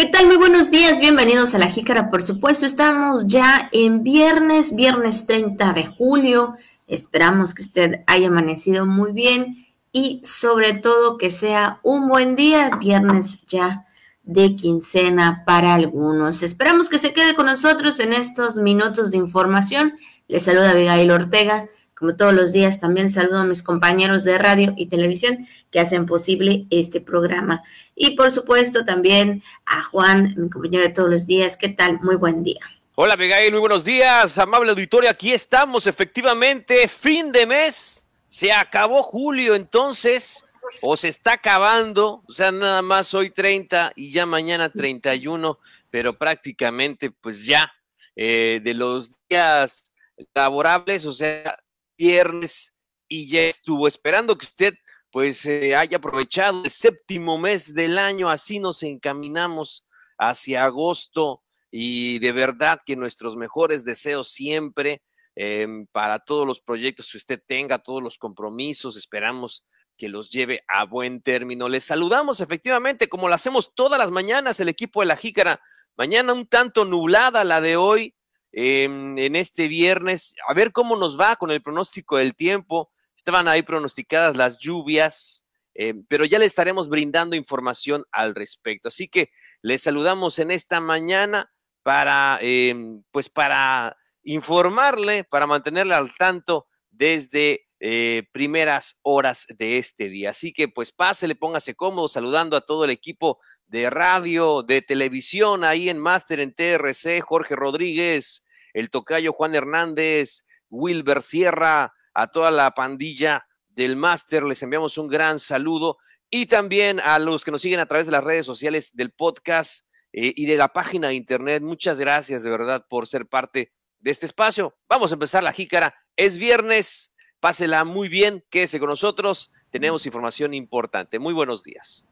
¿Qué 0.00 0.06
tal? 0.06 0.28
Muy 0.28 0.38
buenos 0.38 0.70
días, 0.70 0.98
bienvenidos 0.98 1.54
a 1.54 1.58
La 1.58 1.66
Jícara, 1.66 2.08
por 2.08 2.22
supuesto. 2.22 2.64
Estamos 2.64 3.26
ya 3.26 3.68
en 3.70 4.02
viernes, 4.02 4.74
viernes 4.74 5.26
30 5.26 5.74
de 5.74 5.84
julio. 5.88 6.54
Esperamos 6.86 7.52
que 7.52 7.60
usted 7.60 8.00
haya 8.06 8.28
amanecido 8.28 8.86
muy 8.86 9.12
bien 9.12 9.66
y 9.92 10.22
sobre 10.24 10.72
todo 10.72 11.18
que 11.18 11.30
sea 11.30 11.80
un 11.82 12.08
buen 12.08 12.34
día, 12.34 12.70
viernes 12.80 13.44
ya 13.46 13.84
de 14.22 14.56
quincena 14.56 15.42
para 15.44 15.74
algunos. 15.74 16.42
Esperamos 16.42 16.88
que 16.88 16.98
se 16.98 17.12
quede 17.12 17.34
con 17.34 17.44
nosotros 17.44 18.00
en 18.00 18.14
estos 18.14 18.56
minutos 18.56 19.10
de 19.10 19.18
información. 19.18 19.98
Les 20.28 20.44
saluda 20.44 20.70
Abigail 20.70 21.10
Ortega. 21.10 21.68
Como 22.00 22.16
todos 22.16 22.32
los 22.32 22.54
días, 22.54 22.80
también 22.80 23.10
saludo 23.10 23.40
a 23.40 23.44
mis 23.44 23.62
compañeros 23.62 24.24
de 24.24 24.38
radio 24.38 24.72
y 24.74 24.86
televisión 24.86 25.46
que 25.70 25.80
hacen 25.80 26.06
posible 26.06 26.64
este 26.70 27.02
programa. 27.02 27.62
Y 27.94 28.16
por 28.16 28.32
supuesto 28.32 28.86
también 28.86 29.42
a 29.66 29.84
Juan, 29.84 30.34
mi 30.38 30.48
compañero 30.48 30.82
de 30.82 30.88
todos 30.88 31.10
los 31.10 31.26
días. 31.26 31.58
¿Qué 31.58 31.68
tal? 31.68 32.00
Muy 32.00 32.16
buen 32.16 32.42
día. 32.42 32.60
Hola, 32.94 33.18
Miguel, 33.18 33.52
muy 33.52 33.60
buenos 33.60 33.84
días, 33.84 34.38
amable 34.38 34.70
auditorio. 34.70 35.10
Aquí 35.10 35.30
estamos, 35.30 35.86
efectivamente, 35.86 36.88
fin 36.88 37.30
de 37.32 37.44
mes. 37.44 38.06
Se 38.28 38.50
acabó 38.50 39.02
julio, 39.02 39.54
entonces, 39.54 40.46
o 40.80 40.96
se 40.96 41.08
está 41.08 41.34
acabando, 41.34 42.22
o 42.26 42.32
sea, 42.32 42.50
nada 42.50 42.80
más 42.80 43.12
hoy 43.12 43.28
30 43.28 43.92
y 43.94 44.10
ya 44.10 44.24
mañana 44.24 44.70
31, 44.70 45.58
pero 45.90 46.16
prácticamente, 46.16 47.10
pues 47.10 47.44
ya, 47.44 47.70
eh, 48.16 48.58
de 48.64 48.72
los 48.72 49.12
días 49.28 49.92
laborables, 50.34 51.04
o 51.04 51.12
sea, 51.12 51.58
viernes 52.00 52.74
y 53.08 53.28
ya 53.28 53.42
estuvo 53.42 53.86
esperando 53.86 54.36
que 54.36 54.46
usted 54.46 54.74
pues 55.12 55.44
eh, 55.44 55.76
haya 55.76 55.98
aprovechado 55.98 56.62
el 56.64 56.70
séptimo 56.70 57.36
mes 57.36 57.74
del 57.74 57.98
año, 57.98 58.30
así 58.30 58.58
nos 58.58 58.82
encaminamos 58.82 59.86
hacia 60.18 60.64
agosto 60.64 61.42
y 61.70 62.18
de 62.20 62.32
verdad 62.32 62.80
que 62.86 62.96
nuestros 62.96 63.36
mejores 63.36 63.84
deseos 63.84 64.30
siempre 64.30 65.02
em, 65.34 65.86
para 65.92 66.20
todos 66.20 66.46
los 66.46 66.60
proyectos 66.60 67.10
que 67.10 67.18
usted 67.18 67.42
tenga, 67.46 67.80
todos 67.80 68.02
los 68.02 68.16
compromisos, 68.16 68.96
esperamos 68.96 69.66
que 69.98 70.08
los 70.08 70.30
lleve 70.30 70.62
a 70.68 70.84
buen 70.84 71.20
término. 71.20 71.68
Les 71.68 71.84
saludamos 71.84 72.40
efectivamente 72.40 73.08
como 73.08 73.28
lo 73.28 73.34
hacemos 73.34 73.74
todas 73.74 73.98
las 73.98 74.10
mañanas 74.10 74.58
el 74.58 74.70
equipo 74.70 75.00
de 75.00 75.06
la 75.06 75.16
Jícara. 75.16 75.60
Mañana 75.96 76.32
un 76.32 76.46
tanto 76.46 76.86
nublada 76.86 77.44
la 77.44 77.60
de 77.60 77.76
hoy, 77.76 78.14
en 78.52 79.36
este 79.36 79.68
viernes. 79.68 80.34
A 80.48 80.54
ver 80.54 80.72
cómo 80.72 80.96
nos 80.96 81.18
va 81.18 81.36
con 81.36 81.50
el 81.50 81.62
pronóstico 81.62 82.16
del 82.16 82.34
tiempo. 82.34 82.90
Estaban 83.16 83.48
ahí 83.48 83.62
pronosticadas 83.62 84.36
las 84.36 84.58
lluvias, 84.58 85.46
eh, 85.74 85.94
pero 86.08 86.24
ya 86.24 86.38
le 86.38 86.46
estaremos 86.46 86.88
brindando 86.88 87.36
información 87.36 88.04
al 88.12 88.34
respecto. 88.34 88.88
Así 88.88 89.08
que 89.08 89.30
les 89.62 89.82
saludamos 89.82 90.38
en 90.38 90.50
esta 90.50 90.80
mañana 90.80 91.52
para, 91.82 92.38
em, 92.40 93.02
pues 93.10 93.28
para 93.28 93.96
informarle, 94.22 95.24
para 95.24 95.46
mantenerle 95.46 95.94
al 95.94 96.14
tanto 96.16 96.66
desde 96.90 97.66
eh, 97.82 98.24
primeras 98.32 99.00
horas 99.02 99.46
de 99.48 99.78
este 99.78 100.08
día. 100.08 100.30
Así 100.30 100.52
que 100.52 100.68
pues 100.68 100.92
pásele, 100.92 101.34
póngase 101.34 101.74
cómodo, 101.74 102.08
saludando 102.08 102.56
a 102.56 102.60
todo 102.60 102.84
el 102.84 102.90
equipo 102.90 103.38
de 103.70 103.88
radio, 103.88 104.64
de 104.64 104.82
televisión, 104.82 105.62
ahí 105.62 105.88
en 105.88 105.98
Máster 105.98 106.40
en 106.40 106.52
TRC, 106.52 107.20
Jorge 107.20 107.54
Rodríguez, 107.54 108.44
el 108.74 108.90
tocayo 108.90 109.32
Juan 109.32 109.54
Hernández, 109.54 110.44
Wilber 110.70 111.22
Sierra, 111.22 111.94
a 112.12 112.26
toda 112.26 112.50
la 112.50 112.72
pandilla 112.72 113.46
del 113.68 113.94
Máster, 113.94 114.42
les 114.42 114.60
enviamos 114.64 114.98
un 114.98 115.06
gran 115.06 115.38
saludo 115.38 115.98
y 116.30 116.46
también 116.46 116.98
a 116.98 117.20
los 117.20 117.44
que 117.44 117.52
nos 117.52 117.62
siguen 117.62 117.78
a 117.78 117.86
través 117.86 118.06
de 118.06 118.12
las 118.12 118.24
redes 118.24 118.44
sociales 118.44 118.90
del 118.96 119.12
podcast 119.12 119.86
eh, 120.12 120.32
y 120.34 120.46
de 120.46 120.56
la 120.56 120.68
página 120.68 121.08
de 121.08 121.14
internet. 121.14 121.62
Muchas 121.62 121.96
gracias 122.00 122.42
de 122.42 122.50
verdad 122.50 122.86
por 122.90 123.06
ser 123.06 123.26
parte 123.26 123.72
de 124.00 124.10
este 124.10 124.26
espacio. 124.26 124.76
Vamos 124.88 125.12
a 125.12 125.14
empezar 125.14 125.44
la 125.44 125.52
jícara. 125.52 125.94
Es 126.16 126.38
viernes, 126.38 127.14
pásela 127.38 127.84
muy 127.84 128.08
bien, 128.08 128.44
quédese 128.50 128.80
con 128.80 128.88
nosotros. 128.88 129.52
Tenemos 129.70 130.06
información 130.06 130.54
importante. 130.54 131.20
Muy 131.20 131.34
buenos 131.34 131.62
días. 131.62 132.04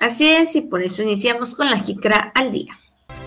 Así 0.00 0.28
es, 0.28 0.54
y 0.56 0.62
por 0.62 0.82
eso 0.82 1.02
iniciamos 1.02 1.54
con 1.54 1.70
la 1.70 1.78
JICRA 1.78 2.32
al 2.34 2.52
día. 2.52 2.78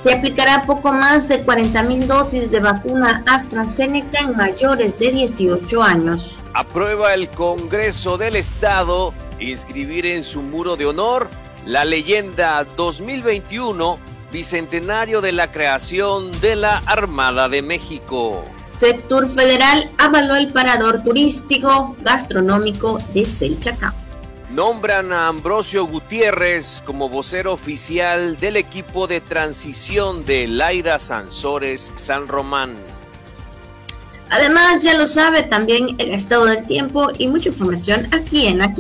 Se 0.04 0.14
aplicará 0.14 0.64
poco 0.64 0.92
más 0.92 1.28
de 1.28 1.46
40.000 1.46 2.06
dosis 2.06 2.50
de 2.50 2.60
vacuna 2.60 3.24
AstraZeneca 3.28 4.20
en 4.22 4.36
mayores 4.36 4.98
de 4.98 5.12
18 5.12 5.84
años. 5.84 6.38
Aprueba 6.54 7.14
el 7.14 7.30
Congreso 7.30 8.18
del 8.18 8.36
Estado 8.36 9.14
inscribir 9.40 10.06
en 10.06 10.24
su 10.24 10.42
muro 10.42 10.76
de 10.76 10.86
honor 10.86 11.30
la 11.66 11.86
leyenda 11.86 12.66
2021 12.76 14.00
Bicentenario 14.32 15.20
de 15.20 15.34
la 15.34 15.52
creación 15.52 16.32
de 16.40 16.56
la 16.56 16.78
Armada 16.86 17.50
de 17.50 17.62
México. 17.62 18.46
Sector 18.72 19.28
Federal 19.28 19.92
avaló 19.98 20.36
el 20.36 20.48
parador 20.54 21.04
turístico 21.04 21.96
gastronómico 22.02 23.00
de 23.14 23.26
Selchacán 23.26 23.94
nombran 24.54 25.14
a 25.14 25.28
Ambrosio 25.28 25.86
Gutiérrez 25.86 26.84
como 26.86 27.08
vocero 27.08 27.54
oficial 27.54 28.38
del 28.38 28.58
equipo 28.58 29.08
de 29.08 29.22
transición 29.22 30.26
de 30.26 30.48
Laida 30.48 31.00
Sansores 31.00 31.94
San 31.96 32.28
Román. 32.28 32.76
Además, 34.30 34.82
ya 34.82 34.98
lo 34.98 35.08
sabe 35.08 35.44
también 35.44 35.96
el 35.98 36.12
estado 36.12 36.46
del 36.46 36.66
tiempo 36.66 37.10
y 37.18 37.28
mucha 37.28 37.50
información 37.50 38.08
aquí 38.12 38.48
en 38.48 38.58
la. 38.58 38.74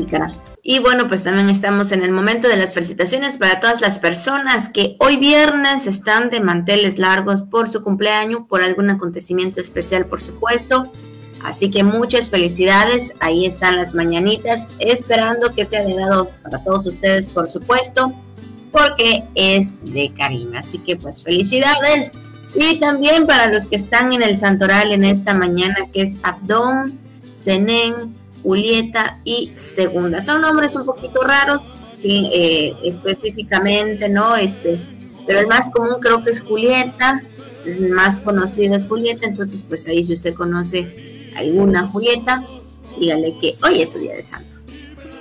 Y 0.63 0.79
bueno, 0.79 1.07
pues 1.07 1.23
también 1.23 1.49
estamos 1.49 1.91
en 1.91 2.03
el 2.03 2.11
momento 2.11 2.47
de 2.47 2.55
las 2.55 2.73
felicitaciones 2.73 3.37
para 3.37 3.59
todas 3.59 3.81
las 3.81 3.97
personas 3.97 4.69
que 4.69 4.95
hoy 4.99 5.17
viernes 5.17 5.87
están 5.87 6.29
de 6.29 6.39
manteles 6.39 6.99
largos 6.99 7.41
por 7.43 7.69
su 7.69 7.81
cumpleaños, 7.81 8.43
por 8.47 8.61
algún 8.61 8.89
acontecimiento 8.89 9.59
especial, 9.59 10.05
por 10.05 10.21
supuesto. 10.21 10.91
Así 11.43 11.69
que 11.71 11.83
muchas 11.83 12.29
felicidades, 12.29 13.13
ahí 13.19 13.45
están 13.45 13.75
las 13.75 13.93
mañanitas, 13.93 14.67
esperando 14.79 15.53
que 15.53 15.65
sea 15.65 15.83
de 15.83 15.93
grado 15.93 16.29
para 16.43 16.63
todos 16.63 16.85
ustedes, 16.85 17.27
por 17.29 17.49
supuesto, 17.49 18.13
porque 18.71 19.23
es 19.35 19.71
de 19.93 20.13
cariño. 20.13 20.59
Así 20.59 20.77
que 20.79 20.95
pues 20.95 21.23
felicidades. 21.23 22.11
Y 22.53 22.79
también 22.79 23.25
para 23.25 23.47
los 23.47 23.67
que 23.67 23.75
están 23.77 24.13
en 24.13 24.21
el 24.21 24.37
Santoral 24.37 24.91
en 24.91 25.03
esta 25.03 25.33
mañana, 25.33 25.77
que 25.91 26.01
es 26.01 26.17
Abdón, 26.21 26.99
Zenén, 27.37 28.15
Julieta 28.43 29.19
y 29.23 29.51
Segunda. 29.55 30.21
Son 30.21 30.41
nombres 30.41 30.75
un 30.75 30.85
poquito 30.85 31.21
raros, 31.21 31.79
eh, 32.03 32.73
específicamente, 32.83 34.09
¿no? 34.09 34.35
Este, 34.35 34.79
pero 35.25 35.39
el 35.39 35.47
más 35.47 35.69
común 35.69 35.97
creo 36.01 36.23
que 36.23 36.31
es 36.31 36.41
Julieta, 36.41 37.21
el 37.65 37.89
más 37.91 38.21
conocido 38.21 38.75
es 38.75 38.87
Julieta, 38.87 39.27
entonces 39.27 39.63
pues 39.63 39.87
ahí 39.87 40.03
si 40.03 40.13
usted 40.13 40.33
conoce 40.33 41.20
alguna 41.35 41.87
Julieta, 41.87 42.43
dígale 42.99 43.35
que 43.39 43.55
hoy 43.63 43.81
es 43.81 43.91
su 43.91 43.99
día 43.99 44.15
de 44.15 44.27
santo. 44.27 44.57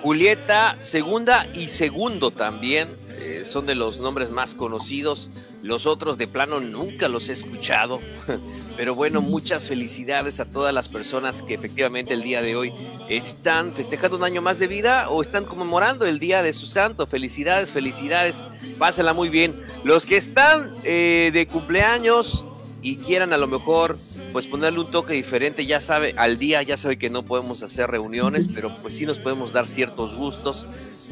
Julieta 0.03 0.79
segunda 0.81 1.47
y 1.55 1.69
segundo 1.69 2.31
también 2.31 2.89
eh, 3.21 3.43
son 3.45 3.67
de 3.67 3.75
los 3.75 3.99
nombres 3.99 4.31
más 4.31 4.55
conocidos. 4.55 5.31
Los 5.63 5.87
otros 5.87 6.17
de 6.17 6.27
plano 6.27 6.59
nunca 6.61 7.09
los 7.09 7.29
he 7.29 7.33
escuchado. 7.35 8.01
Pero 8.79 8.95
bueno, 8.95 9.21
muchas 9.21 9.69
felicidades 9.69 10.41
a 10.41 10.47
todas 10.47 10.73
las 10.73 10.89
personas 10.89 11.43
que 11.43 11.53
efectivamente 11.53 12.15
el 12.15 12.23
día 12.23 12.41
de 12.41 12.57
hoy 12.57 12.73
están 13.11 13.73
festejando 13.73 14.17
un 14.17 14.25
año 14.25 14.41
más 14.41 14.59
de 14.59 14.69
vida 14.69 15.11
o 15.11 15.21
están 15.21 15.45
conmemorando 15.45 16.07
el 16.07 16.19
día 16.19 16.43
de 16.43 16.55
su 16.55 16.67
santo. 16.67 17.07
Felicidades, 17.07 17.71
felicidades. 17.71 18.43
Pásenla 18.79 19.13
muy 19.13 19.29
bien. 19.29 19.61
Los 19.85 20.07
que 20.07 20.17
están 20.17 20.75
eh, 20.85 21.31
de 21.31 21.47
cumpleaños 21.47 22.47
y 22.81 22.97
quieran 22.97 23.35
a 23.35 23.37
lo 23.37 23.49
mejor 23.49 23.99
pues 24.33 24.47
ponerle 24.47 24.81
un 24.81 24.91
toque 24.91 25.15
diferente, 25.15 25.67
ya 25.67 25.81
sabe, 25.81 26.15
al 26.17 26.39
día 26.39 26.63
ya 26.63 26.77
sabe 26.77 26.99
que 26.99 27.11
no 27.11 27.25
podemos 27.25 27.63
hacer 27.63 27.91
reuniones, 27.91 28.49
pero 28.49 28.77
pues 28.81 28.97
sí 28.97 29.07
nos 29.07 29.19
podemos 29.19 29.53
dar 29.53 29.67
ciertos 29.67 30.17
gustos, 30.17 30.67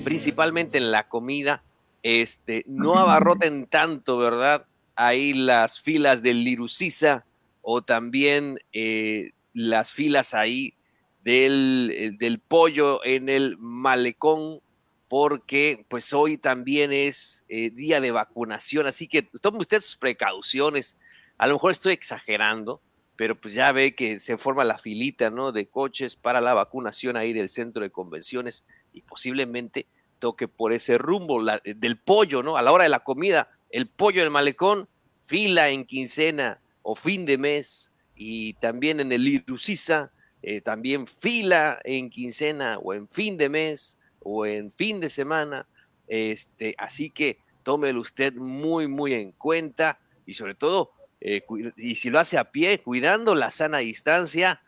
principalmente 0.05 0.79
en 0.79 0.91
la 0.91 1.09
comida. 1.09 1.63
Este, 2.03 2.65
no 2.67 2.95
abarroten 2.95 3.67
tanto, 3.67 4.19
¿verdad? 4.19 4.67
Ahí 4.95 5.35
las 5.35 5.81
filas 5.81 6.23
del 6.23 6.45
Lirucisa 6.45 7.25
o 7.63 7.83
también 7.83 8.59
eh, 8.73 9.33
las 9.53 9.91
filas 9.91 10.35
ahí 10.35 10.75
del, 11.23 11.93
eh, 11.95 12.13
del 12.17 12.39
pollo 12.39 13.05
en 13.05 13.29
el 13.29 13.59
malecón 13.59 14.61
porque 15.09 15.85
pues 15.89 16.13
hoy 16.13 16.37
también 16.37 16.93
es 16.93 17.45
eh, 17.49 17.71
día 17.71 18.01
de 18.01 18.11
vacunación, 18.11 18.87
así 18.87 19.09
que 19.09 19.23
tomen 19.23 19.61
ustedes 19.61 19.85
sus 19.85 19.97
precauciones. 19.97 20.99
A 21.39 21.47
lo 21.47 21.55
mejor 21.55 21.73
estoy 21.73 21.95
exagerando, 21.95 22.81
pero 23.19 23.35
pues 23.35 23.53
ya 23.53 23.73
ve 23.73 23.97
que 23.97 24.21
se 24.21 24.39
forma 24.39 24.63
la 24.63 24.79
filita, 24.79 25.29
¿no? 25.29 25.51
De 25.51 25.67
coches 25.67 26.15
para 26.15 26.41
la 26.41 26.55
vacunación 26.55 27.17
ahí 27.17 27.33
del 27.33 27.49
centro 27.49 27.83
de 27.83 27.91
convenciones 27.91 28.65
y 28.93 29.03
posiblemente 29.03 29.89
toque 30.21 30.47
por 30.47 30.73
ese 30.73 30.99
rumbo 30.99 31.43
eh, 31.51 31.75
del 31.75 31.99
pollo, 31.99 32.45
¿no? 32.45 32.57
A 32.57 32.63
la 32.63 32.71
hora 32.71 32.85
de 32.85 32.91
la 32.91 33.01
comida, 33.01 33.51
el 33.71 33.89
pollo 33.89 34.21
del 34.21 34.31
malecón, 34.31 34.89
fila 35.25 35.69
en 35.69 35.85
quincena 35.85 36.61
o 36.83 36.95
fin 36.95 37.27
de 37.27 37.39
mes 37.39 37.93
y 38.15 38.53
también 38.55 39.01
en 39.01 39.11
el 39.11 39.27
Irucisa, 39.27 40.13
eh, 40.41 40.61
también 40.61 41.09
fila 41.09 41.81
en 41.83 42.11
quincena 42.11 42.79
o 42.79 42.95
en 42.95 43.09
fin 43.09 43.37
de 43.37 43.49
mes 43.49 43.99
o 44.21 44.47
en 44.47 44.71
fin 44.71 45.01
de 45.01 45.11
semana. 45.11 45.67
Este, 46.07 46.77
así 46.79 47.11
que 47.11 47.41
tómelo 47.65 48.01
usted 48.01 48.35
muy, 48.35 48.87
muy 48.87 49.15
en 49.15 49.33
cuenta 49.33 49.99
y 50.25 50.35
sobre 50.35 50.55
todo, 50.55 50.93
eh, 51.21 51.45
y 51.77 51.95
si 51.97 52.11
lo 52.11 52.19
hace 52.19 52.39
a 52.39 52.51
pie, 52.51 52.79
cuidando 52.79 53.35
la 53.35 53.51
sana 53.51 53.79
distancia, 53.79 54.61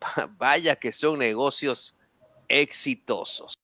vaya 0.38 0.76
que 0.76 0.92
son 0.92 1.18
negocios 1.18 1.96
exitosos. 2.48 3.54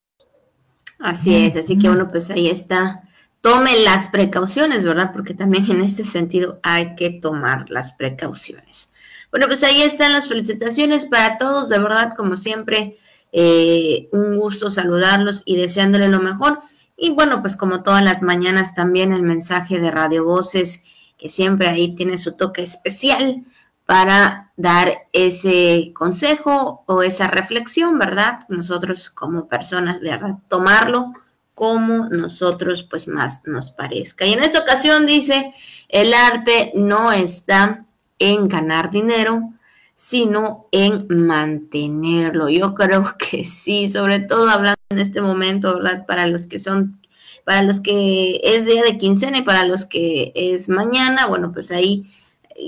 Así 0.99 1.35
es, 1.35 1.57
así 1.57 1.79
que 1.79 1.89
bueno, 1.89 2.09
pues 2.09 2.31
ahí 2.31 2.49
está. 2.49 3.03
Tome 3.41 3.77
las 3.85 4.09
precauciones, 4.09 4.85
¿verdad? 4.85 5.13
Porque 5.13 5.33
también 5.33 5.71
en 5.71 5.81
este 5.81 6.05
sentido 6.05 6.59
hay 6.63 6.97
que 6.97 7.11
tomar 7.11 7.71
las 7.71 7.93
precauciones. 7.93 8.91
Bueno, 9.31 9.47
pues 9.47 9.63
ahí 9.63 9.83
están 9.83 10.13
las 10.13 10.29
felicitaciones 10.29 11.07
para 11.07 11.39
todos, 11.39 11.69
de 11.69 11.79
verdad, 11.79 12.15
como 12.17 12.37
siempre, 12.37 12.97
eh, 13.31 14.09
un 14.11 14.37
gusto 14.37 14.71
saludarlos 14.71 15.43
y 15.45 15.57
deseándole 15.57 16.09
lo 16.09 16.19
mejor. 16.19 16.61
Y 16.97 17.11
bueno, 17.11 17.41
pues 17.43 17.57
como 17.57 17.85
todas 17.85 18.03
las 18.03 18.23
mañanas 18.23 18.75
también 18.75 19.13
el 19.13 19.23
mensaje 19.23 19.79
de 19.79 19.91
Radio 19.93 20.25
Voces, 20.25 20.83
que 21.19 21.29
siempre 21.29 21.69
ahí 21.69 21.95
tiene 21.95 22.17
su 22.17 22.33
toque 22.33 22.63
especial 22.63 23.45
para 23.85 24.53
dar 24.57 25.09
ese 25.13 25.93
consejo 25.95 26.85
o 26.87 27.03
esa 27.03 27.29
reflexión, 27.29 27.99
¿verdad? 27.99 28.41
Nosotros 28.49 29.11
como 29.11 29.49
personas, 29.49 30.01
¿verdad? 30.01 30.37
Tomarlo 30.49 31.13
como 31.55 32.09
nosotros 32.09 32.85
pues 32.85 33.09
más 33.09 33.43
nos 33.47 33.73
parezca. 33.73 34.25
Y 34.25 34.33
en 34.33 34.45
esta 34.45 34.61
ocasión 34.61 35.07
dice, 35.07 35.53
el 35.89 36.15
arte 36.15 36.71
no 36.75 37.11
está 37.13 37.85
en 38.19 38.49
ganar 38.49 38.91
dinero, 38.91 39.55
sino 39.95 40.67
en 40.71 41.07
mantenerlo. 41.09 42.49
Yo 42.49 42.75
creo 42.75 43.17
que 43.19 43.45
sí, 43.45 43.89
sobre 43.89 44.21
todo 44.21 44.49
hablando 44.49 44.79
en 44.91 44.99
este 45.01 45.21
momento, 45.21 45.75
¿verdad? 45.75 46.07
Para 46.07 46.27
los 46.27 46.47
que 46.47 46.61
son, 46.61 47.01
para 47.49 47.63
los 47.63 47.81
que 47.81 48.43
es 48.45 48.67
día 48.67 48.83
de 48.83 48.99
quincena 48.99 49.39
y 49.39 49.43
para 49.43 49.65
los 49.65 49.87
que 49.87 50.33
es 50.35 50.69
mañana, 50.69 51.25
bueno, 51.29 51.51
pues 51.51 51.71
ahí 51.71 52.05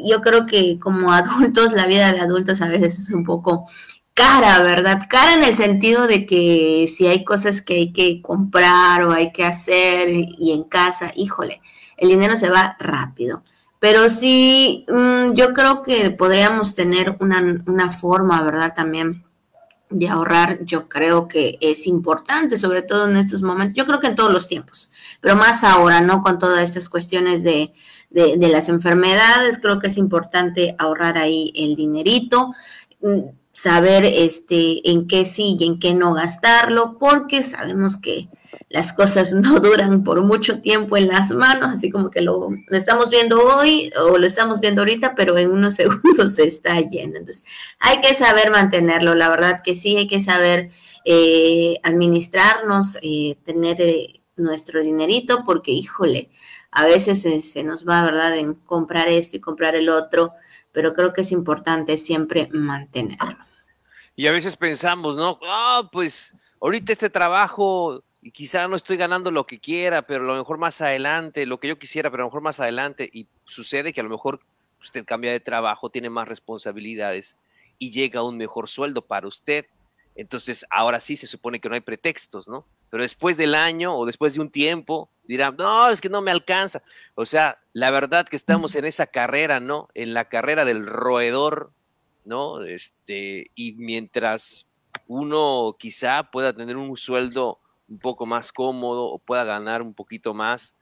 yo 0.07 0.23
creo 0.23 0.47
que 0.47 0.79
como 0.79 1.13
adultos, 1.13 1.75
la 1.75 1.85
vida 1.87 2.11
de 2.15 2.21
adultos 2.21 2.63
a 2.63 2.69
veces 2.69 2.99
es 2.99 3.11
un 3.11 3.23
poco 3.23 3.69
cara, 4.15 4.63
¿verdad? 4.63 5.03
Cara 5.07 5.35
en 5.35 5.43
el 5.43 5.55
sentido 5.55 6.07
de 6.07 6.25
que 6.25 6.87
si 6.89 7.07
hay 7.07 7.25
cosas 7.25 7.61
que 7.61 7.75
hay 7.75 7.93
que 7.93 8.23
comprar 8.23 9.05
o 9.05 9.13
hay 9.13 9.33
que 9.33 9.45
hacer 9.45 10.09
y 10.09 10.53
en 10.53 10.65
casa, 10.65 11.13
híjole, 11.15 11.61
el 11.99 12.09
dinero 12.09 12.39
se 12.39 12.49
va 12.49 12.79
rápido. 12.81 13.43
Pero 13.81 14.09
sí, 14.09 14.87
mm, 14.89 15.35
yo 15.35 15.53
creo 15.53 15.83
que 15.83 16.11
podríamos 16.11 16.75
tener 16.75 17.19
una, 17.21 17.63
una 17.67 17.93
forma, 17.93 18.43
¿verdad? 18.43 18.73
También 18.75 19.25
de 19.91 20.09
ahorrar, 20.09 20.65
yo 20.65 20.89
creo 20.89 21.27
que 21.29 21.59
es 21.61 21.87
importante, 21.87 22.57
sobre 22.57 22.83
todo 22.83 23.09
en 23.09 23.17
estos 23.17 23.43
momentos, 23.43 23.77
yo 23.77 23.87
creo 23.87 24.01
que 24.01 24.07
en 24.07 24.17
todos 24.17 24.33
los 24.33 24.47
tiempos, 24.47 24.91
pero 25.21 25.37
más 25.37 25.65
ahora, 25.65 26.01
¿no? 26.01 26.23
Con 26.23 26.39
todas 26.39 26.65
estas 26.65 26.89
cuestiones 26.89 27.43
de, 27.43 27.73
de, 28.11 28.37
de 28.37 28.49
las 28.49 28.69
enfermedades, 28.69 29.59
creo 29.59 29.81
que 29.81 29.89
es 29.89 29.97
importante 29.97 30.77
ahorrar 30.79 31.19
ahí 31.19 31.53
el 31.57 31.75
dinerito 31.75 32.55
mm, 33.03 33.31
saber 33.53 34.05
este 34.05 34.89
en 34.91 35.07
qué 35.07 35.25
sí 35.25 35.57
y 35.59 35.65
en 35.65 35.79
qué 35.79 35.93
no 35.93 36.15
gastarlo, 36.15 36.97
porque 36.99 37.43
sabemos 37.43 37.97
que 37.97 38.29
las 38.69 38.93
cosas 38.93 39.33
no 39.35 39.61
duran 39.61 40.05
por 40.05 40.23
mucho 40.23 40.61
tiempo 40.61 40.97
en 40.97 41.09
las 41.09 41.31
manos, 41.31 41.69
así 41.69 41.91
como 41.91 42.11
que 42.11 42.21
lo, 42.21 42.49
estamos 42.71 43.11
viendo 43.11 43.43
hoy 43.43 43.93
o 44.01 44.19
lo 44.19 44.27
estamos 44.27 44.61
viendo 44.61 44.83
ahorita, 44.83 45.15
pero 45.15 45.37
en 45.39 45.51
unos 45.51 45.75
segundos 45.77 46.35
se 46.35 46.45
está 46.45 46.81
yendo. 46.81 47.19
Entonces, 47.19 47.45
hay 47.79 48.01
que 48.01 48.15
saber 48.15 48.51
mantenerlo, 48.51 49.15
la 49.15 49.29
verdad 49.29 49.63
que 49.63 49.75
sí, 49.75 49.97
hay 49.97 50.07
que 50.07 50.21
saber 50.21 50.71
eh, 51.05 51.79
administrarnos, 51.83 52.99
eh, 53.03 53.37
tener 53.45 53.81
eh, 53.81 54.23
nuestro 54.37 54.83
dinerito, 54.83 55.45
porque 55.45 55.73
híjole, 55.73 56.31
a 56.71 56.87
veces 56.87 57.23
se 57.23 57.65
nos 57.65 57.87
va, 57.87 58.03
¿verdad?, 58.03 58.37
en 58.37 58.55
comprar 58.55 59.09
esto 59.09 59.37
y 59.37 59.41
comprar 59.41 59.75
el 59.75 59.89
otro, 59.89 60.35
pero 60.73 60.95
creo 60.95 61.13
que 61.13 61.23
es 61.23 61.33
importante 61.33 61.99
siempre 61.99 62.49
mantenerlo. 62.53 63.45
Y 64.15 64.27
a 64.27 64.33
veces 64.33 64.57
pensamos, 64.57 65.17
¿no? 65.17 65.39
Ah, 65.45 65.89
pues 65.91 66.35
ahorita 66.61 66.93
este 66.93 67.11
trabajo 67.11 68.05
y 68.23 68.33
quizá 68.33 68.69
no 68.69 68.77
estoy 68.77 68.97
ganando 68.97 69.31
lo 69.31 69.47
que 69.47 69.59
quiera, 69.59 70.03
pero 70.03 70.25
a 70.25 70.35
lo 70.35 70.37
mejor 70.37 70.59
más 70.59 70.81
adelante, 70.81 71.47
lo 71.47 71.59
que 71.59 71.69
yo 71.69 71.79
quisiera, 71.79 72.11
pero 72.11 72.23
a 72.23 72.27
lo 72.27 72.29
mejor 72.29 72.43
más 72.43 72.61
adelante, 72.61 73.09
y 73.13 73.27
sucede 73.45 73.93
que 73.93 74.01
a 74.01 74.05
lo 74.05 74.11
mejor 74.11 74.41
usted 74.81 75.05
cambia 75.05 75.33
de 75.33 75.41
trabajo, 75.41 75.91
tiene 75.91 76.11
más 76.11 76.29
responsabilidades 76.29 77.39
y 77.79 77.91
llega 77.91 78.21
a 78.21 78.25
un 78.25 78.37
mejor 78.37 78.69
sueldo 78.69 79.03
para 79.03 79.27
usted. 79.27 79.67
Entonces, 80.15 80.67
ahora 80.71 81.01
sí 81.01 81.17
se 81.17 81.27
supone 81.27 81.61
que 81.61 81.69
no 81.69 81.75
hay 81.75 81.81
pretextos, 81.81 82.47
¿no? 82.47 82.67
Pero 82.91 83.03
después 83.03 83.37
del 83.37 83.55
año 83.55 83.97
o 83.97 84.05
después 84.05 84.35
de 84.35 84.41
un 84.41 84.51
tiempo, 84.51 85.09
dirán, 85.25 85.57
no, 85.57 85.89
es 85.89 86.01
que 86.01 86.09
no 86.09 86.21
me 86.21 86.31
alcanza. 86.31 86.83
O 87.15 87.25
sea, 87.25 87.59
la 87.73 87.91
verdad 87.91 88.29
que 88.29 88.37
estamos 88.37 88.75
en 88.75 88.85
esa 88.85 89.07
carrera, 89.07 89.61
¿no? 89.61 89.89
En 89.95 90.13
la 90.13 90.29
carrera 90.29 90.65
del 90.65 90.85
roedor, 90.85 91.71
¿no? 92.25 92.63
Este, 92.63 93.51
y 93.55 93.73
mientras 93.75 94.67
uno 95.07 95.77
quizá 95.79 96.31
pueda 96.31 96.53
tener 96.53 96.77
un 96.77 96.97
sueldo 96.97 97.61
un 97.91 97.99
poco 97.99 98.25
más 98.25 98.53
cómodo 98.53 99.07
o 99.07 99.19
pueda 99.19 99.45
ganar 99.45 99.83
un 99.83 99.93
poquito 99.93 100.33
más, 100.33 100.77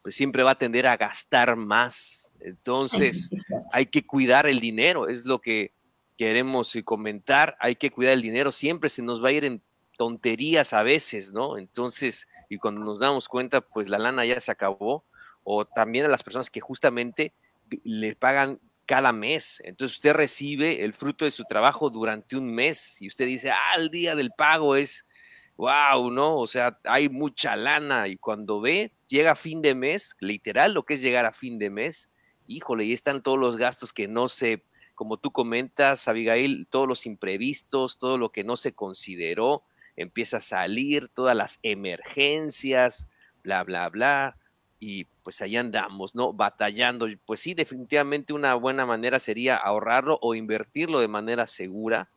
pues 0.00 0.14
siempre 0.14 0.42
va 0.42 0.52
a 0.52 0.58
tender 0.58 0.86
a 0.86 0.96
gastar 0.96 1.56
más. 1.56 2.32
Entonces, 2.40 3.30
hay 3.72 3.86
que 3.86 4.06
cuidar 4.06 4.46
el 4.46 4.60
dinero, 4.60 5.08
es 5.08 5.26
lo 5.26 5.40
que 5.40 5.72
queremos 6.16 6.74
comentar, 6.84 7.56
hay 7.60 7.76
que 7.76 7.90
cuidar 7.90 8.14
el 8.14 8.22
dinero, 8.22 8.52
siempre 8.52 8.88
se 8.88 9.02
nos 9.02 9.22
va 9.22 9.28
a 9.28 9.32
ir 9.32 9.44
en 9.44 9.62
tonterías 9.96 10.72
a 10.72 10.82
veces, 10.82 11.32
¿no? 11.32 11.58
Entonces, 11.58 12.28
y 12.48 12.58
cuando 12.58 12.80
nos 12.80 13.00
damos 13.00 13.28
cuenta, 13.28 13.60
pues 13.60 13.88
la 13.88 13.98
lana 13.98 14.24
ya 14.24 14.40
se 14.40 14.50
acabó, 14.50 15.04
o 15.44 15.64
también 15.64 16.06
a 16.06 16.08
las 16.08 16.22
personas 16.22 16.50
que 16.50 16.60
justamente 16.60 17.32
le 17.84 18.14
pagan 18.14 18.60
cada 18.86 19.12
mes. 19.12 19.62
Entonces 19.64 19.96
usted 19.96 20.12
recibe 20.12 20.84
el 20.84 20.94
fruto 20.94 21.24
de 21.24 21.30
su 21.30 21.44
trabajo 21.44 21.90
durante 21.90 22.36
un 22.36 22.52
mes 22.52 23.00
y 23.00 23.08
usted 23.08 23.26
dice, 23.26 23.50
ah, 23.50 23.74
el 23.78 23.90
día 23.90 24.14
del 24.14 24.30
pago 24.36 24.76
es, 24.76 25.06
wow, 25.62 26.10
¿no? 26.10 26.38
O 26.38 26.48
sea, 26.48 26.80
hay 26.82 27.08
mucha 27.08 27.54
lana 27.54 28.08
y 28.08 28.16
cuando 28.16 28.60
ve, 28.60 28.92
llega 29.06 29.36
fin 29.36 29.62
de 29.62 29.76
mes, 29.76 30.16
literal 30.18 30.74
lo 30.74 30.84
que 30.84 30.94
es 30.94 31.02
llegar 31.02 31.24
a 31.24 31.32
fin 31.32 31.56
de 31.56 31.70
mes, 31.70 32.10
híjole, 32.48 32.84
y 32.84 32.92
están 32.92 33.22
todos 33.22 33.38
los 33.38 33.56
gastos 33.56 33.92
que 33.92 34.08
no 34.08 34.28
se, 34.28 34.64
como 34.96 35.18
tú 35.18 35.30
comentas, 35.30 36.08
Abigail, 36.08 36.66
todos 36.68 36.88
los 36.88 37.06
imprevistos, 37.06 37.98
todo 37.98 38.18
lo 38.18 38.32
que 38.32 38.42
no 38.42 38.56
se 38.56 38.72
consideró, 38.72 39.62
empieza 39.94 40.38
a 40.38 40.40
salir, 40.40 41.06
todas 41.06 41.36
las 41.36 41.60
emergencias, 41.62 43.08
bla, 43.44 43.62
bla, 43.62 43.88
bla, 43.88 44.36
y 44.80 45.04
pues 45.22 45.42
ahí 45.42 45.56
andamos, 45.56 46.16
¿no? 46.16 46.32
Batallando. 46.32 47.06
Pues 47.24 47.38
sí, 47.38 47.54
definitivamente 47.54 48.32
una 48.32 48.56
buena 48.56 48.84
manera 48.84 49.20
sería 49.20 49.58
ahorrarlo 49.58 50.18
o 50.22 50.34
invertirlo 50.34 50.98
de 50.98 51.06
manera 51.06 51.46
segura, 51.46 52.10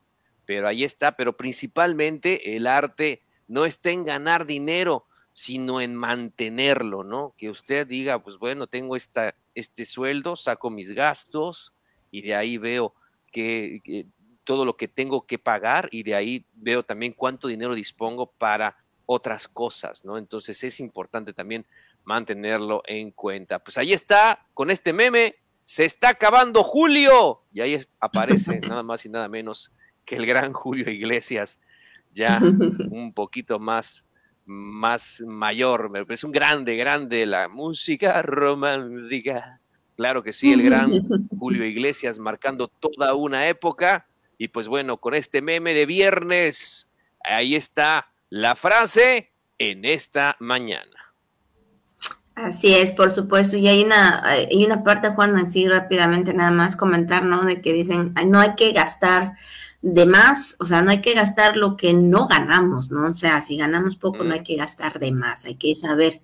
pero 0.47 0.67
ahí 0.67 0.83
está, 0.83 1.15
pero 1.15 1.37
principalmente 1.37 2.55
el 2.55 2.65
arte 2.65 3.21
no 3.47 3.65
está 3.65 3.91
en 3.91 4.03
ganar 4.03 4.45
dinero, 4.45 5.05
sino 5.31 5.81
en 5.81 5.95
mantenerlo, 5.95 7.03
¿no? 7.03 7.33
Que 7.37 7.49
usted 7.49 7.85
diga, 7.85 8.23
pues 8.23 8.37
bueno, 8.37 8.67
tengo 8.67 8.95
esta, 8.95 9.35
este 9.53 9.85
sueldo, 9.85 10.35
saco 10.35 10.69
mis 10.69 10.93
gastos 10.93 11.73
y 12.09 12.21
de 12.21 12.35
ahí 12.35 12.57
veo 12.57 12.93
que, 13.31 14.07
todo 14.45 14.63
lo 14.63 14.77
que 14.77 14.87
tengo 14.87 15.25
que 15.25 15.37
pagar 15.37 15.89
y 15.91 16.03
de 16.03 16.15
ahí 16.15 16.45
veo 16.53 16.83
también 16.83 17.13
cuánto 17.13 17.47
dinero 17.47 17.75
dispongo 17.75 18.31
para 18.31 18.77
otras 19.05 19.47
cosas, 19.47 20.05
¿no? 20.05 20.17
Entonces 20.17 20.63
es 20.63 20.79
importante 20.79 21.33
también 21.33 21.65
mantenerlo 22.05 22.81
en 22.85 23.11
cuenta. 23.11 23.59
Pues 23.59 23.77
ahí 23.77 23.91
está, 23.91 24.47
con 24.53 24.71
este 24.71 24.93
meme, 24.93 25.35
se 25.65 25.83
está 25.83 26.09
acabando 26.09 26.63
Julio. 26.63 27.41
Y 27.51 27.61
ahí 27.61 27.85
aparece 27.99 28.59
nada 28.61 28.83
más 28.83 29.05
y 29.05 29.09
nada 29.09 29.27
menos 29.27 29.71
que 30.05 30.15
el 30.15 30.25
gran 30.25 30.53
Julio 30.53 30.89
Iglesias 30.89 31.59
ya 32.15 32.39
un 32.89 33.13
poquito 33.13 33.59
más, 33.59 34.07
más 34.45 35.21
mayor. 35.27 35.91
Es 36.09 36.23
un 36.23 36.31
grande, 36.31 36.75
grande 36.75 37.25
la 37.27 37.47
música 37.47 38.21
romántica. 38.23 39.59
Claro 39.95 40.23
que 40.23 40.33
sí, 40.33 40.51
el 40.51 40.63
gran 40.63 40.91
Julio 41.39 41.65
Iglesias 41.65 42.17
marcando 42.17 42.67
toda 42.67 43.13
una 43.13 43.47
época. 43.47 44.07
Y 44.37 44.47
pues 44.47 44.67
bueno, 44.67 44.97
con 44.97 45.13
este 45.13 45.41
meme 45.41 45.73
de 45.73 45.85
viernes, 45.85 46.89
ahí 47.23 47.55
está 47.55 48.07
la 48.29 48.55
frase 48.55 49.31
en 49.57 49.85
esta 49.85 50.35
mañana. 50.39 50.91
Así 52.35 52.73
es, 52.73 52.91
por 52.91 53.11
supuesto. 53.11 53.55
Y 53.55 53.69
hay 53.69 53.81
una, 53.81 54.21
hay 54.25 54.65
una 54.65 54.83
parte, 54.83 55.07
Juan, 55.09 55.37
así 55.37 55.69
rápidamente 55.69 56.33
nada 56.33 56.51
más 56.51 56.75
comentar, 56.75 57.23
¿no? 57.23 57.45
De 57.45 57.61
que 57.61 57.71
dicen, 57.71 58.13
no 58.27 58.41
hay 58.41 58.55
que 58.55 58.73
gastar 58.73 59.35
de 59.85 60.07
más, 60.07 60.55
o 60.59 60.65
sea, 60.65 60.81
no 60.81 60.89
hay 60.89 60.99
que 60.99 61.13
gastar 61.13 61.57
lo 61.57 61.77
que 61.77 61.93
no 61.93 62.27
ganamos, 62.27 62.89
¿no? 62.89 63.05
O 63.05 63.13
sea, 63.13 63.39
si 63.41 63.55
ganamos 63.55 63.95
poco, 63.95 64.23
no 64.23 64.33
hay 64.33 64.41
que 64.41 64.55
gastar 64.55 64.99
de 64.99 65.11
más, 65.11 65.45
hay 65.45 65.55
que 65.57 65.75
saber 65.75 66.23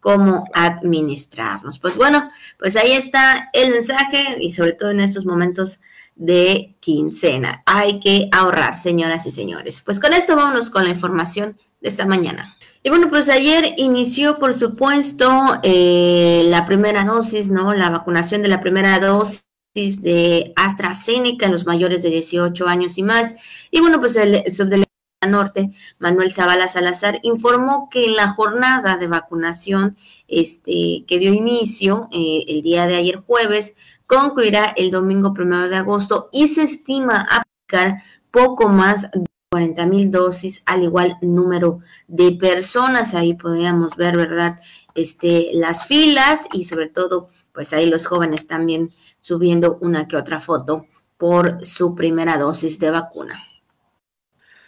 cómo 0.00 0.46
administrarnos. 0.54 1.78
Pues 1.78 1.94
bueno, 1.96 2.30
pues 2.58 2.74
ahí 2.74 2.92
está 2.92 3.50
el 3.52 3.70
mensaje 3.70 4.38
y 4.40 4.50
sobre 4.52 4.72
todo 4.72 4.90
en 4.90 5.00
estos 5.00 5.26
momentos 5.26 5.80
de 6.16 6.74
quincena. 6.80 7.62
Hay 7.66 8.00
que 8.00 8.30
ahorrar, 8.32 8.78
señoras 8.78 9.26
y 9.26 9.30
señores. 9.30 9.82
Pues 9.82 10.00
con 10.00 10.14
esto 10.14 10.34
vámonos 10.34 10.70
con 10.70 10.84
la 10.84 10.90
información 10.90 11.58
de 11.82 11.90
esta 11.90 12.06
mañana. 12.06 12.56
Y 12.82 12.88
bueno, 12.88 13.10
pues 13.10 13.28
ayer 13.28 13.74
inició, 13.76 14.38
por 14.38 14.54
supuesto, 14.54 15.60
eh, 15.62 16.46
la 16.46 16.64
primera 16.64 17.04
dosis, 17.04 17.50
¿no? 17.50 17.74
La 17.74 17.90
vacunación 17.90 18.40
de 18.40 18.48
la 18.48 18.62
primera 18.62 18.98
dosis 19.00 19.44
de 19.74 20.52
AstraZeneca 20.56 21.46
en 21.46 21.52
los 21.52 21.66
mayores 21.66 22.02
de 22.02 22.10
18 22.10 22.68
años 22.68 22.98
y 22.98 23.02
más. 23.02 23.34
Y 23.70 23.80
bueno, 23.80 24.00
pues 24.00 24.16
el 24.16 24.44
subdelegado 24.52 24.92
Norte, 25.28 25.70
Manuel 25.98 26.34
Zavala 26.34 26.68
Salazar, 26.68 27.20
informó 27.22 27.88
que 27.90 28.04
en 28.04 28.16
la 28.16 28.30
jornada 28.30 28.96
de 28.96 29.06
vacunación 29.06 29.96
este, 30.28 31.04
que 31.06 31.18
dio 31.18 31.32
inicio 31.32 32.08
eh, 32.12 32.44
el 32.48 32.62
día 32.62 32.86
de 32.86 32.96
ayer 32.96 33.16
jueves, 33.16 33.76
concluirá 34.06 34.74
el 34.76 34.90
domingo 34.90 35.32
primero 35.32 35.68
de 35.68 35.76
agosto 35.76 36.28
y 36.32 36.48
se 36.48 36.64
estima 36.64 37.26
aplicar 37.30 38.02
poco 38.30 38.68
más 38.68 39.10
de 39.12 39.31
40 39.52 39.84
mil 39.84 40.10
dosis, 40.10 40.62
al 40.64 40.82
igual 40.82 41.18
número 41.20 41.80
de 42.08 42.32
personas. 42.32 43.12
Ahí 43.12 43.34
podríamos 43.34 43.96
ver, 43.96 44.16
¿verdad? 44.16 44.58
Este, 44.94 45.50
las 45.52 45.86
filas 45.86 46.46
y 46.54 46.64
sobre 46.64 46.88
todo, 46.88 47.28
pues 47.52 47.74
ahí 47.74 47.90
los 47.90 48.06
jóvenes 48.06 48.46
también 48.46 48.88
subiendo 49.20 49.76
una 49.82 50.08
que 50.08 50.16
otra 50.16 50.40
foto 50.40 50.86
por 51.18 51.66
su 51.66 51.94
primera 51.94 52.38
dosis 52.38 52.78
de 52.78 52.92
vacuna. 52.92 53.46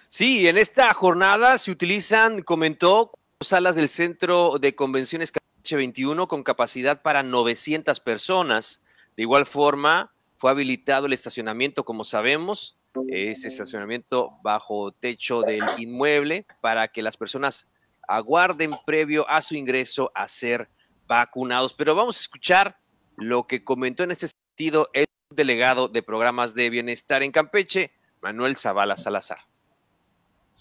Sí, 0.07 0.47
en 0.47 0.59
esta 0.59 0.93
jornada 0.93 1.57
se 1.57 1.71
utilizan, 1.71 2.43
comentó, 2.43 3.13
salas 3.41 3.77
del 3.77 3.89
Centro 3.89 4.59
de 4.61 4.75
Convenciones 4.75 5.33
21 5.67 6.29
con 6.29 6.43
capacidad 6.43 7.01
para 7.01 7.23
900 7.23 8.01
personas. 8.01 8.83
De 9.17 9.23
igual 9.23 9.47
forma, 9.47 10.13
fue 10.37 10.51
habilitado 10.51 11.07
el 11.07 11.15
estacionamiento, 11.15 11.87
como 11.87 12.05
sabemos, 12.05 12.77
es 13.09 13.45
estacionamiento 13.45 14.39
bajo 14.43 14.93
techo 14.93 15.43
del 15.43 15.65
inmueble 15.79 16.47
para 16.61 16.89
que 16.89 17.03
las 17.03 17.17
personas 17.17 17.69
aguarden 18.07 18.75
previo 18.87 19.29
a 19.29 19.41
su 19.43 19.55
ingreso 19.55 20.11
a 20.15 20.29
ser 20.29 20.69
vacunados. 21.07 21.75
Pero 21.75 21.95
vamos 21.95 22.17
a 22.19 22.21
escuchar 22.21 22.79
lo 23.17 23.47
que 23.47 23.65
comentó 23.65 24.03
en 24.03 24.11
este 24.11 24.29
sentido 24.29 24.91
el 24.93 25.07
delegado 25.31 25.89
de 25.89 26.03
programas 26.03 26.55
de 26.55 26.71
bienestar 26.71 27.23
en 27.23 27.33
Campeche, 27.33 27.93
Manuel 28.21 28.57
Zavala 28.57 28.97
Salazar. 28.97 29.39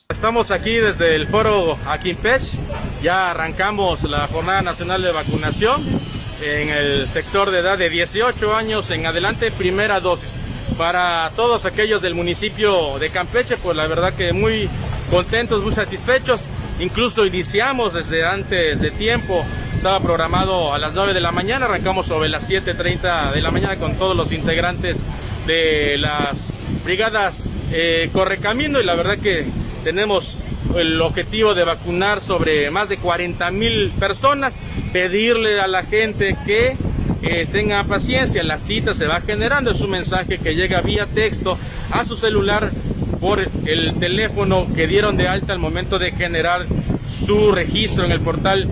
Estamos 0.09 0.51
aquí 0.51 0.75
desde 0.75 1.15
el 1.15 1.27
foro 1.27 1.77
Aquinpech, 1.87 2.41
ya 3.01 3.31
arrancamos 3.31 4.03
la 4.03 4.27
Jornada 4.27 4.61
Nacional 4.61 5.01
de 5.01 5.11
Vacunación 5.11 5.81
en 6.41 6.69
el 6.69 7.07
sector 7.07 7.51
de 7.51 7.59
edad 7.59 7.77
de 7.77 7.89
18 7.89 8.55
años 8.55 8.89
en 8.91 9.05
adelante, 9.05 9.51
primera 9.51 9.99
dosis. 9.99 10.52
Para 10.77 11.31
todos 11.35 11.65
aquellos 11.65 12.01
del 12.01 12.15
municipio 12.15 12.97
de 12.99 13.09
Campeche, 13.09 13.57
pues 13.57 13.77
la 13.77 13.85
verdad 13.87 14.13
que 14.13 14.33
muy 14.33 14.67
contentos, 15.11 15.63
muy 15.63 15.73
satisfechos. 15.73 16.47
Incluso 16.79 17.25
iniciamos 17.25 17.93
desde 17.93 18.25
antes 18.25 18.81
de 18.81 18.89
tiempo, 18.89 19.45
estaba 19.75 19.99
programado 19.99 20.73
a 20.73 20.79
las 20.79 20.93
9 20.93 21.13
de 21.13 21.21
la 21.21 21.31
mañana, 21.31 21.65
arrancamos 21.65 22.07
sobre 22.07 22.29
las 22.29 22.49
7.30 22.49 23.33
de 23.33 23.41
la 23.41 23.51
mañana 23.51 23.75
con 23.75 23.95
todos 23.95 24.17
los 24.17 24.31
integrantes 24.31 24.97
de 25.45 25.97
las 25.99 26.53
brigadas 26.83 27.43
eh, 27.71 28.09
Correcamino 28.11 28.79
y 28.79 28.83
la 28.83 28.95
verdad 28.95 29.17
que 29.17 29.45
tenemos 29.83 30.43
el 30.75 30.99
objetivo 31.01 31.53
de 31.53 31.63
vacunar 31.63 32.21
sobre 32.21 32.71
más 32.71 32.89
de 32.89 32.97
40 32.97 33.51
mil 33.51 33.91
personas, 33.99 34.55
pedirle 34.91 35.59
a 35.59 35.67
la 35.67 35.83
gente 35.83 36.35
que 36.45 36.75
eh, 37.23 37.47
tenga 37.51 37.83
paciencia, 37.85 38.43
la 38.43 38.57
cita 38.57 38.93
se 38.93 39.07
va 39.07 39.21
generando, 39.21 39.71
es 39.71 39.81
un 39.81 39.91
mensaje 39.91 40.37
que 40.37 40.55
llega 40.55 40.81
vía 40.81 41.05
texto 41.05 41.57
a 41.91 42.03
su 42.05 42.17
celular 42.17 42.71
por 43.19 43.39
el 43.65 43.93
teléfono 43.95 44.67
que 44.75 44.87
dieron 44.87 45.15
de 45.15 45.29
alta 45.29 45.53
al 45.53 45.59
momento 45.59 45.99
de 45.99 46.11
generar 46.11 46.65
su 47.25 47.53
registro 47.53 48.03
en 48.03 48.11
el 48.11 48.19
portal 48.19 48.67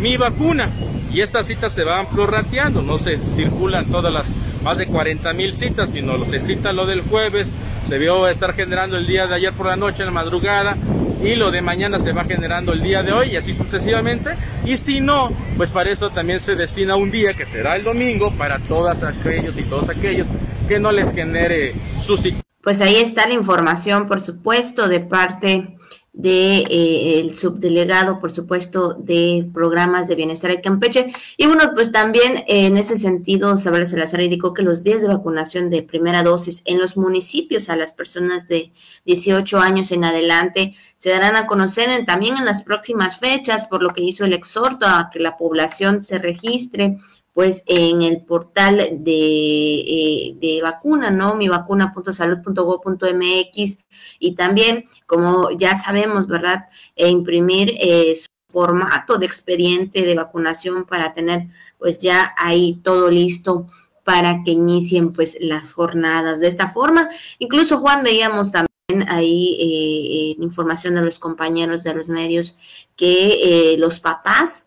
Mi 0.00 0.16
Vacuna. 0.16 0.70
Y 1.12 1.20
estas 1.20 1.46
citas 1.46 1.72
se 1.72 1.84
van 1.84 2.06
prorrateando, 2.06 2.82
no 2.82 2.96
se 2.96 3.18
circulan 3.18 3.86
todas 3.86 4.12
las 4.12 4.34
más 4.62 4.78
de 4.78 4.86
40 4.86 5.32
mil 5.32 5.54
citas, 5.54 5.90
sino 5.90 6.24
se 6.24 6.40
cita 6.40 6.72
lo 6.72 6.86
del 6.86 7.02
jueves, 7.02 7.50
se 7.88 7.98
vio 7.98 8.28
estar 8.28 8.54
generando 8.54 8.96
el 8.96 9.06
día 9.06 9.26
de 9.26 9.34
ayer 9.34 9.52
por 9.52 9.66
la 9.66 9.76
noche, 9.76 10.02
en 10.02 10.06
la 10.06 10.12
madrugada, 10.12 10.76
y 11.22 11.34
lo 11.34 11.50
de 11.50 11.62
mañana 11.62 12.00
se 12.00 12.12
va 12.12 12.24
generando 12.24 12.72
el 12.72 12.82
día 12.82 13.02
de 13.02 13.12
hoy 13.12 13.30
y 13.30 13.36
así 13.36 13.52
sucesivamente. 13.52 14.30
Y 14.64 14.78
si 14.78 15.00
no, 15.00 15.30
pues 15.56 15.70
para 15.70 15.90
eso 15.90 16.10
también 16.10 16.40
se 16.40 16.54
destina 16.54 16.96
un 16.96 17.10
día 17.10 17.34
que 17.34 17.46
será 17.46 17.76
el 17.76 17.84
domingo 17.84 18.32
para 18.32 18.58
todos 18.58 19.02
aquellos 19.02 19.56
y 19.58 19.62
todos 19.64 19.88
aquellos 19.88 20.26
que 20.68 20.78
no 20.78 20.92
les 20.92 21.12
genere 21.12 21.74
su 22.00 22.18
Pues 22.62 22.80
ahí 22.80 22.96
está 22.96 23.26
la 23.26 23.34
información, 23.34 24.06
por 24.06 24.20
supuesto, 24.20 24.88
de 24.88 25.00
parte 25.00 25.76
de 26.12 26.58
eh, 26.58 27.20
el 27.20 27.36
subdelegado, 27.36 28.18
por 28.18 28.32
supuesto, 28.32 28.94
de 28.94 29.48
programas 29.54 30.08
de 30.08 30.16
bienestar 30.16 30.50
de 30.50 30.60
Campeche. 30.60 31.06
Y 31.36 31.46
bueno, 31.46 31.70
pues 31.74 31.92
también 31.92 32.44
en 32.48 32.76
ese 32.76 32.98
sentido, 32.98 33.58
Saber 33.58 33.86
Salazar 33.86 34.20
indicó 34.20 34.52
que 34.52 34.62
los 34.62 34.82
días 34.82 35.02
de 35.02 35.08
vacunación 35.08 35.70
de 35.70 35.82
primera 35.82 36.22
dosis 36.22 36.62
en 36.64 36.78
los 36.78 36.96
municipios 36.96 37.68
a 37.68 37.76
las 37.76 37.92
personas 37.92 38.48
de 38.48 38.72
18 39.06 39.58
años 39.60 39.92
en 39.92 40.04
adelante 40.04 40.74
se 40.96 41.10
darán 41.10 41.36
a 41.36 41.46
conocer 41.46 42.04
también 42.06 42.36
en 42.36 42.44
las 42.44 42.62
próximas 42.62 43.18
fechas, 43.18 43.66
por 43.66 43.82
lo 43.82 43.90
que 43.90 44.02
hizo 44.02 44.24
el 44.24 44.32
exhorto 44.32 44.86
a 44.86 45.10
que 45.12 45.20
la 45.20 45.36
población 45.36 46.04
se 46.04 46.18
registre 46.18 46.98
pues 47.32 47.62
en 47.66 48.02
el 48.02 48.22
portal 48.22 48.76
de, 48.76 49.12
eh, 49.12 50.36
de 50.40 50.60
vacuna, 50.62 51.10
¿no? 51.10 51.34
Mi 51.36 51.48
vacuna.salud.gov.mx 51.48 53.78
y 54.18 54.34
también, 54.34 54.84
como 55.06 55.50
ya 55.52 55.76
sabemos, 55.76 56.26
¿verdad? 56.26 56.66
E 56.96 57.08
imprimir 57.08 57.74
eh, 57.80 58.14
su 58.16 58.28
formato 58.48 59.16
de 59.16 59.26
expediente 59.26 60.02
de 60.02 60.14
vacunación 60.14 60.84
para 60.84 61.12
tener 61.12 61.46
pues 61.78 62.00
ya 62.00 62.34
ahí 62.36 62.80
todo 62.82 63.08
listo 63.08 63.68
para 64.02 64.42
que 64.44 64.50
inicien 64.52 65.12
pues 65.12 65.36
las 65.40 65.72
jornadas 65.72 66.40
de 66.40 66.48
esta 66.48 66.68
forma. 66.68 67.08
Incluso 67.38 67.78
Juan 67.78 68.02
veíamos 68.02 68.50
también 68.50 68.68
ahí 69.08 69.56
eh, 69.60 70.34
información 70.42 70.96
de 70.96 71.02
los 71.02 71.20
compañeros 71.20 71.84
de 71.84 71.94
los 71.94 72.08
medios 72.08 72.56
que 72.96 73.76
los 73.78 74.00
papás 74.00 74.66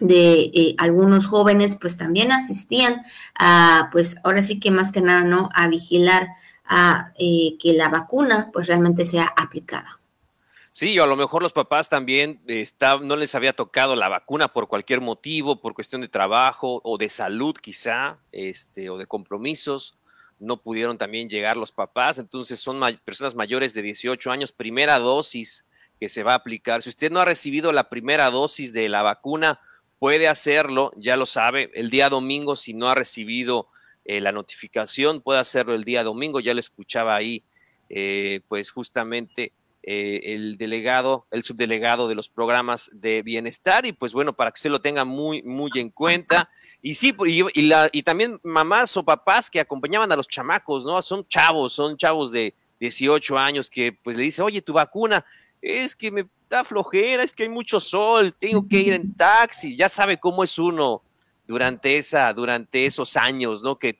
de 0.00 0.50
eh, 0.54 0.74
algunos 0.78 1.26
jóvenes 1.26 1.76
pues 1.76 1.96
también 1.96 2.32
asistían 2.32 3.02
a 3.38 3.88
pues 3.92 4.16
ahora 4.24 4.42
sí 4.42 4.60
que 4.60 4.70
más 4.70 4.92
que 4.92 5.00
nada 5.00 5.24
no 5.24 5.50
a 5.54 5.68
vigilar 5.68 6.28
a 6.64 7.12
eh, 7.18 7.56
que 7.60 7.72
la 7.72 7.88
vacuna 7.88 8.50
pues 8.52 8.66
realmente 8.66 9.06
sea 9.06 9.32
aplicada. 9.36 9.98
Sí, 10.70 10.96
o 10.98 11.02
a 11.02 11.08
lo 11.08 11.16
mejor 11.16 11.42
los 11.42 11.52
papás 11.52 11.88
también 11.88 12.40
no 13.02 13.16
les 13.16 13.34
había 13.34 13.52
tocado 13.52 13.96
la 13.96 14.08
vacuna 14.08 14.48
por 14.48 14.68
cualquier 14.68 15.00
motivo, 15.00 15.60
por 15.60 15.74
cuestión 15.74 16.02
de 16.02 16.08
trabajo 16.08 16.80
o 16.84 16.98
de 16.98 17.08
salud 17.08 17.56
quizá, 17.60 18.18
este, 18.30 18.88
o 18.88 18.96
de 18.96 19.06
compromisos, 19.06 19.96
no 20.38 20.58
pudieron 20.58 20.96
también 20.96 21.28
llegar 21.28 21.56
los 21.56 21.72
papás, 21.72 22.18
entonces 22.18 22.60
son 22.60 22.80
personas 23.04 23.34
mayores 23.34 23.74
de 23.74 23.82
18 23.82 24.30
años, 24.30 24.52
primera 24.52 24.98
dosis 25.00 25.66
que 25.98 26.08
se 26.08 26.22
va 26.22 26.32
a 26.32 26.36
aplicar. 26.36 26.82
Si 26.82 26.90
usted 26.90 27.10
no 27.10 27.18
ha 27.18 27.24
recibido 27.24 27.72
la 27.72 27.88
primera 27.88 28.30
dosis 28.30 28.72
de 28.72 28.88
la 28.88 29.02
vacuna, 29.02 29.60
puede 29.98 30.28
hacerlo, 30.28 30.90
ya 30.96 31.16
lo 31.16 31.26
sabe, 31.26 31.70
el 31.74 31.90
día 31.90 32.08
domingo, 32.08 32.56
si 32.56 32.74
no 32.74 32.88
ha 32.88 32.94
recibido 32.94 33.68
eh, 34.04 34.20
la 34.20 34.32
notificación, 34.32 35.20
puede 35.20 35.40
hacerlo 35.40 35.74
el 35.74 35.84
día 35.84 36.02
domingo, 36.02 36.40
ya 36.40 36.54
lo 36.54 36.60
escuchaba 36.60 37.14
ahí, 37.14 37.44
eh, 37.90 38.40
pues 38.48 38.70
justamente 38.70 39.52
eh, 39.82 40.34
el 40.34 40.58
delegado, 40.58 41.26
el 41.30 41.44
subdelegado 41.44 42.08
de 42.08 42.14
los 42.14 42.28
programas 42.28 42.90
de 42.92 43.22
bienestar, 43.22 43.86
y 43.86 43.92
pues 43.92 44.12
bueno, 44.12 44.34
para 44.34 44.50
que 44.50 44.58
usted 44.58 44.70
lo 44.70 44.80
tenga 44.80 45.04
muy, 45.04 45.42
muy 45.42 45.70
en 45.76 45.90
cuenta. 45.90 46.50
Y 46.82 46.94
sí, 46.94 47.14
y, 47.24 47.62
la, 47.62 47.88
y 47.92 48.02
también 48.02 48.38
mamás 48.42 48.96
o 48.96 49.04
papás 49.04 49.50
que 49.50 49.60
acompañaban 49.60 50.12
a 50.12 50.16
los 50.16 50.28
chamacos, 50.28 50.84
¿no? 50.84 51.00
Son 51.00 51.26
chavos, 51.26 51.72
son 51.72 51.96
chavos 51.96 52.30
de 52.32 52.54
18 52.80 53.38
años 53.38 53.70
que 53.70 53.92
pues 53.92 54.16
le 54.16 54.24
dice, 54.24 54.42
oye, 54.42 54.62
tu 54.62 54.72
vacuna, 54.72 55.24
es 55.60 55.96
que 55.96 56.10
me 56.10 56.26
da 56.48 56.64
flojera, 56.64 57.22
es 57.22 57.32
que 57.32 57.44
hay 57.44 57.48
mucho 57.48 57.80
sol, 57.80 58.34
tengo 58.38 58.66
que 58.66 58.80
ir 58.80 58.92
en 58.92 59.14
taxi, 59.16 59.76
ya 59.76 59.88
sabe 59.88 60.18
cómo 60.18 60.44
es 60.44 60.58
uno 60.58 61.02
durante 61.46 61.96
esa, 61.96 62.32
durante 62.32 62.86
esos 62.86 63.16
años, 63.16 63.62
¿no? 63.62 63.78
Que, 63.78 63.98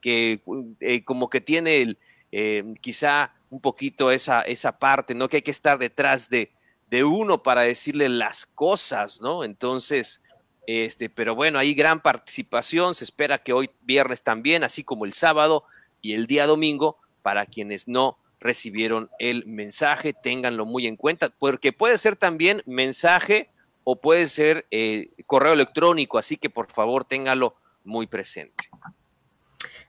que 0.00 0.42
eh, 0.80 1.04
como 1.04 1.28
que 1.28 1.40
tiene 1.40 1.82
el, 1.82 1.98
eh, 2.32 2.74
quizá 2.80 3.32
un 3.50 3.60
poquito 3.60 4.10
esa, 4.10 4.42
esa 4.42 4.78
parte, 4.78 5.14
¿no? 5.14 5.28
Que 5.28 5.38
hay 5.38 5.42
que 5.42 5.50
estar 5.50 5.78
detrás 5.78 6.28
de, 6.28 6.52
de 6.90 7.04
uno 7.04 7.42
para 7.42 7.62
decirle 7.62 8.08
las 8.08 8.46
cosas, 8.46 9.20
¿no? 9.20 9.44
Entonces, 9.44 10.22
este, 10.66 11.08
pero 11.08 11.34
bueno, 11.34 11.58
hay 11.58 11.74
gran 11.74 12.00
participación, 12.00 12.94
se 12.94 13.04
espera 13.04 13.38
que 13.38 13.52
hoy 13.52 13.70
viernes 13.82 14.22
también, 14.22 14.64
así 14.64 14.84
como 14.84 15.04
el 15.04 15.12
sábado 15.12 15.64
y 16.02 16.12
el 16.12 16.26
día 16.26 16.46
domingo, 16.46 16.98
para 17.22 17.46
quienes 17.46 17.88
no 17.88 18.18
recibieron 18.46 19.10
el 19.18 19.44
mensaje, 19.44 20.14
ténganlo 20.14 20.64
muy 20.64 20.86
en 20.86 20.96
cuenta, 20.96 21.28
porque 21.28 21.72
puede 21.72 21.98
ser 21.98 22.16
también 22.16 22.62
mensaje 22.64 23.50
o 23.84 24.00
puede 24.00 24.28
ser 24.28 24.66
eh, 24.70 25.10
correo 25.26 25.52
electrónico, 25.52 26.18
así 26.18 26.36
que 26.36 26.48
por 26.48 26.72
favor 26.72 27.04
ténganlo 27.04 27.56
muy 27.84 28.06
presente. 28.06 28.70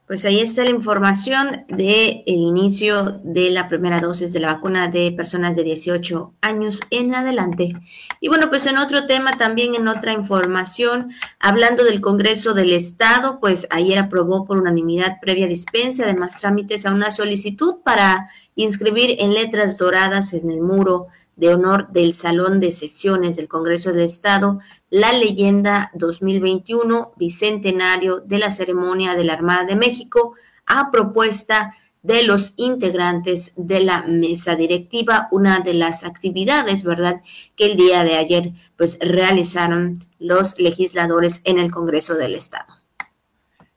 Pues 0.08 0.24
ahí 0.24 0.40
está 0.40 0.64
la 0.64 0.70
información 0.70 1.66
del 1.68 2.24
el 2.26 2.36
inicio 2.36 3.20
de 3.26 3.50
la 3.50 3.68
primera 3.68 4.00
dosis 4.00 4.32
de 4.32 4.40
la 4.40 4.54
vacuna 4.54 4.88
de 4.88 5.12
personas 5.12 5.54
de 5.58 5.66
18 5.66 6.34
años 6.40 6.80
en 6.92 7.14
adelante. 7.14 7.74
Y 8.22 8.30
bueno, 8.30 8.48
pues 8.50 8.66
en 8.68 8.78
otro 8.78 9.06
tema, 9.06 9.38
también 9.38 9.76
en 9.76 9.90
otra 9.90 10.14
información, 10.14 11.10
hablando 11.40 11.84
del 11.84 12.00
Congreso 12.00 12.54
del 12.54 12.72
Estado, 12.72 13.42
pues 13.42 13.68
ayer 13.70 14.00
aprobó 14.00 14.46
por 14.46 14.58
unanimidad 14.58 15.18
previa 15.22 15.46
dispensa 15.46 16.06
de 16.06 16.16
más 16.16 16.38
trámites 16.38 16.86
a 16.86 16.94
una 16.94 17.12
solicitud 17.12 17.82
para 17.84 18.30
inscribir 18.58 19.16
en 19.20 19.34
letras 19.34 19.78
doradas 19.78 20.34
en 20.34 20.52
el 20.52 20.60
muro 20.60 21.08
de 21.38 21.54
honor 21.54 21.90
del 21.92 22.14
Salón 22.14 22.60
de 22.60 22.72
Sesiones 22.72 23.36
del 23.38 23.48
Congreso 23.48 23.94
del 23.94 24.06
Estado 24.06 24.60
la 24.90 25.14
leyenda 25.14 25.92
2021 25.94 27.14
bicentenario 27.16 28.20
de 28.20 28.40
la 28.40 28.52
ceremonia 28.52 29.16
de 29.16 29.24
la 29.24 29.34
Armada 29.34 29.64
de 29.64 29.76
México 29.76 30.34
a 30.66 30.92
propuesta 30.92 31.76
de 32.02 32.24
los 32.24 32.54
integrantes 32.58 33.54
de 33.58 33.82
la 33.82 34.04
mesa 34.04 34.56
directiva, 34.56 35.28
una 35.32 35.60
de 35.60 35.74
las 35.74 36.04
actividades, 36.04 36.84
¿verdad?, 36.84 37.22
que 37.56 37.66
el 37.66 37.78
día 37.78 38.04
de 38.04 38.16
ayer 38.16 38.54
pues 38.76 38.98
realizaron 39.02 40.06
los 40.18 40.60
legisladores 40.60 41.42
en 41.44 41.60
el 41.60 41.72
Congreso 41.72 42.16
del 42.16 42.36
Estado. 42.36 42.74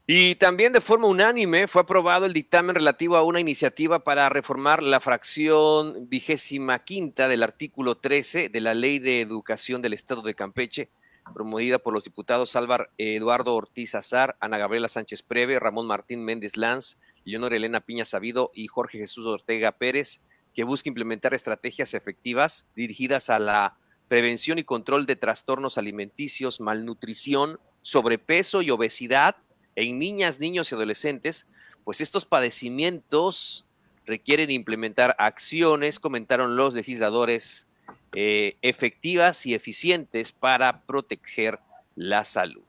Y 0.07 0.35
también 0.35 0.73
de 0.73 0.81
forma 0.81 1.07
unánime 1.07 1.67
fue 1.67 1.83
aprobado 1.83 2.25
el 2.25 2.33
dictamen 2.33 2.75
relativo 2.75 3.15
a 3.17 3.23
una 3.23 3.39
iniciativa 3.39 4.03
para 4.03 4.29
reformar 4.29 4.81
la 4.81 4.99
fracción 4.99 6.09
vigésima 6.09 6.83
quinta 6.83 7.27
del 7.27 7.43
artículo 7.43 7.97
13 7.97 8.49
de 8.49 8.61
la 8.61 8.73
Ley 8.73 8.97
de 8.97 9.21
Educación 9.21 9.81
del 9.81 9.93
Estado 9.93 10.23
de 10.23 10.33
Campeche, 10.33 10.89
promovida 11.35 11.77
por 11.77 11.93
los 11.93 12.03
diputados 12.03 12.55
Álvaro 12.55 12.87
Eduardo 12.97 13.53
Ortiz 13.53 13.93
Azar, 13.93 14.37
Ana 14.39 14.57
Gabriela 14.57 14.87
Sánchez 14.87 15.21
Preve, 15.21 15.59
Ramón 15.59 15.85
Martín 15.85 16.25
Méndez 16.25 16.57
Lanz, 16.57 16.97
Leonor 17.23 17.53
Elena 17.53 17.81
Piña 17.81 18.03
Sabido 18.03 18.51
y 18.55 18.65
Jorge 18.67 18.97
Jesús 18.97 19.27
Ortega 19.27 19.71
Pérez, 19.71 20.23
que 20.55 20.63
busca 20.63 20.89
implementar 20.89 21.35
estrategias 21.35 21.93
efectivas 21.93 22.67
dirigidas 22.75 23.29
a 23.29 23.37
la 23.37 23.77
prevención 24.07 24.57
y 24.57 24.63
control 24.63 25.05
de 25.05 25.15
trastornos 25.15 25.77
alimenticios, 25.77 26.59
malnutrición, 26.59 27.59
sobrepeso 27.83 28.63
y 28.63 28.71
obesidad 28.71 29.37
en 29.75 29.99
niñas, 29.99 30.39
niños 30.39 30.71
y 30.71 30.75
adolescentes, 30.75 31.47
pues 31.83 32.01
estos 32.01 32.25
padecimientos 32.25 33.65
requieren 34.05 34.51
implementar 34.51 35.15
acciones, 35.19 35.99
comentaron 35.99 36.55
los 36.55 36.73
legisladores, 36.73 37.67
eh, 38.13 38.57
efectivas 38.61 39.45
y 39.45 39.53
eficientes 39.53 40.31
para 40.31 40.81
proteger 40.81 41.59
la 41.95 42.23
salud. 42.23 42.63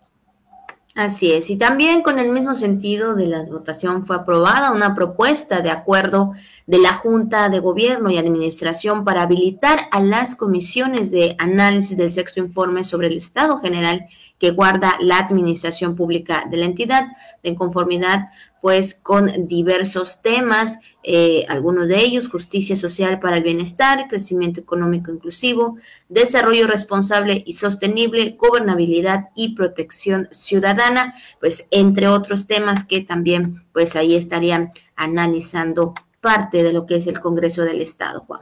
Así 0.95 1.33
es, 1.33 1.49
y 1.49 1.57
también 1.57 2.03
con 2.03 2.19
el 2.19 2.31
mismo 2.31 2.55
sentido 2.55 3.15
de 3.15 3.27
la 3.27 3.45
votación 3.45 4.05
fue 4.05 4.17
aprobada 4.17 4.73
una 4.73 4.95
propuesta 4.95 5.63
de 5.63 5.71
acuerdo 5.71 6.33
de 6.67 6.79
la 6.79 6.93
Junta 6.93 7.49
de 7.49 7.61
Gobierno 7.61 8.11
y 8.11 8.19
Administración 8.19 9.03
para 9.03 9.23
habilitar 9.23 9.89
a 9.91 10.01
las 10.01 10.37
comisiones 10.37 11.11
de 11.11 11.35
análisis 11.39 11.97
del 11.97 12.11
sexto 12.11 12.41
informe 12.41 12.85
sobre 12.85 13.07
el 13.07 13.17
Estado 13.17 13.59
General 13.59 14.05
que 14.43 14.51
guarda 14.51 14.97
la 14.99 15.19
administración 15.19 15.95
pública 15.95 16.49
de 16.51 16.57
la 16.57 16.65
entidad, 16.65 17.07
en 17.45 17.55
conformidad 17.55 18.27
pues 18.61 18.97
con 18.97 19.47
diversos 19.47 20.21
temas, 20.21 20.81
eh, 21.05 21.47
algunos 21.49 21.87
de 21.87 22.01
ellos, 22.01 22.29
justicia 22.29 22.75
social 22.75 23.21
para 23.21 23.37
el 23.37 23.45
bienestar, 23.45 24.09
crecimiento 24.09 24.61
económico 24.61 25.13
inclusivo, 25.13 25.77
desarrollo 26.09 26.67
responsable 26.67 27.45
y 27.47 27.53
sostenible, 27.53 28.35
gobernabilidad 28.37 29.29
y 29.37 29.55
protección 29.55 30.27
ciudadana, 30.33 31.15
pues 31.39 31.69
entre 31.71 32.09
otros 32.09 32.49
temas 32.49 32.83
que 32.83 33.01
también 33.01 33.63
pues 33.73 33.95
ahí 33.95 34.17
estarían 34.17 34.73
analizando 34.97 35.95
parte 36.21 36.65
de 36.65 36.73
lo 36.73 36.85
que 36.85 36.97
es 36.97 37.07
el 37.07 37.21
Congreso 37.21 37.63
del 37.63 37.81
Estado, 37.81 38.25
Juan. 38.27 38.41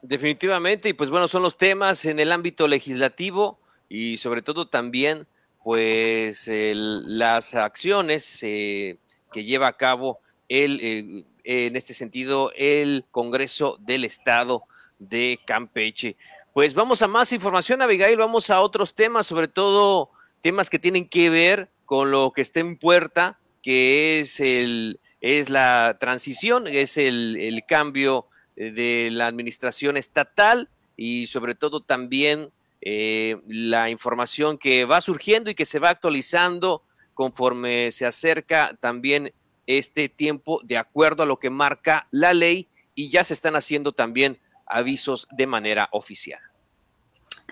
Definitivamente, 0.00 0.88
y 0.88 0.94
pues 0.94 1.10
bueno, 1.10 1.28
son 1.28 1.42
los 1.42 1.58
temas 1.58 2.06
en 2.06 2.18
el 2.18 2.32
ámbito 2.32 2.66
legislativo 2.66 3.61
y 3.92 4.16
sobre 4.16 4.40
todo 4.40 4.66
también 4.68 5.26
pues 5.62 6.48
las 6.48 7.54
acciones 7.54 8.42
eh, 8.42 8.96
que 9.30 9.44
lleva 9.44 9.66
a 9.66 9.76
cabo 9.76 10.18
el, 10.48 10.80
eh, 10.82 11.24
en 11.44 11.76
este 11.76 11.92
sentido 11.92 12.52
el 12.56 13.04
Congreso 13.10 13.76
del 13.80 14.06
Estado 14.06 14.62
de 14.98 15.38
Campeche. 15.44 16.16
Pues 16.54 16.72
vamos 16.72 17.02
a 17.02 17.06
más 17.06 17.34
información, 17.34 17.82
Abigail, 17.82 18.16
vamos 18.16 18.48
a 18.48 18.62
otros 18.62 18.94
temas, 18.94 19.26
sobre 19.26 19.46
todo 19.46 20.10
temas 20.40 20.70
que 20.70 20.78
tienen 20.78 21.06
que 21.06 21.28
ver 21.28 21.68
con 21.84 22.10
lo 22.10 22.32
que 22.32 22.40
está 22.40 22.60
en 22.60 22.78
puerta, 22.78 23.38
que 23.62 24.20
es, 24.20 24.40
el, 24.40 25.00
es 25.20 25.50
la 25.50 25.98
transición, 26.00 26.66
es 26.66 26.96
el, 26.96 27.36
el 27.38 27.66
cambio 27.66 28.26
de 28.56 29.10
la 29.12 29.26
administración 29.26 29.98
estatal 29.98 30.70
y 30.96 31.26
sobre 31.26 31.54
todo 31.54 31.82
también 31.82 32.50
eh, 32.84 33.40
la 33.46 33.90
información 33.90 34.58
que 34.58 34.84
va 34.84 35.00
surgiendo 35.00 35.50
y 35.50 35.54
que 35.54 35.64
se 35.64 35.78
va 35.78 35.90
actualizando 35.90 36.82
conforme 37.14 37.92
se 37.92 38.06
acerca 38.06 38.76
también 38.80 39.32
este 39.66 40.08
tiempo 40.08 40.60
de 40.64 40.78
acuerdo 40.78 41.22
a 41.22 41.26
lo 41.26 41.38
que 41.38 41.48
marca 41.48 42.08
la 42.10 42.34
ley 42.34 42.68
y 42.96 43.08
ya 43.08 43.22
se 43.22 43.34
están 43.34 43.54
haciendo 43.54 43.92
también 43.92 44.40
avisos 44.66 45.28
de 45.30 45.46
manera 45.46 45.88
oficial. 45.92 46.40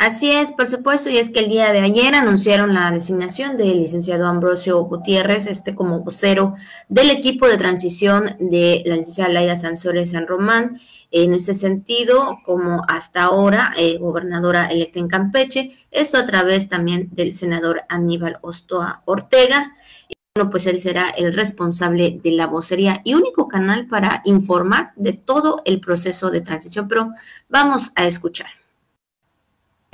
Así 0.01 0.31
es, 0.31 0.51
por 0.51 0.71
supuesto, 0.71 1.11
y 1.11 1.19
es 1.19 1.29
que 1.29 1.41
el 1.41 1.51
día 1.51 1.75
de 1.75 1.81
ayer 1.81 2.15
anunciaron 2.15 2.73
la 2.73 2.91
designación 2.91 3.59
del 3.59 3.81
licenciado 3.81 4.25
Ambrosio 4.25 4.81
Gutiérrez, 4.85 5.47
este 5.47 5.75
como 5.75 6.01
vocero 6.01 6.55
del 6.89 7.11
equipo 7.11 7.47
de 7.47 7.59
transición 7.59 8.35
de 8.41 8.83
la 8.87 8.97
licenciada 8.97 9.31
Laida 9.31 9.57
Sansores 9.57 10.13
San 10.13 10.27
Román. 10.27 10.81
En 11.11 11.35
ese 11.35 11.53
sentido, 11.53 12.39
como 12.47 12.83
hasta 12.89 13.25
ahora, 13.25 13.75
eh, 13.77 13.99
gobernadora 13.99 14.69
electa 14.69 15.01
en 15.01 15.09
Campeche, 15.09 15.73
esto 15.91 16.17
a 16.17 16.25
través 16.25 16.71
también 16.71 17.11
del 17.13 17.35
senador 17.35 17.83
Aníbal 17.91 18.39
Ostoa 18.41 19.03
Ortega. 19.05 19.77
Y 20.09 20.15
bueno, 20.35 20.49
pues 20.49 20.65
él 20.65 20.81
será 20.81 21.11
el 21.11 21.35
responsable 21.35 22.19
de 22.25 22.31
la 22.31 22.47
vocería 22.47 23.03
y 23.05 23.13
único 23.13 23.49
canal 23.49 23.87
para 23.87 24.23
informar 24.25 24.93
de 24.97 25.13
todo 25.13 25.61
el 25.67 25.79
proceso 25.79 26.31
de 26.31 26.41
transición. 26.41 26.89
Pero 26.89 27.11
vamos 27.51 27.93
a 27.97 28.07
escuchar. 28.07 28.60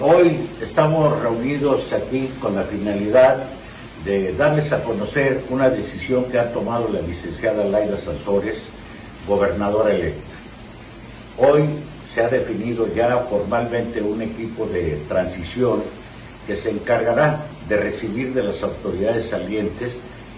Hoy 0.02 0.36
estamos 0.60 1.22
reunidos 1.22 1.90
aquí 1.94 2.28
con 2.38 2.54
la 2.54 2.64
finalidad 2.64 3.44
de 4.04 4.34
darles 4.34 4.70
a 4.74 4.84
conocer 4.84 5.42
una 5.48 5.70
decisión 5.70 6.24
que 6.24 6.38
ha 6.38 6.52
tomado 6.52 6.90
la 6.92 7.00
licenciada 7.00 7.64
Laida 7.64 7.96
Sansores, 7.96 8.58
gobernadora 9.26 9.94
electa. 9.94 10.34
Hoy 11.38 11.64
se 12.14 12.22
ha 12.22 12.28
definido 12.28 12.86
ya 12.94 13.16
formalmente 13.30 14.02
un 14.02 14.20
equipo 14.20 14.66
de 14.66 15.00
transición 15.08 15.82
que 16.46 16.56
se 16.56 16.72
encargará 16.72 17.46
de 17.66 17.78
recibir 17.78 18.34
de 18.34 18.42
las 18.42 18.62
autoridades 18.62 19.30
salientes 19.30 19.94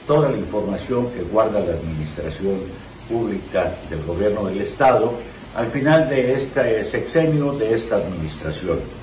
toda 0.06 0.28
la 0.28 0.36
información 0.36 1.10
que 1.10 1.22
guarda 1.22 1.58
la 1.58 1.72
administración 1.72 2.60
pública 3.08 3.74
del 3.90 4.04
gobierno 4.04 4.44
del 4.44 4.60
Estado 4.60 5.14
al 5.56 5.66
final 5.72 6.08
de 6.08 6.34
este 6.34 6.84
sexenio 6.84 7.54
de 7.54 7.74
esta 7.74 7.96
administración. 7.96 8.97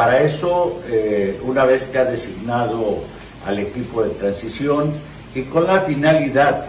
Para 0.00 0.22
eso, 0.22 0.80
eh, 0.88 1.38
una 1.44 1.66
vez 1.66 1.84
que 1.84 1.98
ha 1.98 2.06
designado 2.06 3.00
al 3.46 3.58
equipo 3.58 4.02
de 4.02 4.08
transición 4.08 4.94
y 5.34 5.42
con 5.42 5.66
la 5.66 5.82
finalidad 5.82 6.68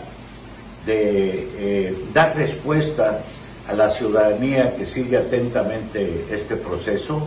de 0.86 1.48
eh, 1.58 1.98
dar 2.14 2.36
respuesta 2.36 3.22
a 3.70 3.74
la 3.74 3.90
ciudadanía 3.90 4.76
que 4.76 4.86
sigue 4.86 5.16
atentamente 5.16 6.26
este 6.30 6.58
proceso, 6.58 7.26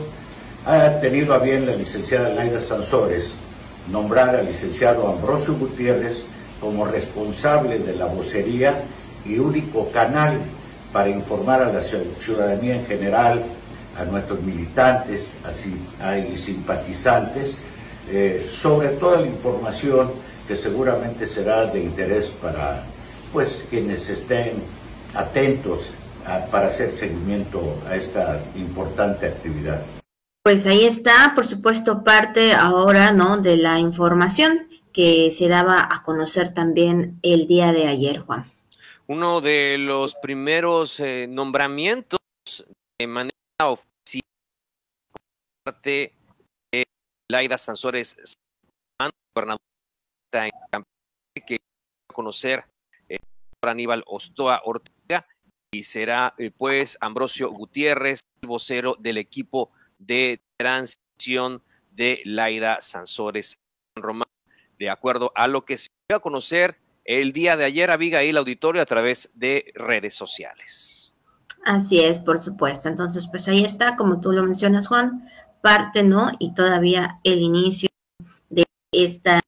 ha 0.66 1.00
tenido 1.00 1.32
a 1.32 1.38
bien 1.38 1.64
la 1.64 1.74
licenciada 1.74 2.28
Laida 2.28 2.60
Sansores 2.60 3.32
nombrar 3.90 4.36
al 4.36 4.44
licenciado 4.44 5.08
Ambrosio 5.08 5.54
Gutiérrez 5.54 6.18
como 6.60 6.84
responsable 6.84 7.78
de 7.78 7.94
la 7.94 8.04
vocería 8.04 8.74
y 9.24 9.38
único 9.38 9.90
canal 9.90 10.36
para 10.92 11.08
informar 11.08 11.62
a 11.62 11.72
la 11.72 11.80
ciudadanía 11.82 12.74
en 12.74 12.84
general 12.84 13.42
a 13.98 14.04
nuestros 14.04 14.42
militantes 14.42 15.34
así, 15.44 15.74
hay 16.00 16.36
simpatizantes 16.36 17.56
eh, 18.10 18.48
sobre 18.50 18.88
toda 18.88 19.20
la 19.20 19.26
información 19.26 20.10
que 20.46 20.56
seguramente 20.56 21.26
será 21.26 21.66
de 21.66 21.80
interés 21.80 22.26
para 22.26 22.84
pues 23.32 23.60
quienes 23.70 24.08
estén 24.08 24.62
atentos 25.14 25.90
para 26.50 26.68
hacer 26.68 26.96
seguimiento 26.96 27.78
a 27.86 27.96
esta 27.96 28.40
importante 28.56 29.26
actividad. 29.26 29.82
Pues 30.42 30.66
ahí 30.66 30.84
está, 30.84 31.32
por 31.34 31.46
supuesto, 31.46 32.04
parte 32.04 32.52
ahora, 32.52 33.12
¿no? 33.12 33.38
De 33.38 33.56
la 33.56 33.78
información 33.78 34.68
que 34.92 35.30
se 35.32 35.48
daba 35.48 35.88
a 35.90 36.02
conocer 36.02 36.52
también 36.52 37.18
el 37.22 37.46
día 37.46 37.72
de 37.72 37.88
ayer, 37.88 38.20
Juan. 38.20 38.50
Uno 39.06 39.40
de 39.40 39.76
los 39.78 40.14
primeros 40.14 41.00
eh, 41.00 41.26
nombramientos 41.28 42.18
de 42.98 43.06
manera 43.06 43.33
oficial 43.68 44.22
parte 45.64 46.14
de 46.72 46.84
Laida 47.30 47.58
Sansores, 47.58 48.34
gobernadora 49.34 49.58
que 51.46 51.56
a 51.56 52.14
conocer 52.14 52.64
Aníbal 53.70 54.04
Ostoa 54.06 54.62
Ortega 54.64 55.26
y 55.72 55.82
será 55.82 56.34
eh, 56.38 56.50
pues 56.50 56.98
Ambrosio 57.00 57.50
Gutiérrez, 57.50 58.20
el 58.42 58.48
vocero 58.48 58.96
del 58.98 59.18
equipo 59.18 59.70
de 59.98 60.40
transición 60.56 61.62
de 61.90 62.20
Laida 62.24 62.80
Sansores 62.80 63.58
Román, 63.96 64.28
de 64.78 64.90
acuerdo 64.90 65.32
a 65.34 65.48
lo 65.48 65.64
que 65.64 65.78
se 65.78 65.88
dio 66.08 66.16
a 66.16 66.20
conocer 66.20 66.78
el 67.04 67.32
día 67.32 67.56
de 67.56 67.64
ayer, 67.64 67.90
Abigail 67.90 68.36
Auditorio, 68.36 68.82
a 68.82 68.86
través 68.86 69.30
de 69.34 69.72
redes 69.74 70.14
sociales. 70.14 71.13
Así 71.64 72.00
es, 72.00 72.20
por 72.20 72.38
supuesto. 72.38 72.88
Entonces, 72.88 73.26
pues 73.26 73.48
ahí 73.48 73.64
está, 73.64 73.96
como 73.96 74.20
tú 74.20 74.32
lo 74.32 74.42
mencionas, 74.42 74.86
Juan, 74.86 75.22
parte, 75.62 76.02
¿no? 76.02 76.30
Y 76.38 76.52
todavía 76.52 77.20
el 77.24 77.38
inicio 77.40 77.88
de 78.50 78.64
esta 78.92 79.40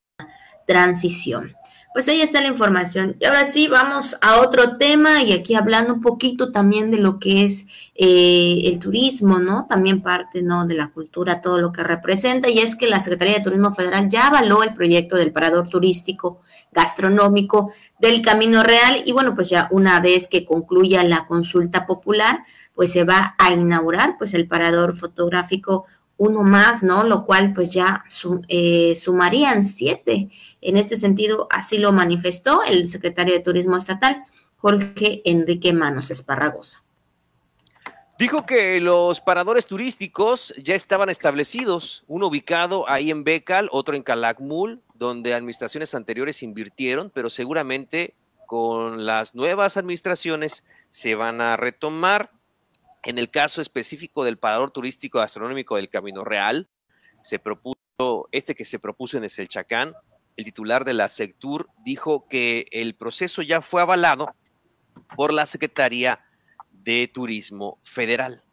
transición. 0.65 1.53
Pues 1.97 2.09
ahí 2.09 2.21
está 2.21 2.41
la 2.41 2.47
información. 2.47 3.15
Y 3.19 3.25
ahora 3.25 3.43
sí, 3.45 3.67
vamos 3.67 4.17
a 4.21 4.39
otro 4.39 4.77
tema 4.77 5.23
y 5.23 5.33
aquí 5.33 5.55
hablando 5.55 5.95
un 5.95 6.01
poquito 6.01 6.51
también 6.51 6.91
de 6.91 6.97
lo 6.97 7.17
que 7.17 7.43
es 7.43 7.65
eh, 7.95 8.61
el 8.65 8.77
turismo, 8.77 9.39
¿no? 9.39 9.65
También 9.67 10.03
parte, 10.03 10.43
¿no? 10.43 10.67
De 10.67 10.75
la 10.75 10.89
cultura, 10.89 11.41
todo 11.41 11.59
lo 11.59 11.71
que 11.71 11.81
representa. 11.81 12.51
Y 12.51 12.59
es 12.59 12.75
que 12.75 12.85
la 12.85 12.99
Secretaría 12.99 13.33
de 13.33 13.43
Turismo 13.43 13.73
Federal 13.73 14.09
ya 14.09 14.27
avaló 14.27 14.61
el 14.61 14.75
proyecto 14.75 15.15
del 15.15 15.31
parador 15.31 15.69
turístico 15.69 16.41
gastronómico 16.71 17.71
del 17.97 18.21
Camino 18.21 18.61
Real. 18.61 19.01
Y 19.03 19.11
bueno, 19.11 19.33
pues 19.33 19.49
ya 19.49 19.67
una 19.71 19.99
vez 19.99 20.27
que 20.27 20.45
concluya 20.45 21.03
la 21.03 21.25
consulta 21.25 21.87
popular, 21.87 22.43
pues 22.75 22.91
se 22.91 23.05
va 23.05 23.33
a 23.39 23.51
inaugurar 23.51 24.19
pues 24.19 24.35
el 24.35 24.47
parador 24.47 24.95
fotográfico 24.95 25.85
uno 26.17 26.43
más, 26.43 26.83
¿no? 26.83 27.03
Lo 27.03 27.25
cual 27.25 27.53
pues 27.53 27.71
ya 27.71 28.03
eh, 28.47 28.95
sumarían 28.95 29.65
siete. 29.65 30.29
En 30.61 30.77
este 30.77 30.97
sentido, 30.97 31.47
así 31.49 31.77
lo 31.77 31.93
manifestó 31.93 32.63
el 32.63 32.87
secretario 32.87 33.33
de 33.33 33.39
Turismo 33.39 33.77
Estatal, 33.77 34.23
Jorge 34.57 35.21
Enrique 35.25 35.73
Manos 35.73 36.11
Esparragosa. 36.11 36.83
Dijo 38.17 38.47
que 38.47 38.81
los 38.81 39.21
paradores 39.21 39.67
turísticos 39.67 40.51
ya 40.57 40.73
estaban 40.73 41.09
establecidos, 41.09 42.03
uno 42.07 42.27
ubicado 42.27 42.89
ahí 42.89 43.11
en 43.11 43.23
Becal, 43.23 43.69
otro 43.71 43.95
en 43.95 44.01
Calakmul, 44.01 44.81
donde 44.95 45.35
administraciones 45.35 45.93
anteriores 45.93 46.41
invirtieron, 46.41 47.11
pero 47.13 47.29
seguramente 47.29 48.15
con 48.47 49.05
las 49.05 49.35
nuevas 49.35 49.77
administraciones 49.77 50.63
se 50.89 51.13
van 51.13 51.41
a 51.41 51.57
retomar. 51.57 52.31
En 53.07 53.17
el 53.17 53.29
caso 53.29 53.61
específico 53.61 54.25
del 54.25 54.37
parador 54.37 54.71
turístico 54.71 55.19
gastronómico 55.19 55.77
del 55.77 55.87
Camino 55.87 56.25
Real, 56.25 56.67
se 57.21 57.39
propuso, 57.39 58.27
este 58.33 58.53
que 58.53 58.65
se 58.65 58.79
propuso 58.79 59.17
en 59.17 59.23
el 59.23 59.31
el 60.35 60.43
titular 60.43 60.83
de 60.83 60.93
la 60.93 61.07
Sectur 61.07 61.69
dijo 61.85 62.27
que 62.27 62.67
el 62.69 62.95
proceso 62.95 63.41
ya 63.41 63.61
fue 63.61 63.81
avalado 63.81 64.35
por 65.15 65.31
la 65.31 65.45
Secretaría 65.45 66.19
de 66.69 67.09
Turismo 67.11 67.79
Federal. 67.85 68.43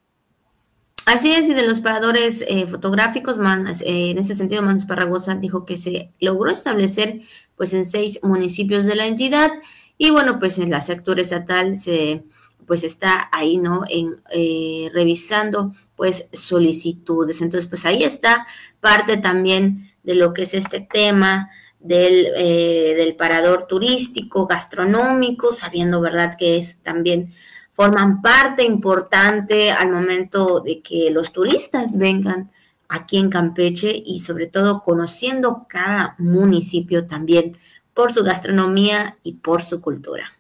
Así 1.05 1.33
es, 1.33 1.49
y 1.49 1.55
de 1.55 1.67
los 1.67 1.81
paradores 1.81 2.45
eh, 2.47 2.69
fotográficos, 2.69 3.37
eh, 3.83 4.11
en 4.11 4.19
ese 4.19 4.37
sentido, 4.37 4.63
Manos 4.63 4.87
Parragosa 4.87 5.35
dijo 5.35 5.67
que 5.67 5.77
se 5.77 6.13
logró 6.21 6.53
establecer 6.53 7.23
pues 7.57 7.75
en 7.75 7.85
seis 7.85 8.21
municipios 8.23 8.87
de 8.87 8.95
la 8.95 9.07
entidad 9.07 9.51
y 9.99 10.11
bueno, 10.11 10.39
pues 10.39 10.59
en 10.59 10.71
la 10.71 10.81
sector 10.81 11.19
estatal 11.19 11.77
se 11.77 12.25
pues 12.67 12.85
está 12.85 13.29
ahí, 13.33 13.59
¿no? 13.59 13.83
En 13.89 14.23
eh, 14.33 14.91
revisando 14.93 15.73
pues 15.97 16.29
solicitudes. 16.33 17.41
Entonces, 17.41 17.69
pues 17.69 17.85
ahí 17.85 18.03
está 18.03 18.47
parte 18.81 19.17
también 19.17 19.91
de 20.03 20.15
lo 20.15 20.33
que 20.33 20.43
es 20.43 20.55
este 20.55 20.81
tema 20.81 21.51
del, 21.81 22.29
eh, 22.37 22.95
del 22.97 23.17
parador 23.17 23.67
turístico, 23.67 24.47
gastronómico, 24.47 25.53
sabiendo, 25.53 26.01
¿verdad? 26.01 26.37
Que 26.39 26.57
es 26.57 26.79
también 26.83 27.33
forman 27.73 28.23
parte 28.23 28.63
importante 28.63 29.73
al 29.73 29.91
momento 29.91 30.61
de 30.61 30.81
que 30.81 31.11
los 31.11 31.33
turistas 31.33 31.99
vengan 31.99 32.51
aquí 32.89 33.19
en 33.19 33.31
Campeche 33.31 34.03
y 34.05 34.21
sobre 34.21 34.47
todo 34.47 34.83
conociendo 34.83 35.67
cada 35.69 36.15
municipio 36.19 37.07
también 37.07 37.57
por 37.93 38.13
su 38.13 38.23
gastronomía 38.23 39.19
y 39.23 39.35
por 39.35 39.63
su 39.63 39.81
cultura. 39.81 40.33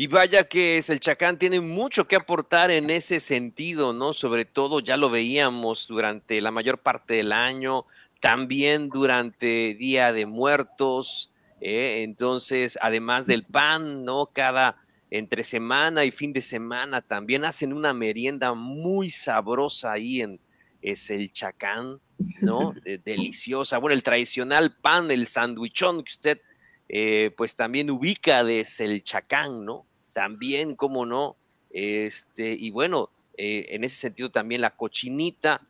Y 0.00 0.06
vaya 0.06 0.44
que 0.44 0.78
el 0.78 1.00
Chacán 1.00 1.40
tiene 1.40 1.58
mucho 1.58 2.06
que 2.06 2.14
aportar 2.14 2.70
en 2.70 2.88
ese 2.88 3.18
sentido, 3.18 3.92
¿no? 3.92 4.12
Sobre 4.12 4.44
todo 4.44 4.78
ya 4.78 4.96
lo 4.96 5.10
veíamos 5.10 5.88
durante 5.88 6.40
la 6.40 6.52
mayor 6.52 6.78
parte 6.78 7.14
del 7.14 7.32
año, 7.32 7.84
también 8.20 8.90
durante 8.90 9.74
Día 9.74 10.12
de 10.12 10.24
Muertos, 10.24 11.32
¿eh? 11.60 12.02
entonces, 12.04 12.78
además 12.80 13.26
del 13.26 13.42
pan, 13.42 14.04
¿no? 14.04 14.30
Cada 14.32 14.76
entre 15.10 15.42
semana 15.42 16.04
y 16.04 16.12
fin 16.12 16.32
de 16.32 16.42
semana 16.42 17.00
también 17.00 17.44
hacen 17.44 17.72
una 17.72 17.92
merienda 17.92 18.54
muy 18.54 19.10
sabrosa 19.10 19.90
ahí 19.90 20.20
en 20.20 20.38
es 20.80 21.10
el 21.10 21.32
chacán, 21.32 22.00
¿no? 22.40 22.72
deliciosa. 23.04 23.78
Bueno, 23.78 23.94
el 23.94 24.04
tradicional 24.04 24.76
pan, 24.76 25.10
el 25.10 25.26
sandwichón 25.26 26.04
que 26.04 26.12
usted 26.12 26.40
eh, 26.88 27.32
pues 27.36 27.54
también 27.54 27.90
ubica 27.90 28.44
de 28.44 28.66
el 28.78 29.02
chacán, 29.02 29.64
¿no? 29.64 29.88
también, 30.18 30.74
cómo 30.74 31.06
no, 31.06 31.36
este, 31.70 32.52
y 32.52 32.70
bueno, 32.70 33.10
eh, 33.36 33.66
en 33.68 33.84
ese 33.84 33.94
sentido 33.94 34.32
también 34.32 34.60
la 34.60 34.74
cochinita, 34.74 35.60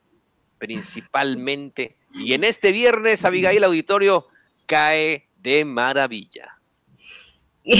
principalmente. 0.57 1.97
Y 2.15 2.33
en 2.33 2.45
este 2.45 2.73
viernes, 2.73 3.27
Abigail 3.27 3.63
Auditorio 3.63 4.27
cae 4.65 5.29
de 5.43 5.67
maravilla. 5.67 6.59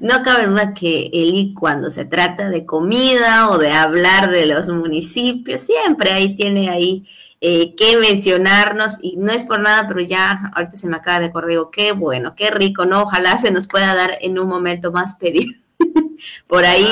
No 0.00 0.22
cabe 0.22 0.48
duda 0.48 0.74
que 0.74 1.06
Eli 1.14 1.54
cuando 1.54 1.88
se 1.88 2.04
trata 2.04 2.50
de 2.50 2.66
comida 2.66 3.48
o 3.48 3.56
de 3.56 3.70
hablar 3.70 4.28
de 4.28 4.44
los 4.44 4.68
municipios, 4.68 5.62
siempre 5.62 6.10
ahí 6.10 6.36
tiene 6.36 6.68
ahí 6.68 7.08
eh, 7.46 7.74
que 7.74 7.98
mencionarnos 7.98 8.96
y 9.02 9.16
no 9.18 9.30
es 9.30 9.44
por 9.44 9.60
nada, 9.60 9.86
pero 9.86 10.00
ya 10.00 10.50
ahorita 10.54 10.78
se 10.78 10.88
me 10.88 10.96
acaba 10.96 11.20
de 11.20 11.26
acordar, 11.26 11.50
digo, 11.50 11.70
qué 11.70 11.92
bueno, 11.92 12.34
qué 12.34 12.50
rico, 12.50 12.86
¿no? 12.86 13.02
Ojalá 13.02 13.36
se 13.36 13.50
nos 13.50 13.68
pueda 13.68 13.94
dar 13.94 14.16
en 14.22 14.38
un 14.38 14.48
momento 14.48 14.92
más 14.92 15.16
pedir 15.16 15.60
por 16.48 16.64
ahí 16.64 16.86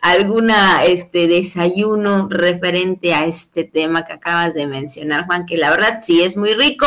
alguna 0.00 0.84
este 0.84 1.28
desayuno 1.28 2.26
referente 2.28 3.14
a 3.14 3.26
este 3.26 3.62
tema 3.62 4.04
que 4.04 4.14
acabas 4.14 4.52
de 4.52 4.66
mencionar, 4.66 5.26
Juan, 5.26 5.46
que 5.46 5.56
la 5.56 5.70
verdad 5.70 6.00
sí 6.02 6.22
es 6.22 6.36
muy 6.36 6.54
rico 6.54 6.86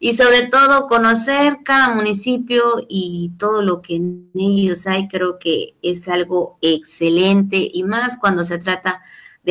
y 0.00 0.14
sobre 0.14 0.48
todo 0.48 0.88
conocer 0.88 1.58
cada 1.64 1.94
municipio 1.94 2.64
y 2.88 3.30
todo 3.38 3.62
lo 3.62 3.82
que 3.82 3.94
en 3.94 4.32
ellos 4.34 4.88
hay, 4.88 5.06
creo 5.06 5.38
que 5.38 5.76
es 5.80 6.08
algo 6.08 6.58
excelente 6.60 7.70
y 7.72 7.84
más 7.84 8.18
cuando 8.18 8.44
se 8.44 8.58
trata 8.58 8.94
de 8.94 8.98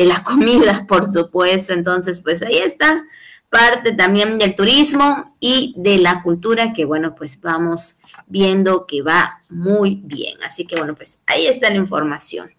la 0.04 0.22
comida, 0.24 0.86
por 0.88 1.10
supuesto. 1.10 1.72
Entonces, 1.72 2.20
pues 2.20 2.42
ahí 2.42 2.58
está 2.58 3.04
parte 3.50 3.92
también 3.92 4.38
del 4.38 4.54
turismo 4.54 5.34
y 5.40 5.74
de 5.76 5.98
la 5.98 6.22
cultura 6.22 6.74
que 6.74 6.84
bueno, 6.84 7.14
pues 7.14 7.40
vamos 7.40 7.96
viendo 8.26 8.86
que 8.86 9.02
va 9.02 9.40
muy 9.48 10.00
bien. 10.04 10.34
Así 10.42 10.66
que 10.66 10.76
bueno, 10.76 10.94
pues 10.94 11.22
ahí 11.26 11.46
está 11.46 11.70
la 11.70 11.76
información. 11.76 12.50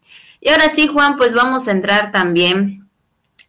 Y 0.42 0.50
ahora 0.50 0.70
sí, 0.70 0.88
Juan, 0.88 1.18
pues 1.18 1.34
vamos 1.34 1.68
a 1.68 1.72
entrar 1.72 2.12
también 2.12 2.90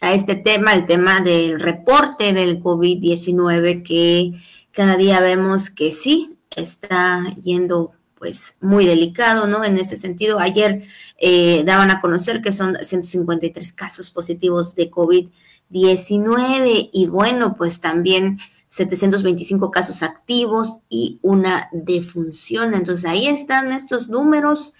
a 0.00 0.12
este 0.12 0.34
tema, 0.34 0.72
el 0.72 0.86
tema 0.86 1.20
del 1.20 1.60
reporte 1.60 2.32
del 2.32 2.60
COVID-19 2.60 3.82
que 3.82 4.32
cada 4.72 4.96
día 4.96 5.20
vemos 5.20 5.70
que 5.70 5.92
sí 5.92 6.38
está 6.56 7.32
yendo 7.34 7.92
pues 8.20 8.56
muy 8.60 8.84
delicado, 8.84 9.46
¿no? 9.46 9.64
En 9.64 9.78
este 9.78 9.96
sentido, 9.96 10.38
ayer 10.38 10.82
eh, 11.16 11.64
daban 11.64 11.90
a 11.90 12.02
conocer 12.02 12.42
que 12.42 12.52
son 12.52 12.76
153 12.76 13.72
casos 13.72 14.10
positivos 14.10 14.74
de 14.74 14.90
COVID-19 14.90 16.90
y 16.92 17.06
bueno, 17.06 17.56
pues 17.56 17.80
también 17.80 18.38
725 18.68 19.70
casos 19.70 20.02
activos 20.02 20.80
y 20.90 21.18
una 21.22 21.70
defunción. 21.72 22.74
Entonces 22.74 23.06
ahí 23.06 23.26
están 23.26 23.72
estos 23.72 24.10
números 24.10 24.74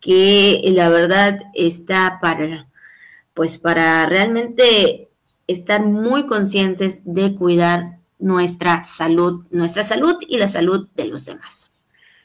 que 0.00 0.62
la 0.72 0.88
verdad 0.88 1.40
está 1.52 2.20
para, 2.22 2.70
pues 3.34 3.58
para 3.58 4.06
realmente 4.06 5.10
estar 5.46 5.84
muy 5.84 6.26
conscientes 6.26 7.02
de 7.04 7.34
cuidar 7.34 7.98
nuestra 8.18 8.82
salud, 8.82 9.44
nuestra 9.50 9.84
salud 9.84 10.16
y 10.26 10.38
la 10.38 10.48
salud 10.48 10.88
de 10.96 11.04
los 11.04 11.26
demás. 11.26 11.70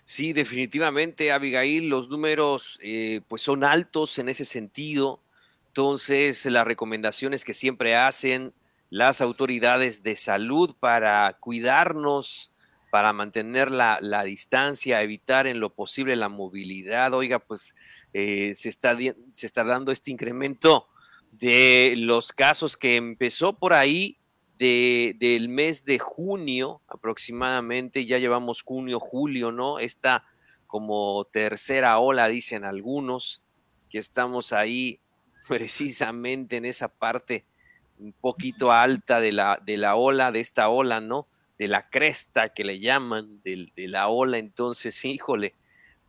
Sí, 0.06 0.34
definitivamente, 0.34 1.32
Abigail, 1.32 1.88
los 1.88 2.10
números 2.10 2.78
eh, 2.82 3.22
pues 3.28 3.42
son 3.42 3.63
altos 3.63 4.20
en 4.20 4.30
ese 4.30 4.46
sentido. 4.46 5.22
Entonces, 5.68 6.46
las 6.46 6.68
recomendaciones 6.68 7.44
que 7.46 7.54
siempre 7.54 7.96
hacen 7.96 8.54
las 8.89 9.22
autoridades 9.22 10.04
de 10.04 10.16
salud 10.16 10.76
para 10.80 11.38
cuidarnos 11.39 12.54
para 12.92 13.12
mantener 13.12 13.72
la, 13.72 14.24
distancia, 14.24 15.02
evitar 15.02 15.48
en 15.48 15.60
lo 15.60 15.74
posible 15.74 16.16
la 16.16 16.30
movilidad. 16.30 17.12
Oiga, 17.16 17.39
pues 17.39 17.74
eh, 18.13 18.54
se, 18.56 18.70
está, 18.70 18.96
se 19.32 19.48
está 19.48 19.63
dando 19.63 19.92
este 19.92 20.12
incremento 20.12 20.88
de 21.32 21.96
los 21.98 22.32
casos 22.32 22.78
que 22.78 22.98
empezó 22.98 23.54
por 23.54 23.74
ahí 23.74 24.20
de, 24.58 25.16
del 25.20 25.50
mes 25.50 25.86
de 25.86 26.00
junio 26.00 26.82
aproximadamente, 26.88 28.06
ya 28.06 28.18
llevamos 28.18 28.62
junio, 28.62 29.00
julio, 29.00 29.52
¿no? 29.52 29.80
Esta 29.80 30.26
como 30.68 31.26
tercera 31.26 32.00
ola, 32.00 32.28
dicen 32.28 32.63
algunos, 32.63 33.44
que 33.89 34.00
estamos 34.00 34.54
ahí 34.54 35.00
precisamente 35.48 36.58
en 36.58 36.66
esa 36.66 36.88
parte 36.88 37.46
un 38.00 38.13
poquito 38.13 38.72
alta 38.72 39.20
de 39.20 39.32
la, 39.32 39.60
de 39.63 39.78
la 39.78 39.96
ola, 39.96 40.32
de 40.32 40.39
esta 40.39 40.70
ola, 40.70 41.00
¿no? 41.00 41.28
De 41.58 41.68
la 41.68 41.89
cresta 41.89 42.50
que 42.50 42.63
le 42.63 42.80
llaman, 42.80 43.42
de, 43.44 43.72
de 43.76 43.88
la 43.88 44.08
ola. 44.08 44.39
Entonces, 44.39 45.06
híjole, 45.06 45.54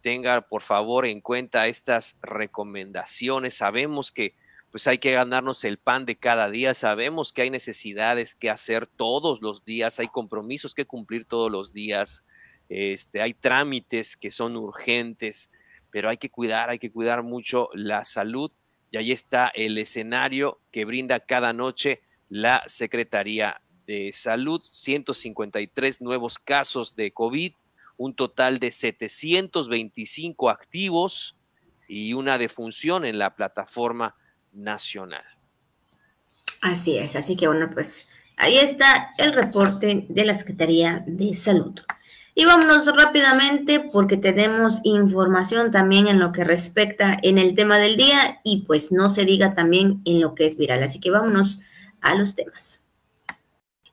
tenga 0.01 0.41
por 0.43 0.63
favor 0.63 1.07
en 1.07 1.21
cuenta 1.21 1.67
estas 1.67 2.19
recomendaciones. 2.23 3.55
Sabemos 3.55 4.11
que 4.11 4.35
pues 4.75 4.89
hay 4.89 4.99
que 4.99 5.13
ganarnos 5.13 5.63
el 5.63 5.79
pan 5.79 6.05
de 6.05 6.17
cada 6.17 6.51
día, 6.51 6.75
sabemos 6.75 7.33
que 7.33 7.43
hay 7.43 7.51
necesidades 7.51 8.35
que 8.35 8.51
hacer 8.51 8.89
todos 8.89 9.41
los 9.41 9.65
días, 9.65 10.01
hay 10.01 10.09
compromisos 10.09 10.75
que 10.75 10.85
cumplir 10.85 11.27
todos 11.27 11.49
los 11.49 11.73
días, 11.73 12.25
este, 12.69 13.23
hay 13.23 13.35
trámites 13.35 14.17
que 14.17 14.33
son 14.33 14.57
urgentes, 14.57 15.53
pero 15.93 16.09
hay 16.09 16.17
que 16.17 16.29
cuidar, 16.29 16.71
hay 16.71 16.81
que 16.81 16.91
cuidar 16.91 17.23
mucho 17.23 17.69
la 17.73 18.03
salud. 18.03 18.51
Y 18.91 18.97
ahí 18.97 19.13
está 19.13 19.47
el 19.55 19.79
escenario 19.79 20.59
que 20.73 20.85
brinda 20.85 21.21
cada 21.21 21.53
noche 21.53 22.03
la 22.29 22.65
Secretaría 22.67 23.63
de 23.87 24.11
Salud, 24.11 24.61
153 24.61 26.03
nuevos 26.03 26.41
casos 26.41 26.97
de 26.97 27.13
COVID, 27.13 27.53
un 27.97 28.17
total 28.17 28.59
de 28.59 28.73
725 28.73 30.51
activos 30.51 31.37
y 31.87 32.15
una 32.15 32.39
defunción 32.39 33.05
en 33.05 33.21
la 33.21 33.37
plataforma 33.37 34.17
nacional. 34.55 35.25
Así 36.63 36.97
es, 36.97 37.17
así 37.17 37.37
que 37.37 37.47
bueno, 37.47 37.71
pues 37.73 38.09
ahí 38.37 38.57
está 38.57 39.13
el 39.19 39.33
reporte 39.33 40.07
de 40.09 40.25
la 40.25 40.35
Secretaría 40.35 41.05
de 41.07 41.35
Salud. 41.35 41.81
Y 42.37 42.47
vámonos 42.47 42.87
rápidamente 42.97 43.81
porque 43.93 44.17
tenemos 44.17 44.81
información 44.83 45.71
también 45.71 46.09
en 46.09 46.19
lo 46.19 46.33
que 46.33 46.43
respecta 46.43 47.17
en 47.23 47.39
el 47.39 47.55
tema 47.55 47.79
del 47.79 47.97
día 47.97 48.41
y 48.43 48.63
pues 48.67 48.91
no 48.91 49.09
se 49.09 49.25
diga 49.25 49.55
también 49.55 50.01
en 50.05 50.21
lo 50.21 50.35
que 50.35 50.47
es 50.47 50.57
viral. 50.57 50.83
Así 50.83 50.99
que 50.99 51.11
vámonos 51.11 51.61
a 52.01 52.17
los 52.17 52.35
temas. 52.35 52.84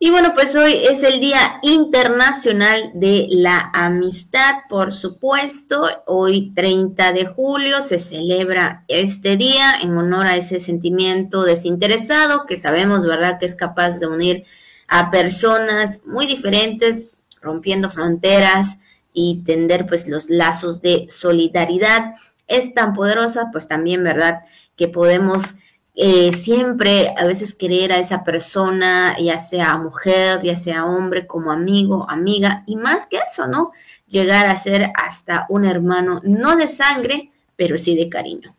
Y 0.04 0.10
bueno, 0.10 0.34
pues 0.34 0.56
hoy 0.56 0.74
es 0.90 1.04
el 1.04 1.20
Día 1.20 1.60
Internacional 1.62 2.90
de 2.96 3.28
la 3.30 3.70
Amistad, 3.72 4.62
por 4.68 4.94
supuesto. 4.94 5.88
Hoy 6.08 6.52
30 6.56 7.14
de 7.14 7.28
julio 7.28 7.84
se 7.84 8.00
celebra 8.00 8.84
este 8.88 9.38
día 9.38 9.76
en 9.80 9.96
honor 9.96 10.26
a 10.26 10.38
ese 10.38 10.60
sentimiento 10.60 11.44
desinteresado 11.44 12.48
que 12.48 12.58
sabemos, 12.58 13.06
¿verdad?, 13.06 13.38
que 13.38 13.46
es 13.46 13.54
capaz 13.54 14.00
de 14.00 14.08
unir 14.08 14.44
a 14.88 15.12
personas 15.12 16.02
muy 16.04 16.26
diferentes 16.26 17.16
rompiendo 17.40 17.88
fronteras 17.88 18.80
y 19.14 19.44
tender 19.46 19.86
pues 19.86 20.08
los 20.08 20.32
lazos 20.32 20.82
de 20.82 21.06
solidaridad. 21.12 22.16
Es 22.48 22.74
tan 22.74 22.94
poderosa, 22.94 23.50
pues 23.52 23.68
también, 23.68 24.04
¿verdad? 24.04 24.40
Que 24.76 24.88
podemos 24.88 25.58
eh, 25.93 26.32
siempre 26.34 27.13
a 27.17 27.25
veces 27.25 27.54
querer 27.54 27.91
a 27.91 27.99
esa 27.99 28.23
persona, 28.23 29.15
ya 29.19 29.39
sea 29.39 29.77
mujer, 29.77 30.39
ya 30.41 30.56
sea 30.56 30.86
hombre, 30.86 31.27
como 31.27 31.51
amigo, 31.51 32.10
amiga, 32.10 32.63
y 32.65 32.77
más 32.77 33.08
que 33.08 33.17
eso, 33.17 33.47
¿no? 33.47 33.71
Llegar 34.08 34.45
a 34.45 34.56
ser 34.56 34.91
hasta 34.95 35.45
un 35.49 35.65
hermano, 35.65 36.21
no 36.23 36.56
de 36.56 36.69
sangre, 36.69 37.32
pero 37.58 37.77
sí 37.77 37.95
de 37.95 38.08
cariño. 38.08 38.56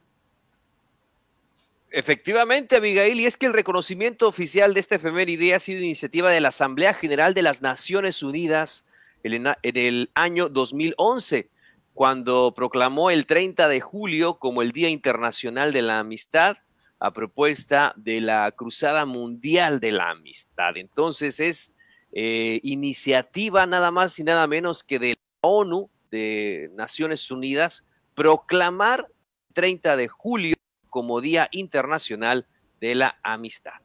Efectivamente, 1.91 2.77
Abigail, 2.77 3.21
y 3.21 3.27
es 3.27 3.37
que 3.37 3.47
el 3.47 3.53
reconocimiento 3.53 4.27
oficial 4.27 4.73
de 4.73 4.81
este 4.81 4.95
efeméride 4.95 5.55
ha 5.55 5.59
sido 5.59 5.81
iniciativa 5.81 6.31
de 6.31 6.41
la 6.41 6.49
Asamblea 6.49 6.95
General 6.95 7.35
de 7.35 7.43
las 7.43 7.61
Naciones 7.61 8.23
Unidas 8.23 8.87
en 9.23 9.77
el 9.77 10.11
año 10.15 10.49
2011, 10.49 11.49
cuando 11.95 12.53
proclamó 12.55 13.11
el 13.11 13.27
30 13.27 13.69
de 13.69 13.81
julio 13.81 14.39
como 14.39 14.63
el 14.63 14.73
Día 14.73 14.89
Internacional 14.89 15.73
de 15.73 15.83
la 15.83 15.99
Amistad 15.99 16.57
a 17.03 17.13
propuesta 17.13 17.93
de 17.97 18.21
la 18.21 18.53
Cruzada 18.53 19.05
Mundial 19.05 19.81
de 19.81 19.91
la 19.91 20.11
Amistad. 20.11 20.77
Entonces 20.77 21.41
es 21.41 21.75
eh, 22.13 22.61
iniciativa 22.63 23.67
nada 23.67 23.91
más 23.91 24.17
y 24.21 24.23
nada 24.23 24.47
menos 24.47 24.85
que 24.85 25.01
de 25.01 25.09
la 25.09 25.49
ONU, 25.49 25.91
de 26.13 26.71
Naciones 26.75 27.29
Unidas, 27.33 27.85
proclamar 28.15 29.09
el 29.49 29.55
30 29.55 29.97
de 29.97 30.07
julio 30.07 30.55
como 30.91 31.21
Día 31.21 31.49
Internacional 31.51 32.47
de 32.81 32.95
la 32.95 33.19
Amistad. 33.25 33.81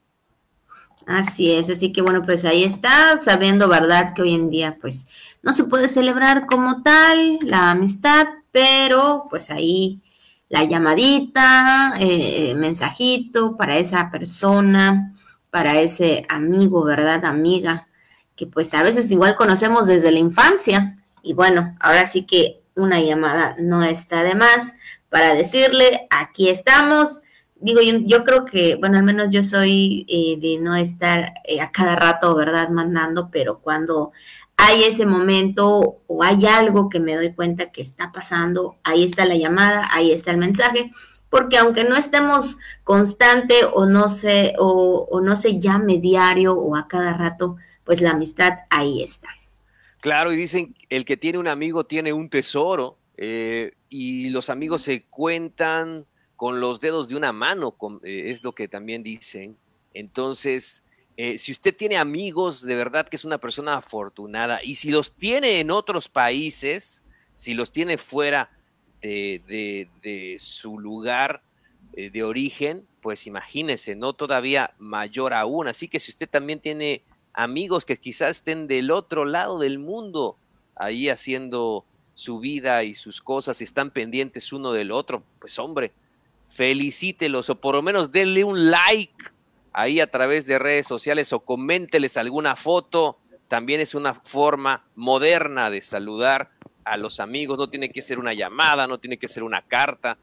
Así 1.07 1.51
es, 1.53 1.71
así 1.71 1.91
que 1.91 2.03
bueno, 2.03 2.21
pues 2.21 2.45
ahí 2.45 2.63
está, 2.63 3.19
sabiendo, 3.19 3.67
¿verdad? 3.67 4.13
Que 4.13 4.21
hoy 4.21 4.35
en 4.35 4.51
día 4.51 4.77
pues 4.79 5.07
no 5.41 5.55
se 5.55 5.63
puede 5.63 5.89
celebrar 5.89 6.45
como 6.45 6.83
tal 6.83 7.39
la 7.41 7.71
amistad, 7.71 8.27
pero 8.51 9.25
pues 9.31 9.49
ahí 9.49 10.03
la 10.49 10.63
llamadita, 10.63 11.93
eh, 11.99 12.55
mensajito 12.55 13.57
para 13.57 13.77
esa 13.77 14.09
persona, 14.11 15.13
para 15.51 15.79
ese 15.79 16.25
amigo, 16.29 16.83
¿verdad? 16.83 17.25
Amiga, 17.25 17.87
que 18.35 18.47
pues 18.47 18.73
a 18.73 18.83
veces 18.83 19.11
igual 19.11 19.35
conocemos 19.35 19.87
desde 19.87 20.11
la 20.11 20.19
infancia. 20.19 20.97
Y 21.21 21.33
bueno, 21.33 21.75
ahora 21.79 22.05
sí 22.07 22.23
que 22.23 22.61
una 22.75 23.01
llamada 23.01 23.55
no 23.59 23.83
está 23.83 24.23
de 24.23 24.35
más 24.35 24.75
para 25.09 25.33
decirle, 25.33 26.07
aquí 26.09 26.49
estamos. 26.49 27.23
Digo, 27.55 27.81
yo, 27.81 28.23
creo 28.23 28.45
que, 28.45 28.75
bueno, 28.75 28.97
al 28.97 29.03
menos 29.03 29.29
yo 29.31 29.43
soy 29.43 30.05
eh, 30.07 30.37
de 30.39 30.59
no 30.59 30.75
estar 30.75 31.33
eh, 31.43 31.59
a 31.59 31.71
cada 31.71 31.95
rato, 31.95 32.35
¿verdad? 32.35 32.69
Mandando, 32.69 33.29
pero 33.31 33.59
cuando 33.59 34.11
hay 34.57 34.83
ese 34.83 35.05
momento 35.05 36.01
o 36.07 36.23
hay 36.23 36.45
algo 36.47 36.89
que 36.89 36.99
me 36.99 37.15
doy 37.15 37.33
cuenta 37.33 37.71
que 37.71 37.81
está 37.81 38.11
pasando, 38.11 38.77
ahí 38.83 39.03
está 39.03 39.25
la 39.25 39.35
llamada, 39.35 39.87
ahí 39.91 40.11
está 40.11 40.31
el 40.31 40.37
mensaje, 40.37 40.91
porque 41.29 41.57
aunque 41.57 41.83
no 41.83 41.95
estemos 41.95 42.57
constante 42.83 43.53
o 43.73 43.85
no 43.85 44.09
se, 44.09 44.55
o, 44.57 45.21
no 45.21 45.35
se 45.35 45.59
llame 45.59 45.99
diario 45.99 46.53
o 46.53 46.75
a 46.75 46.87
cada 46.87 47.13
rato, 47.13 47.57
pues 47.83 48.01
la 48.01 48.11
amistad 48.11 48.53
ahí 48.69 49.03
está. 49.03 49.29
Claro, 49.99 50.31
y 50.31 50.35
dicen, 50.35 50.75
el 50.89 51.05
que 51.05 51.17
tiene 51.17 51.37
un 51.37 51.47
amigo 51.47 51.85
tiene 51.85 52.13
un 52.13 52.29
tesoro. 52.29 52.97
Eh, 53.19 53.73
y 53.89 54.29
los 54.29 54.49
amigos 54.49 54.83
se 54.83 55.03
cuentan 55.05 56.05
con 56.35 56.59
los 56.59 56.79
dedos 56.79 57.09
de 57.09 57.15
una 57.15 57.31
mano, 57.33 57.75
eh, 58.03 58.23
es 58.27 58.43
lo 58.43 58.53
que 58.53 58.67
también 58.67 59.03
dicen. 59.03 59.57
Entonces, 59.93 60.83
eh, 61.17 61.37
si 61.37 61.51
usted 61.51 61.75
tiene 61.75 61.97
amigos, 61.97 62.61
de 62.61 62.75
verdad 62.75 63.07
que 63.07 63.15
es 63.15 63.25
una 63.25 63.39
persona 63.39 63.75
afortunada. 63.75 64.61
Y 64.63 64.75
si 64.75 64.91
los 64.91 65.11
tiene 65.11 65.59
en 65.59 65.71
otros 65.71 66.07
países, 66.07 67.03
si 67.33 67.53
los 67.53 67.71
tiene 67.71 67.97
fuera 67.97 68.49
de, 69.01 69.89
de 70.01 70.35
su 70.39 70.79
lugar 70.79 71.41
de 71.93 72.23
origen, 72.23 72.85
pues 73.01 73.25
imagínese, 73.25 73.95
¿no? 73.95 74.13
Todavía 74.13 74.73
mayor 74.79 75.33
aún. 75.33 75.67
Así 75.67 75.87
que 75.87 75.99
si 75.99 76.11
usted 76.11 76.29
también 76.29 76.59
tiene 76.59 77.03
amigos 77.33 77.85
que 77.85 77.97
quizás 77.97 78.37
estén 78.37 78.67
del 78.67 78.91
otro 78.91 79.23
lado 79.23 79.59
del 79.59 79.79
mundo, 79.79 80.37
ahí 80.75 81.09
haciendo 81.09 81.85
su 82.13 82.39
vida 82.39 82.83
y 82.83 82.95
sus 82.95 83.21
cosas 83.21 83.61
están 83.61 83.91
pendientes 83.91 84.51
uno 84.51 84.71
del 84.71 84.91
otro, 84.91 85.23
pues 85.39 85.57
hombre, 85.59 85.91
felicítelos 86.49 87.49
o 87.49 87.55
por 87.61 87.75
lo 87.75 87.81
menos 87.83 88.11
denle 88.11 88.43
un 88.43 88.71
like 88.71 89.25
ahí 89.77 89.99
a 89.99 90.09
través 90.09 90.47
de 90.47 90.57
redes 90.57 90.87
sociales 90.87 91.31
o 91.33 91.41
coménteles 91.41 92.17
alguna 92.17 92.55
foto. 92.55 93.19
También 93.47 93.79
es 93.79 93.93
una 93.93 94.15
forma 94.15 94.87
moderna 94.95 95.69
de 95.69 95.83
saludar 95.83 96.49
a 96.83 96.97
los 96.97 97.19
amigos. 97.19 97.59
No 97.59 97.69
tiene 97.69 97.91
que 97.91 98.01
ser 98.01 98.17
una 98.17 98.33
llamada, 98.33 98.87
no 98.87 98.99
tiene 98.99 99.19
que 99.19 99.27
ser 99.27 99.43
una 99.43 99.61
carta. 99.61 100.17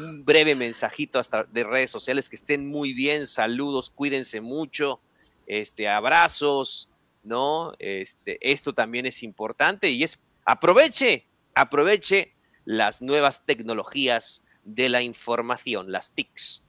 Un 0.00 0.24
breve 0.24 0.56
mensajito 0.56 1.20
hasta 1.20 1.44
de 1.44 1.62
redes 1.62 1.92
sociales 1.92 2.28
que 2.28 2.34
estén 2.34 2.66
muy 2.66 2.92
bien. 2.92 3.28
Saludos, 3.28 3.90
cuídense 3.90 4.40
mucho. 4.40 4.98
Este, 5.46 5.88
abrazos, 5.88 6.88
¿no? 7.22 7.74
Este, 7.78 8.38
esto 8.40 8.72
también 8.72 9.06
es 9.06 9.22
importante 9.22 9.88
y 9.88 10.02
es 10.02 10.18
Aproveche, 10.44 11.28
aproveche 11.54 12.34
las 12.64 13.02
nuevas 13.02 13.46
tecnologías 13.46 14.44
de 14.64 14.88
la 14.88 15.02
información, 15.02 15.92
las 15.92 16.12
TICs. 16.12 16.64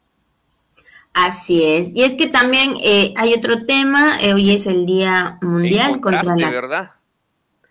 Así 1.13 1.63
es. 1.63 1.91
Y 1.93 2.03
es 2.03 2.15
que 2.15 2.27
también 2.27 2.75
eh, 2.81 3.13
hay 3.17 3.33
otro 3.33 3.65
tema, 3.65 4.17
eh, 4.21 4.33
hoy 4.33 4.51
es 4.51 4.65
el 4.65 4.85
Día 4.85 5.37
Mundial 5.41 5.99
contra 5.99 6.35
la... 6.35 6.49
¿verdad? 6.49 6.91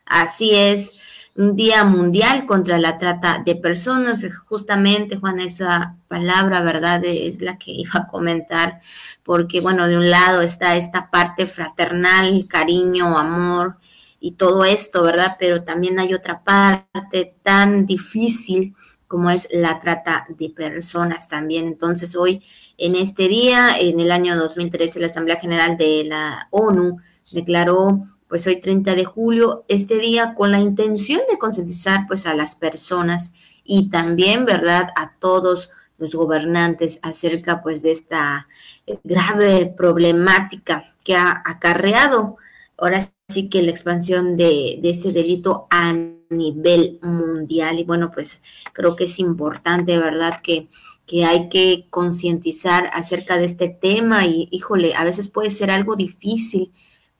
Así 0.05 0.55
es, 0.55 0.93
un 1.37 1.57
Día 1.57 1.85
Mundial 1.85 2.45
contra 2.45 2.79
la 2.79 2.99
Trata 2.99 3.43
de 3.45 3.57
Personas. 3.57 4.27
Justamente, 4.45 5.17
Juan, 5.17 5.41
esa 5.41 5.97
palabra, 6.09 6.63
¿verdad? 6.63 7.03
Es 7.05 7.41
la 7.41 7.57
que 7.57 7.71
iba 7.73 8.01
a 8.01 8.07
comentar, 8.07 8.81
porque, 9.23 9.61
bueno, 9.61 9.89
de 9.89 9.97
un 9.97 10.11
lado 10.11 10.43
está 10.43 10.77
esta 10.77 11.11
parte 11.11 11.47
fraternal, 11.47 12.47
cariño, 12.47 13.17
amor, 13.17 13.79
y 14.21 14.33
todo 14.33 14.67
esto, 14.67 15.03
¿verdad? 15.03 15.37
Pero 15.39 15.63
también 15.63 15.99
hay 15.99 16.13
otra 16.13 16.45
parte 16.45 17.35
tan 17.43 17.87
difícil 17.87 18.75
como 19.11 19.29
es 19.29 19.49
la 19.51 19.81
trata 19.81 20.25
de 20.29 20.51
personas 20.51 21.29
también. 21.29 21.67
Entonces 21.67 22.15
hoy, 22.15 22.45
en 22.79 22.95
este 22.95 23.27
día, 23.27 23.77
en 23.77 23.99
el 23.99 24.13
año 24.13 24.37
2013, 24.37 25.01
la 25.01 25.07
Asamblea 25.07 25.35
General 25.35 25.77
de 25.77 26.05
la 26.05 26.47
ONU 26.53 26.99
declaró 27.33 28.03
pues 28.29 28.47
hoy 28.47 28.61
30 28.61 28.95
de 28.95 29.05
julio, 29.05 29.65
este 29.67 29.99
día 29.99 30.35
con 30.37 30.53
la 30.53 30.61
intención 30.61 31.23
de 31.29 31.39
concientizar 31.39 32.07
pues 32.07 32.25
a 32.25 32.35
las 32.35 32.55
personas 32.55 33.33
y 33.65 33.91
también, 33.91 34.45
¿verdad?, 34.45 34.91
a 34.95 35.17
todos 35.19 35.71
los 35.99 36.15
gobernantes 36.15 37.01
acerca 37.03 37.63
pues 37.63 37.83
de 37.83 37.91
esta 37.91 38.47
eh, 38.87 39.01
grave 39.03 39.75
problemática 39.77 40.95
que 41.03 41.17
ha 41.17 41.43
acarreado 41.45 42.37
ahora 42.79 43.11
sí 43.31 43.49
que 43.49 43.63
la 43.63 43.71
expansión 43.71 44.37
de, 44.37 44.79
de 44.81 44.91
este 44.91 45.13
delito 45.13 45.67
a 45.71 45.93
nivel 46.31 46.99
mundial 47.03 47.79
y 47.79 47.85
bueno 47.85 48.11
pues 48.11 48.43
creo 48.73 48.95
que 48.95 49.05
es 49.05 49.19
importante 49.19 49.97
verdad 49.99 50.41
que, 50.43 50.69
que 51.07 51.25
hay 51.25 51.49
que 51.49 51.87
concientizar 51.91 52.91
acerca 52.93 53.37
de 53.37 53.47
este 53.47 53.69
tema 53.69 54.25
y 54.27 54.49
híjole 54.53 54.95
a 54.95 55.05
veces 55.05 55.29
puede 55.29 55.51
ser 55.51 55.71
algo 55.71 55.97
difícil 55.97 56.73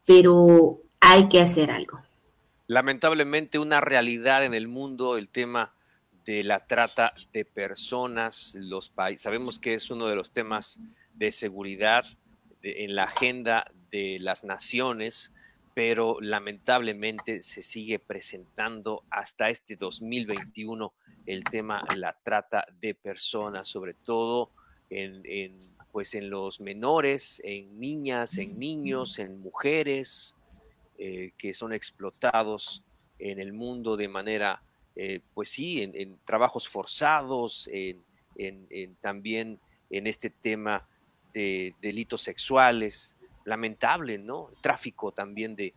pero 0.07 0.81
hay 1.01 1.29
que 1.29 1.41
hacer 1.41 1.71
algo 1.71 2.01
lamentablemente 2.69 3.59
una 3.59 3.81
realidad 3.81 4.45
en 4.45 4.55
el 4.55 4.69
mundo 4.69 5.17
el 5.17 5.29
tema 5.29 5.73
de 6.25 6.45
la 6.45 6.67
trata 6.67 7.13
de 7.33 7.45
personas. 7.45 8.55
Los 8.59 8.89
países, 8.89 9.23
sabemos 9.23 9.59
que 9.59 9.75
es 9.75 9.91
uno 9.91 10.07
de 10.07 10.15
los 10.15 10.33
temas 10.33 10.81
de 11.15 11.33
seguridad 11.33 12.05
en 12.63 12.95
la 12.95 13.05
agenda 13.05 13.71
de 13.91 14.19
las 14.21 14.45
naciones, 14.45 15.33
pero 15.75 16.19
lamentablemente 16.21 17.43
se 17.43 17.63
sigue 17.63 17.99
presentando 17.99 19.05
hasta 19.11 19.51
este 19.51 19.77
2021 19.77 20.93
el 21.27 21.45
tema 21.45 21.85
la 21.95 22.17
trata 22.23 22.67
de 22.81 22.95
personas, 22.95 23.69
sobre 23.69 23.95
todo 23.95 24.51
en, 24.89 25.57
pues 25.93 26.15
en 26.15 26.31
los 26.31 26.61
menores, 26.61 27.41
en 27.45 27.79
niñas, 27.79 28.39
en 28.39 28.59
niños, 28.59 29.19
en 29.19 29.41
mujeres 29.41 30.37
eh, 30.99 31.33
que 31.39 31.55
son 31.55 31.73
explotados 31.73 32.83
en 33.19 33.39
el 33.39 33.53
mundo 33.53 33.97
de 33.97 34.09
manera 34.09 34.63
eh, 34.97 35.21
pues 35.35 35.51
sí, 35.51 35.81
en, 35.83 36.19
trabajos 36.25 36.69
forzados, 36.69 37.71
en, 37.73 38.03
también 39.01 39.61
en 39.89 40.07
este 40.07 40.31
tema 40.31 40.87
de 41.33 41.75
delitos 41.81 42.23
sexuales, 42.23 43.17
lamentable, 43.51 44.19
¿no? 44.19 44.51
Tráfico 44.63 45.13
también 45.13 45.55
de, 45.55 45.75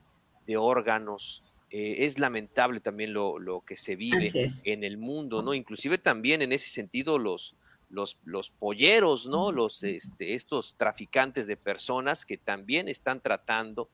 órganos. 0.56 1.44
Eh, 1.70 2.06
es 2.06 2.20
lamentable 2.20 2.80
también 2.80 3.14
lo, 3.14 3.64
que 3.66 3.76
se 3.76 3.96
vive 3.96 4.30
en 4.64 4.84
el 4.84 4.98
mundo, 4.98 5.42
¿no? 5.42 5.54
Inclusive 5.54 5.98
también 5.98 6.42
en 6.42 6.54
ese 6.54 6.70
sentido 6.70 7.18
los, 7.18 7.56
los, 7.90 8.20
los 8.24 8.52
polleros, 8.52 9.28
¿no? 9.28 9.52
Los, 9.52 9.84
este, 9.84 10.36
estos 10.36 10.76
traficantes 10.78 11.48
de 11.48 11.58
personas 11.58 12.26
que 12.26 12.38
también 12.38 12.88
están 12.88 13.20
tratando 13.22 13.90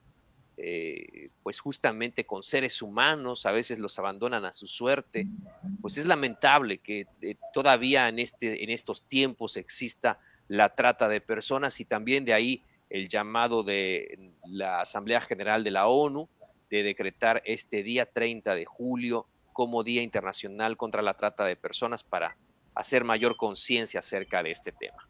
eh, 0.62 1.30
pues 1.42 1.62
justamente 1.62 2.26
con 2.26 2.44
seres 2.44 2.82
humanos, 2.82 3.46
a 3.46 3.54
veces 3.54 3.80
los 3.80 3.98
abandonan 3.98 4.44
a 4.44 4.52
su 4.52 4.68
suerte, 4.68 5.26
pues 5.80 5.98
es 5.98 6.06
lamentable 6.06 6.80
que 6.80 7.08
eh, 7.22 7.36
todavía 7.54 8.10
en, 8.10 8.20
este, 8.20 8.62
en 8.62 8.70
estos 8.70 9.04
tiempos 9.04 9.56
exista 9.56 10.20
la 10.50 10.76
trata 10.76 11.08
de 11.08 11.22
personas 11.22 11.80
y 11.80 11.86
también 11.86 12.26
de 12.26 12.34
ahí 12.34 12.64
el 12.90 13.08
llamado 13.08 13.64
de 13.64 14.34
la 14.46 14.82
Asamblea 14.82 15.22
General 15.22 15.64
de 15.64 15.72
la 15.72 15.88
ONU 15.88 16.30
de 16.70 16.84
decretar 16.84 17.42
este 17.46 17.84
día 17.84 18.06
30 18.06 18.56
de 18.56 18.66
julio 18.66 19.28
como 19.54 19.84
Día 19.84 20.02
Internacional 20.02 20.78
contra 20.78 21.02
la 21.02 21.16
Trata 21.16 21.46
de 21.46 21.56
Personas 21.56 22.04
para 22.04 22.38
hacer 22.76 23.04
mayor 23.04 23.36
conciencia 23.36 24.00
acerca 24.00 24.42
de 24.44 24.52
este 24.52 24.72
tema. 24.72 25.08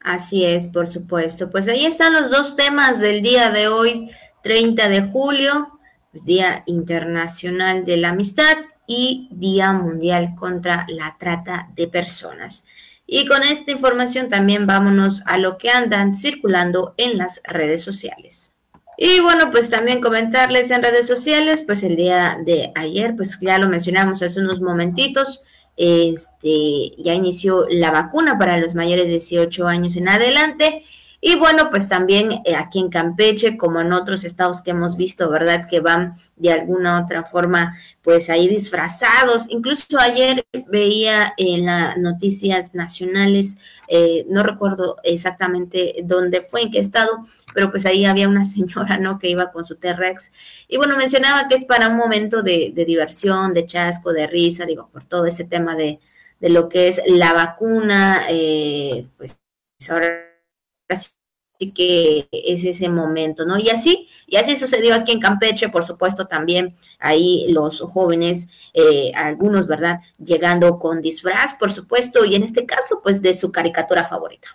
Así 0.00 0.44
es, 0.44 0.68
por 0.68 0.88
supuesto. 0.88 1.50
Pues 1.50 1.68
ahí 1.68 1.84
están 1.84 2.14
los 2.14 2.30
dos 2.30 2.56
temas 2.56 3.00
del 3.00 3.20
día 3.20 3.50
de 3.50 3.68
hoy, 3.68 4.10
30 4.42 4.88
de 4.88 5.02
julio, 5.02 5.78
pues 6.10 6.24
Día 6.24 6.62
Internacional 6.66 7.84
de 7.84 7.96
la 7.98 8.10
Amistad 8.10 8.56
y 8.86 9.28
Día 9.32 9.72
Mundial 9.72 10.34
contra 10.36 10.86
la 10.88 11.16
Trata 11.18 11.68
de 11.74 11.86
Personas. 11.86 12.64
Y 13.12 13.26
con 13.26 13.42
esta 13.42 13.72
información 13.72 14.28
también 14.28 14.68
vámonos 14.68 15.24
a 15.26 15.36
lo 15.36 15.58
que 15.58 15.68
andan 15.68 16.14
circulando 16.14 16.94
en 16.96 17.18
las 17.18 17.40
redes 17.42 17.82
sociales. 17.82 18.54
Y 18.96 19.18
bueno, 19.18 19.50
pues 19.50 19.68
también 19.68 20.00
comentarles 20.00 20.70
en 20.70 20.80
redes 20.80 21.08
sociales, 21.08 21.64
pues 21.66 21.82
el 21.82 21.96
día 21.96 22.38
de 22.46 22.70
ayer, 22.76 23.16
pues 23.16 23.36
ya 23.40 23.58
lo 23.58 23.68
mencionamos 23.68 24.22
hace 24.22 24.38
unos 24.38 24.60
momentitos, 24.60 25.42
este, 25.76 26.92
ya 26.98 27.12
inició 27.14 27.66
la 27.68 27.90
vacuna 27.90 28.38
para 28.38 28.58
los 28.58 28.76
mayores 28.76 29.06
de 29.06 29.12
18 29.12 29.66
años 29.66 29.96
en 29.96 30.08
adelante 30.08 30.84
y 31.22 31.36
bueno, 31.36 31.68
pues 31.70 31.88
también 31.88 32.32
eh, 32.46 32.54
aquí 32.56 32.78
en 32.78 32.88
Campeche, 32.88 33.58
como 33.58 33.80
en 33.82 33.92
otros 33.92 34.24
estados 34.24 34.62
que 34.62 34.70
hemos 34.70 34.96
visto, 34.96 35.28
¿verdad? 35.28 35.68
Que 35.68 35.80
van 35.80 36.14
de 36.36 36.50
alguna 36.50 37.02
otra 37.02 37.24
forma, 37.24 37.76
pues 38.00 38.30
ahí 38.30 38.48
disfrazados. 38.48 39.44
Incluso 39.50 39.98
ayer 39.98 40.46
veía 40.68 41.34
en 41.36 41.66
las 41.66 41.98
noticias 41.98 42.74
nacionales, 42.74 43.58
eh, 43.88 44.24
no 44.30 44.42
recuerdo 44.42 44.96
exactamente 45.02 45.96
dónde 46.04 46.40
fue, 46.40 46.62
en 46.62 46.70
qué 46.70 46.78
estado, 46.80 47.10
pero 47.54 47.70
pues 47.70 47.84
ahí 47.84 48.06
había 48.06 48.28
una 48.28 48.44
señora, 48.46 48.96
¿no? 48.96 49.18
Que 49.18 49.28
iba 49.28 49.52
con 49.52 49.66
su 49.66 49.76
T-Rex. 49.76 50.32
Y 50.68 50.78
bueno, 50.78 50.96
mencionaba 50.96 51.48
que 51.48 51.56
es 51.56 51.66
para 51.66 51.88
un 51.88 51.96
momento 51.96 52.42
de, 52.42 52.72
diversión, 52.86 53.52
de 53.52 53.66
chasco, 53.66 54.14
de 54.14 54.26
risa, 54.26 54.64
digo, 54.64 54.88
por 54.90 55.04
todo 55.04 55.26
ese 55.26 55.44
tema 55.44 55.76
de, 55.76 56.00
de 56.40 56.48
lo 56.48 56.70
que 56.70 56.88
es 56.88 57.02
la 57.06 57.34
vacuna, 57.34 58.22
eh, 58.30 59.06
pues 59.18 59.36
ahora 59.90 60.29
Así 60.90 61.72
que 61.72 62.28
es 62.32 62.64
ese 62.64 62.88
momento, 62.88 63.44
¿no? 63.44 63.58
Y 63.58 63.68
así, 63.68 64.08
y 64.26 64.36
así 64.36 64.56
sucedió 64.56 64.94
aquí 64.94 65.12
en 65.12 65.20
Campeche, 65.20 65.68
por 65.68 65.84
supuesto, 65.84 66.26
también 66.26 66.74
ahí 66.98 67.46
los 67.50 67.80
jóvenes, 67.80 68.48
eh, 68.72 69.12
algunos, 69.14 69.66
¿verdad? 69.66 70.00
Llegando 70.18 70.78
con 70.78 71.02
disfraz, 71.02 71.54
por 71.54 71.70
supuesto, 71.70 72.24
y 72.24 72.34
en 72.34 72.44
este 72.44 72.64
caso, 72.64 73.00
pues 73.02 73.20
de 73.20 73.34
su 73.34 73.52
caricatura 73.52 74.06
favorita. 74.06 74.48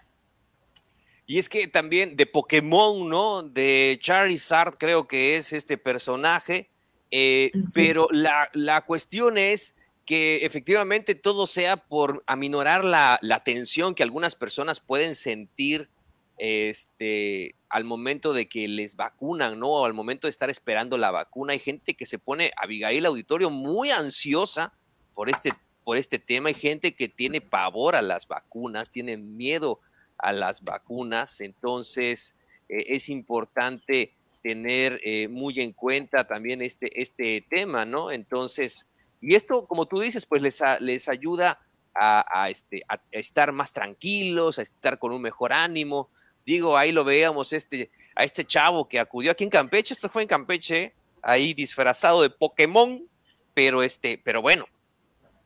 Y 1.28 1.40
es 1.40 1.50
que 1.50 1.68
también 1.68 2.16
de 2.16 2.26
Pokémon, 2.26 3.08
¿no? 3.08 3.44
De 3.44 3.98
Charizard, 4.02 4.76
creo 4.78 5.08
que 5.08 5.38
es 5.38 5.54
este 5.54 5.78
personaje, 5.78 6.70
eh, 7.12 7.52
pero 7.74 8.08
la, 8.12 8.50
la, 8.54 8.82
cuestión 8.86 9.38
es 9.38 9.76
que 10.06 10.46
efectivamente 10.46 11.16
todo 11.16 11.48
sea 11.48 11.78
por 11.78 12.24
aminorar 12.28 12.84
la, 12.84 13.18
la 13.22 13.44
tensión 13.44 13.96
que 13.96 14.04
algunas 14.04 14.36
personas 14.36 14.80
pueden 14.80 15.16
sentir 15.16 15.90
este, 16.38 17.56
al 17.70 17.84
momento 17.84 18.34
de 18.34 18.48
que 18.48 18.68
les 18.68 18.96
vacunan, 18.96 19.60
¿no? 19.60 19.70
O 19.70 19.86
al 19.86 19.94
momento 19.94 20.28
de 20.28 20.32
estar 20.32 20.50
esperando 20.50 20.98
la 20.98 21.12
vacuna. 21.12 21.54
Hay 21.54 21.60
gente 21.60 21.94
que 21.94 22.06
se 22.06 22.20
pone, 22.20 22.52
Abigail 22.58 23.06
Auditorio, 23.06 23.50
muy 23.50 23.92
ansiosa 23.92 24.74
por 25.14 25.30
este, 25.30 25.54
por 25.84 25.98
este 25.98 26.20
tema. 26.20 26.50
Hay 26.50 26.56
gente 26.56 26.94
que 26.94 27.08
tiene 27.08 27.42
pavor 27.42 27.96
a 27.96 28.02
las 28.02 28.28
vacunas, 28.28 28.92
tiene 28.92 29.18
miedo 29.18 29.80
a 30.18 30.34
las 30.34 30.64
vacunas. 30.64 31.42
Entonces, 31.42 32.36
eh, 32.70 32.86
es 32.90 33.10
importante 33.10 34.14
tener 34.42 35.00
eh, 35.04 35.28
muy 35.28 35.60
en 35.60 35.72
cuenta 35.72 36.28
también 36.28 36.62
este, 36.62 37.02
este 37.02 37.44
tema, 37.50 37.86
¿no? 37.86 38.12
Entonces, 38.12 38.88
y 39.22 39.34
esto, 39.34 39.66
como 39.66 39.88
tú 39.88 40.00
dices, 40.00 40.26
pues 40.26 40.42
les, 40.42 40.62
les 40.82 41.10
ayuda 41.10 41.60
a, 41.98 42.50
este, 42.50 42.84
a 42.90 43.00
estar 43.12 43.54
más 43.54 43.72
tranquilos, 43.72 44.60
a 44.60 44.62
estar 44.62 45.00
con 45.00 45.14
un 45.14 45.22
mejor 45.22 45.54
ánimo, 45.54 46.10
Digo, 46.46 46.78
ahí 46.78 46.92
lo 46.92 47.04
veíamos 47.04 47.54
este, 47.54 47.90
a 48.16 48.24
este 48.24 48.46
chavo 48.46 48.88
que 48.88 49.00
acudió 49.00 49.32
aquí 49.32 49.44
en 49.44 49.50
Campeche, 49.50 49.94
esto 49.94 50.10
fue 50.10 50.22
en 50.22 50.28
Campeche, 50.28 50.94
ahí 51.24 51.54
disfrazado 51.56 52.22
de 52.22 52.30
Pokémon, 52.30 53.02
pero 53.56 53.82
este, 53.82 54.22
pero 54.24 54.44
bueno, 54.44 54.68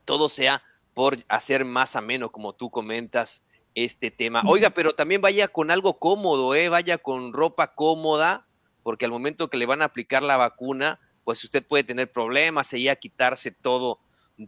todo 0.04 0.28
sea 0.28 0.62
por 0.94 1.18
hacer 1.30 1.64
más 1.64 1.96
ameno, 1.96 2.32
como 2.32 2.54
tú 2.54 2.70
comentas, 2.70 3.46
este 3.76 4.12
tema. 4.12 4.44
Oiga, 4.46 4.72
pero 4.72 4.94
también 4.94 5.22
vaya 5.22 5.48
con 5.48 5.72
algo 5.72 6.00
cómodo, 6.00 6.54
¿eh? 6.54 6.68
vaya 6.68 6.98
con 6.98 7.32
ropa 7.32 7.74
cómoda, 7.76 8.46
porque 8.84 9.06
al 9.06 9.12
momento 9.12 9.50
que 9.50 9.58
le 9.58 9.66
van 9.66 9.82
a 9.82 9.86
aplicar 9.86 10.22
la 10.22 10.36
vacuna, 10.36 11.00
pues 11.24 11.44
usted 11.46 11.66
puede 11.66 11.86
tener 11.86 12.12
problemas 12.12 12.74
y 12.74 12.90
a 12.90 12.98
quitarse 12.98 13.52
todo, 13.52 14.00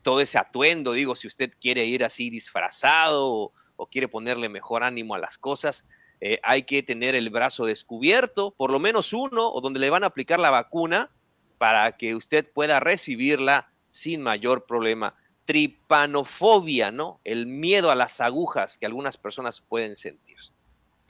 todo 0.02 0.20
ese 0.20 0.38
atuendo. 0.38 0.92
Digo, 0.92 1.16
si 1.16 1.28
usted 1.28 1.54
quiere 1.62 1.86
ir 1.86 2.04
así 2.04 2.30
disfrazado 2.30 3.54
o 3.78 3.88
quiere 3.88 4.10
ponerle 4.10 4.50
mejor 4.50 4.84
ánimo 4.84 5.16
a 5.16 5.20
las 5.20 5.38
cosas, 5.38 5.88
eh, 6.22 6.40
hay 6.44 6.64
que 6.64 6.84
tener 6.84 7.16
el 7.16 7.32
brazo 7.32 7.66
descubierto, 7.66 8.54
por 8.56 8.72
lo 8.72 8.80
menos 8.80 9.12
uno, 9.12 9.50
o 9.50 9.60
donde 9.60 9.80
le 9.80 9.90
van 9.90 10.04
a 10.04 10.08
aplicar 10.08 10.40
la 10.40 10.52
vacuna 10.52 11.10
para 11.58 11.92
que 11.94 12.16
usted 12.16 12.48
pueda 12.52 12.80
recibirla 12.80 13.72
sin 13.90 14.22
mayor 14.22 14.66
problema. 14.66 15.16
Tripanofobia, 15.46 16.92
¿no? 16.92 17.20
El 17.24 17.48
miedo 17.48 17.90
a 17.90 17.96
las 17.96 18.22
agujas 18.22 18.78
que 18.78 18.86
algunas 18.86 19.18
personas 19.18 19.62
pueden 19.62 19.96
sentir. 19.96 20.38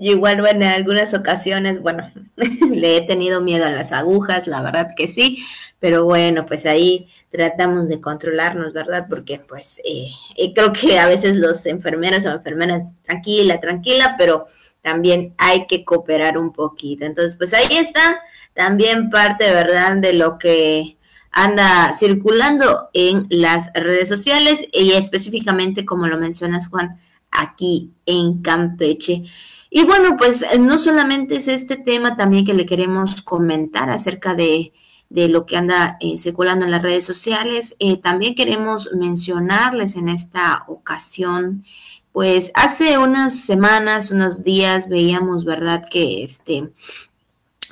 Yo 0.00 0.12
igual, 0.12 0.40
bueno, 0.40 0.64
en 0.64 0.72
algunas 0.72 1.12
ocasiones, 1.12 1.82
bueno, 1.82 2.10
le 2.70 2.96
he 2.96 3.02
tenido 3.02 3.42
miedo 3.42 3.66
a 3.66 3.70
las 3.70 3.92
agujas, 3.92 4.46
la 4.46 4.62
verdad 4.62 4.90
que 4.96 5.08
sí, 5.08 5.44
pero 5.82 6.04
bueno, 6.04 6.46
pues 6.46 6.64
ahí 6.64 7.08
tratamos 7.28 7.88
de 7.88 8.00
controlarnos, 8.00 8.72
¿verdad? 8.72 9.06
Porque 9.10 9.40
pues 9.40 9.80
eh, 9.84 10.12
eh, 10.36 10.54
creo 10.54 10.72
que 10.72 10.96
a 11.00 11.08
veces 11.08 11.34
los 11.34 11.66
enfermeros 11.66 12.24
o 12.24 12.30
enfermeras, 12.30 12.92
tranquila, 13.02 13.58
tranquila, 13.58 14.14
pero 14.16 14.46
también 14.80 15.34
hay 15.38 15.66
que 15.66 15.84
cooperar 15.84 16.38
un 16.38 16.52
poquito. 16.52 17.04
Entonces, 17.04 17.36
pues 17.36 17.52
ahí 17.52 17.66
está 17.76 18.20
también 18.54 19.10
parte, 19.10 19.50
¿verdad?, 19.50 19.96
de 19.96 20.12
lo 20.12 20.38
que 20.38 20.98
anda 21.32 21.92
circulando 21.98 22.88
en 22.92 23.26
las 23.28 23.72
redes 23.74 24.08
sociales 24.08 24.68
y 24.72 24.92
específicamente, 24.92 25.84
como 25.84 26.06
lo 26.06 26.16
mencionas, 26.16 26.68
Juan, 26.68 27.00
aquí 27.32 27.90
en 28.06 28.40
Campeche. 28.40 29.24
Y 29.68 29.82
bueno, 29.82 30.16
pues 30.16 30.46
no 30.60 30.78
solamente 30.78 31.34
es 31.34 31.48
este 31.48 31.76
tema 31.76 32.14
también 32.14 32.44
que 32.44 32.54
le 32.54 32.66
queremos 32.66 33.20
comentar 33.22 33.90
acerca 33.90 34.34
de, 34.36 34.72
lo 35.14 35.46
que 35.46 35.56
anda 35.56 35.96
eh, 36.00 36.18
circulando 36.18 36.64
en 36.64 36.70
las 36.70 36.82
redes 36.82 37.04
sociales, 37.04 37.76
eh, 37.78 37.96
también 37.98 38.34
queremos 38.34 38.90
mencionarles 38.94 39.96
en 39.96 40.08
esta 40.08 40.64
ocasión, 40.66 41.64
pues 42.12 42.50
hace 42.54 42.98
unas 42.98 43.40
semanas, 43.40 44.10
unos 44.10 44.44
días 44.44 44.88
veíamos, 44.88 45.44
¿verdad? 45.44 45.84
Que 45.90 46.24
este, 46.24 46.70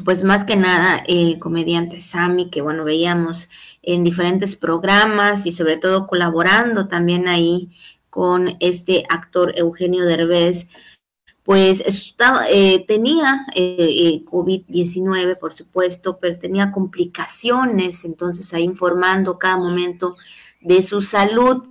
pues 0.05 0.25
más 0.25 0.45
que 0.45 0.57
nada 0.57 1.03
el 1.07 1.39
comediante 1.39 2.01
Sammy, 2.01 2.51
que 2.51 2.63
bueno, 2.63 2.85
veíamos 2.85 3.49
en 3.83 4.05
diferentes 4.05 4.57
programas 4.57 5.47
y 5.47 5.53
sobre 5.53 5.77
todo 5.77 6.07
colaborando 6.07 6.89
también 6.89 7.29
ahí 7.29 7.71
con 8.09 8.57
este 8.61 9.05
actor 9.09 9.53
Eugenio 9.57 10.05
Derbez, 10.05 10.69
pues 11.51 11.81
estaba, 11.81 12.45
eh, 12.49 12.85
tenía 12.87 13.45
eh, 13.57 13.75
eh, 13.81 14.25
COVID-19, 14.25 15.37
por 15.37 15.53
supuesto, 15.53 16.17
pero 16.21 16.39
tenía 16.39 16.71
complicaciones, 16.71 18.05
entonces 18.05 18.55
ahí 18.55 18.63
informando 18.63 19.37
cada 19.37 19.57
momento 19.57 20.17
de 20.61 20.85
su 20.85 21.03
salud. 21.03 21.65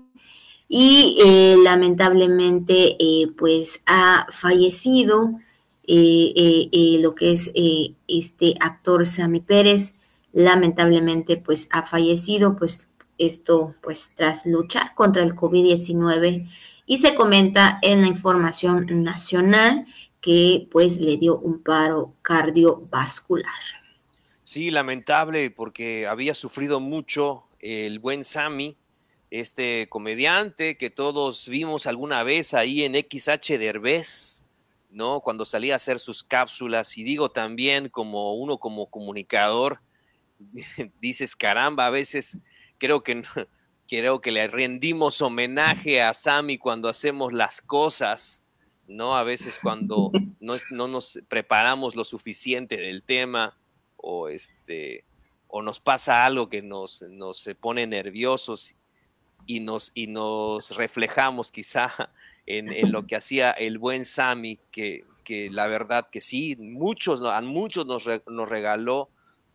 Y 0.68 1.20
lamentablemente 1.64 2.98
pues 3.38 3.82
ha 3.86 4.28
fallecido 4.32 5.40
lo 5.88 7.16
que 7.16 7.32
es 7.32 7.54
este 7.56 8.56
actor 8.60 9.08
Sammy 9.08 9.40
Pérez, 9.40 9.96
lamentablemente 10.34 11.38
pues 11.38 11.70
ha 11.72 11.84
fallecido, 11.84 12.58
pues 12.58 12.90
esto 13.18 13.76
pues 13.82 14.12
tras 14.18 14.46
luchar 14.46 14.94
contra 14.94 15.24
el 15.24 15.36
COVID-19 15.36 16.50
y 16.90 16.98
se 16.98 17.14
comenta 17.14 17.78
en 17.84 18.02
la 18.02 18.08
información 18.08 19.04
nacional 19.04 19.86
que 20.22 20.68
pues 20.72 20.98
le 20.98 21.18
dio 21.18 21.38
un 21.38 21.62
paro 21.62 22.16
cardiovascular. 22.24 23.54
Sí, 24.42 24.72
lamentable 24.72 25.52
porque 25.52 26.08
había 26.08 26.34
sufrido 26.34 26.80
mucho 26.80 27.44
el 27.60 28.00
buen 28.00 28.24
Sammy, 28.24 28.76
este 29.30 29.88
comediante 29.88 30.80
que 30.80 30.90
todos 30.90 31.48
vimos 31.48 31.86
alguna 31.86 32.24
vez 32.24 32.56
ahí 32.56 32.84
en 32.84 32.96
XH 32.96 33.60
Derbez, 33.60 34.46
¿no? 34.90 35.20
Cuando 35.20 35.46
salía 35.46 35.74
a 35.74 35.76
hacer 35.76 36.00
sus 36.00 36.24
cápsulas 36.24 36.98
y 36.98 37.04
digo 37.04 37.30
también 37.30 37.90
como 37.90 38.34
uno 38.34 38.58
como 38.58 38.90
comunicador, 38.90 39.80
dices, 41.00 41.36
caramba, 41.36 41.86
a 41.86 41.92
veces 41.92 42.40
creo 42.80 43.04
que 43.04 43.22
creo 43.90 44.22
que 44.22 44.32
le 44.32 44.48
rendimos 44.48 45.20
homenaje 45.20 46.02
a 46.02 46.14
Sammy 46.14 46.60
cuando 46.60 46.90
hacemos 46.90 47.34
las 47.34 47.60
cosas, 47.60 48.46
¿no? 48.88 49.18
A 49.18 49.24
veces 49.24 49.60
cuando 49.62 50.12
no, 50.40 50.56
no 50.72 50.88
nos 50.88 51.20
preparamos 51.28 51.96
lo 51.96 52.06
suficiente 52.06 52.78
del 52.78 53.02
tema 53.02 53.58
o, 53.98 54.30
este, 54.30 55.06
o 55.48 55.64
nos 55.64 55.80
pasa 55.80 56.26
algo 56.26 56.50
que 56.50 56.62
nos, 56.62 57.02
nos 57.02 57.50
pone 57.60 57.88
nerviosos 57.88 58.76
y 59.48 59.60
nos, 59.60 59.92
y 59.96 60.06
nos 60.06 60.76
reflejamos 60.76 61.52
quizá 61.52 62.12
en, 62.46 62.92
lo 62.92 63.08
que 63.08 63.16
hacía 63.16 63.52
el 63.52 63.80
buen 63.80 64.06
Sammy, 64.06 64.60
que, 64.72 65.04
que, 65.24 65.50
la 65.50 65.66
verdad 65.66 66.08
que 66.12 66.22
sí, 66.22 66.56
muchos, 66.60 67.24
a 67.24 67.42
muchos 67.42 67.88
nos, 67.88 68.06
nos 68.28 68.50
regaló 68.50 69.10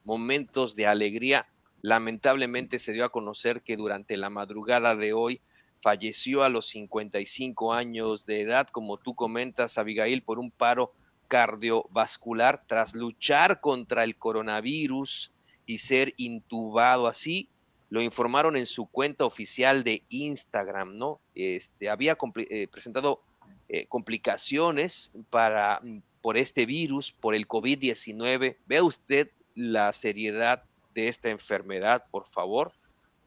momentos 0.05 0.75
de 0.75 0.89
alegría 0.89 1.47
Lamentablemente 1.85 2.79
se 2.79 2.95
dio 2.95 3.05
a 3.05 3.11
conocer 3.11 3.61
que 3.61 3.77
durante 3.77 4.17
la 4.17 4.31
madrugada 4.31 4.97
de 4.97 5.13
hoy 5.13 5.43
falleció 5.83 6.43
a 6.43 6.49
los 6.49 6.67
55 6.69 7.75
años 7.75 8.25
de 8.25 8.41
edad, 8.41 8.69
como 8.69 8.97
tú 8.97 9.15
comentas, 9.15 9.77
Abigail, 9.77 10.23
por 10.23 10.39
un 10.39 10.51
paro 10.51 10.95
cardiovascular 11.29 12.65
tras 12.67 12.95
luchar 12.95 13.61
contra 13.61 14.03
el 14.03 14.17
coronavirus 14.17 15.31
y 15.67 15.77
ser 15.77 16.15
intubado 16.17 17.07
así. 17.07 17.51
Lo 17.91 18.01
informaron 18.01 18.57
en 18.57 18.65
su 18.65 18.87
cuenta 18.87 19.27
oficial 19.27 19.85
de 19.85 20.05
Instagram, 20.09 20.97
¿no? 20.97 21.21
Este, 21.35 21.91
había 21.91 22.17
eh, 22.37 22.67
presentado 22.69 23.21
eh, 23.69 23.85
complicaciones 23.89 25.13
para, 25.29 25.83
por 26.23 26.39
este 26.39 26.65
virus, 26.65 27.13
por 27.13 27.35
el 27.35 27.47
COVID-19. 27.47 28.57
Vea 28.65 28.83
usted 28.83 29.33
la 29.55 29.93
seriedad 29.93 30.65
de 30.95 31.09
esta 31.09 31.29
enfermedad, 31.31 32.05
por 32.11 32.27
favor, 32.27 32.73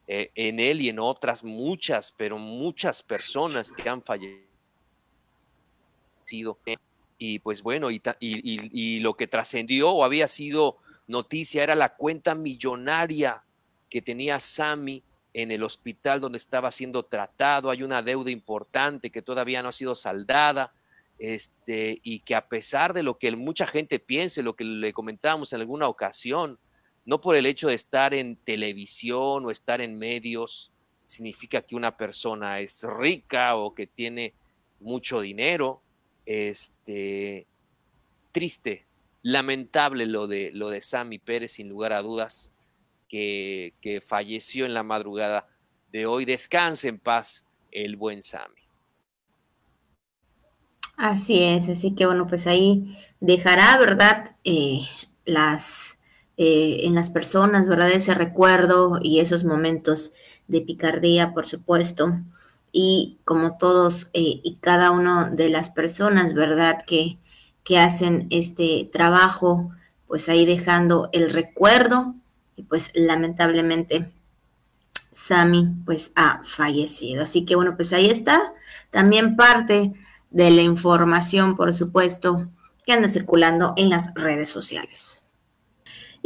eh, 0.08 0.32
en 0.36 0.60
él 0.60 0.82
y 0.82 0.90
en 0.90 1.00
otras 1.00 1.44
muchas, 1.44 2.14
pero 2.18 2.38
muchas 2.38 3.04
personas 3.04 3.72
que 3.72 3.90
han 3.90 4.02
fallecido. 4.02 4.48
Y 7.18 7.40
pues 7.40 7.62
bueno, 7.62 7.90
y, 7.92 9.00
lo 9.00 9.16
que 9.16 9.28
trascendió 9.28 9.92
o 9.92 10.04
había 10.04 10.28
sido 10.28 10.78
noticia 11.08 11.64
era 11.64 11.76
la 11.76 11.96
cuenta 11.96 12.36
millonaria 12.36 13.44
que 13.90 14.02
tenía 14.02 14.40
Sammy 14.40 15.04
en 15.34 15.52
el 15.52 15.64
hospital 15.64 16.22
donde 16.22 16.38
estaba 16.38 16.72
siendo 16.72 17.04
tratado. 17.04 17.70
Hay 17.70 17.84
una 17.84 18.02
deuda 18.02 18.32
importante 18.32 19.10
que 19.10 19.22
todavía 19.22 19.62
no 19.62 19.70
ha 19.70 19.74
sido 19.74 19.96
saldada. 19.96 20.74
Este, 21.20 22.00
y 22.04 22.20
que 22.20 22.36
a 22.36 22.48
pesar 22.48 22.94
de 22.94 23.02
lo 23.02 23.18
que 23.18 23.36
mucha 23.36 23.66
gente 23.66 23.98
piense, 23.98 24.44
lo 24.44 24.56
que 24.56 24.64
le 24.64 24.94
comentábamos 24.94 25.52
en 25.52 25.62
alguna 25.62 25.88
ocasión, 25.88 26.60
no 27.08 27.22
por 27.22 27.38
el 27.38 27.46
hecho 27.46 27.70
de 27.70 27.74
estar 27.74 28.14
en 28.14 28.36
televisión 28.36 29.46
o 29.46 29.50
estar 29.50 29.80
en 29.80 29.98
medios, 29.98 30.74
significa 31.06 31.62
que 31.62 31.78
una 31.78 31.96
persona 31.96 32.60
es 32.60 32.84
rica 32.84 33.56
o 33.56 33.74
que 33.74 33.88
tiene 33.88 34.34
mucho 34.82 35.22
dinero. 35.22 35.82
Este, 36.26 37.48
triste, 38.34 38.86
lamentable 39.22 40.06
lo 40.06 40.28
de, 40.28 40.52
lo 40.54 40.70
de 40.70 40.82
Sammy 40.82 41.18
Pérez, 41.18 41.54
sin 41.54 41.70
lugar 41.70 41.94
a 41.94 42.02
dudas, 42.02 42.52
que, 43.08 43.74
que 43.80 44.02
falleció 44.02 44.66
en 44.66 44.74
la 44.74 44.84
madrugada 44.84 45.48
de 45.94 46.06
hoy. 46.06 46.26
Descanse 46.26 46.90
en 46.90 47.00
paz 47.00 47.46
el 47.72 47.96
buen 47.96 48.22
Sammy. 48.22 48.68
Así 50.98 51.42
es, 51.42 51.70
así 51.70 51.96
que 51.96 52.06
bueno, 52.06 52.28
pues 52.28 52.48
ahí 52.48 52.98
dejará, 53.22 53.78
¿verdad? 53.78 54.36
Eh, 54.44 54.82
las 55.24 55.97
eh, 56.38 56.82
en 56.84 56.94
las 56.94 57.10
personas, 57.10 57.68
¿verdad? 57.68 57.92
Ese 57.92 58.14
recuerdo 58.14 59.00
y 59.02 59.20
esos 59.20 59.44
momentos 59.44 60.12
de 60.48 60.62
picardía, 60.62 61.34
por 61.34 61.48
supuesto. 61.48 62.20
Y 62.72 63.18
como 63.26 63.58
todos 63.58 64.10
eh, 64.14 64.40
y 64.44 64.58
cada 64.62 64.92
una 64.92 65.30
de 65.30 65.50
las 65.50 65.72
personas, 65.72 66.36
¿verdad? 66.36 66.84
Que, 66.86 67.18
que 67.64 67.80
hacen 67.80 68.28
este 68.30 68.88
trabajo, 68.92 69.72
pues 70.08 70.30
ahí 70.30 70.46
dejando 70.46 71.10
el 71.12 71.32
recuerdo 71.32 72.14
y 72.56 72.64
pues 72.64 72.92
lamentablemente 72.94 74.12
Sami 75.12 75.74
pues 75.86 76.12
ha 76.16 76.42
fallecido. 76.44 77.24
Así 77.24 77.46
que 77.46 77.56
bueno, 77.56 77.76
pues 77.76 77.94
ahí 77.94 78.08
está 78.08 78.54
también 78.92 79.36
parte 79.36 79.94
de 80.30 80.52
la 80.52 80.62
información, 80.62 81.56
por 81.56 81.74
supuesto, 81.74 82.48
que 82.86 82.94
anda 82.94 83.10
circulando 83.10 83.74
en 83.76 83.90
las 83.90 84.14
redes 84.14 84.50
sociales. 84.50 85.24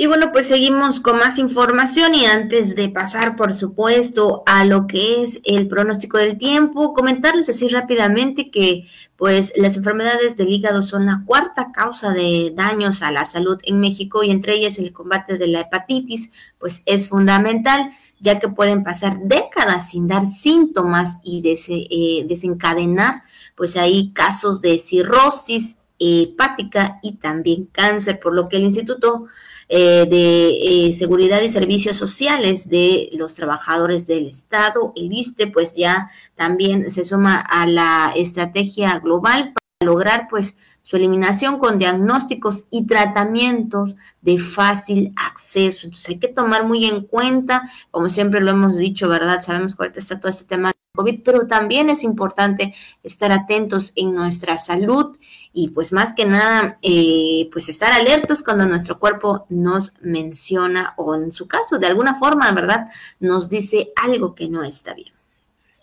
Y 0.02 0.08
bueno, 0.08 0.32
pues 0.32 0.48
seguimos 0.48 1.00
con 1.00 1.20
más 1.20 1.38
información 1.38 2.16
y 2.16 2.26
antes 2.26 2.76
de 2.76 2.90
pasar, 2.90 3.36
por 3.36 3.54
supuesto, 3.54 4.42
a 4.48 4.66
lo 4.66 4.88
que 4.88 5.22
es 5.22 5.40
el 5.44 5.68
pronóstico 5.68 6.18
del 6.18 6.40
tiempo, 6.40 6.96
comentarles 6.96 7.50
así 7.50 7.68
rápidamente 7.68 8.50
que 8.50 8.88
pues 9.16 9.54
las 9.56 9.78
enfermedades 9.78 10.38
del 10.38 10.50
hígado 10.50 10.82
son 10.82 11.06
la 11.06 11.22
cuarta 11.24 11.72
causa 11.72 12.10
de 12.14 12.52
daños 12.56 13.04
a 13.04 13.12
la 13.12 13.26
salud 13.26 13.60
en 13.64 13.80
México 13.80 14.24
y 14.24 14.32
entre 14.32 14.56
ellas 14.56 14.80
el 14.80 14.92
combate 14.92 15.38
de 15.38 15.46
la 15.46 15.60
hepatitis, 15.60 16.32
pues 16.58 16.82
es 16.88 17.08
fundamental 17.08 17.92
ya 18.20 18.40
que 18.40 18.50
pueden 18.50 18.84
pasar 18.84 19.20
décadas 19.22 19.92
sin 19.92 20.08
dar 20.08 20.26
síntomas 20.26 21.18
y 21.24 21.44
eh, 21.46 22.26
desencadenar 22.28 23.22
pues 23.56 23.78
ahí 23.78 24.12
casos 24.14 24.62
de 24.62 24.80
cirrosis 24.80 25.78
hepática 26.02 27.00
y 27.04 27.14
también 27.14 27.66
cáncer, 27.72 28.20
por 28.20 28.34
lo 28.34 28.50
que 28.50 28.58
el 28.58 28.64
Instituto 28.64 29.26
eh, 29.70 30.08
de 30.10 30.88
eh, 30.88 30.94
Seguridad 30.94 31.42
y 31.42 31.50
Servicios 31.50 31.96
Sociales 31.96 32.70
de 32.70 33.10
los 33.14 33.36
Trabajadores 33.36 34.08
del 34.08 34.28
Estado, 34.28 34.94
el 34.96 35.14
ISTE, 35.14 35.48
pues 35.48 35.76
ya 35.76 36.10
también 36.36 36.90
se 36.92 37.06
suma 37.06 37.40
a 37.40 37.68
la 37.68 38.12
estrategia 38.16 39.00
global 39.00 39.54
para 39.54 39.92
lograr 39.92 40.28
pues 40.30 40.58
su 40.82 40.98
eliminación 40.98 41.60
con 41.60 41.78
diagnósticos 41.78 42.66
y 42.72 42.86
tratamientos 42.86 43.96
de 44.22 44.40
fácil 44.40 45.14
acceso. 45.16 45.86
Entonces 45.86 46.10
hay 46.10 46.20
que 46.20 46.28
tomar 46.28 46.66
muy 46.66 46.86
en 46.86 47.06
cuenta, 47.06 47.70
como 47.92 48.10
siempre 48.10 48.42
lo 48.42 48.52
hemos 48.52 48.76
dicho, 48.78 49.08
¿verdad? 49.08 49.42
Sabemos 49.42 49.76
que 49.76 49.84
ahorita 49.84 50.00
está 50.00 50.20
todo 50.20 50.32
este 50.32 50.46
tema 50.46 50.72
COVID, 50.94 51.22
pero 51.24 51.48
también 51.48 51.90
es 51.90 52.04
importante 52.04 52.74
estar 53.04 53.32
atentos 53.32 53.94
en 53.96 54.14
nuestra 54.14 54.58
salud 54.58 55.18
y 55.54 55.70
pues 55.70 55.94
más 55.94 56.14
que 56.14 56.26
nada, 56.26 56.78
eh, 56.82 57.50
pues 57.52 57.70
estar 57.70 57.94
alertos 57.94 58.44
cuando 58.44 58.66
nuestro 58.66 59.00
cuerpo 59.00 59.46
nos 59.50 59.94
menciona 60.02 60.94
o 60.98 61.16
en 61.16 61.32
su 61.32 61.48
caso, 61.48 61.80
de 61.80 61.88
alguna 61.88 62.16
forma, 62.16 62.52
¿verdad? 62.52 62.88
Nos 63.20 63.50
dice 63.50 63.92
algo 63.96 64.36
que 64.36 64.50
no 64.50 64.64
está 64.64 64.94
bien. 64.94 65.14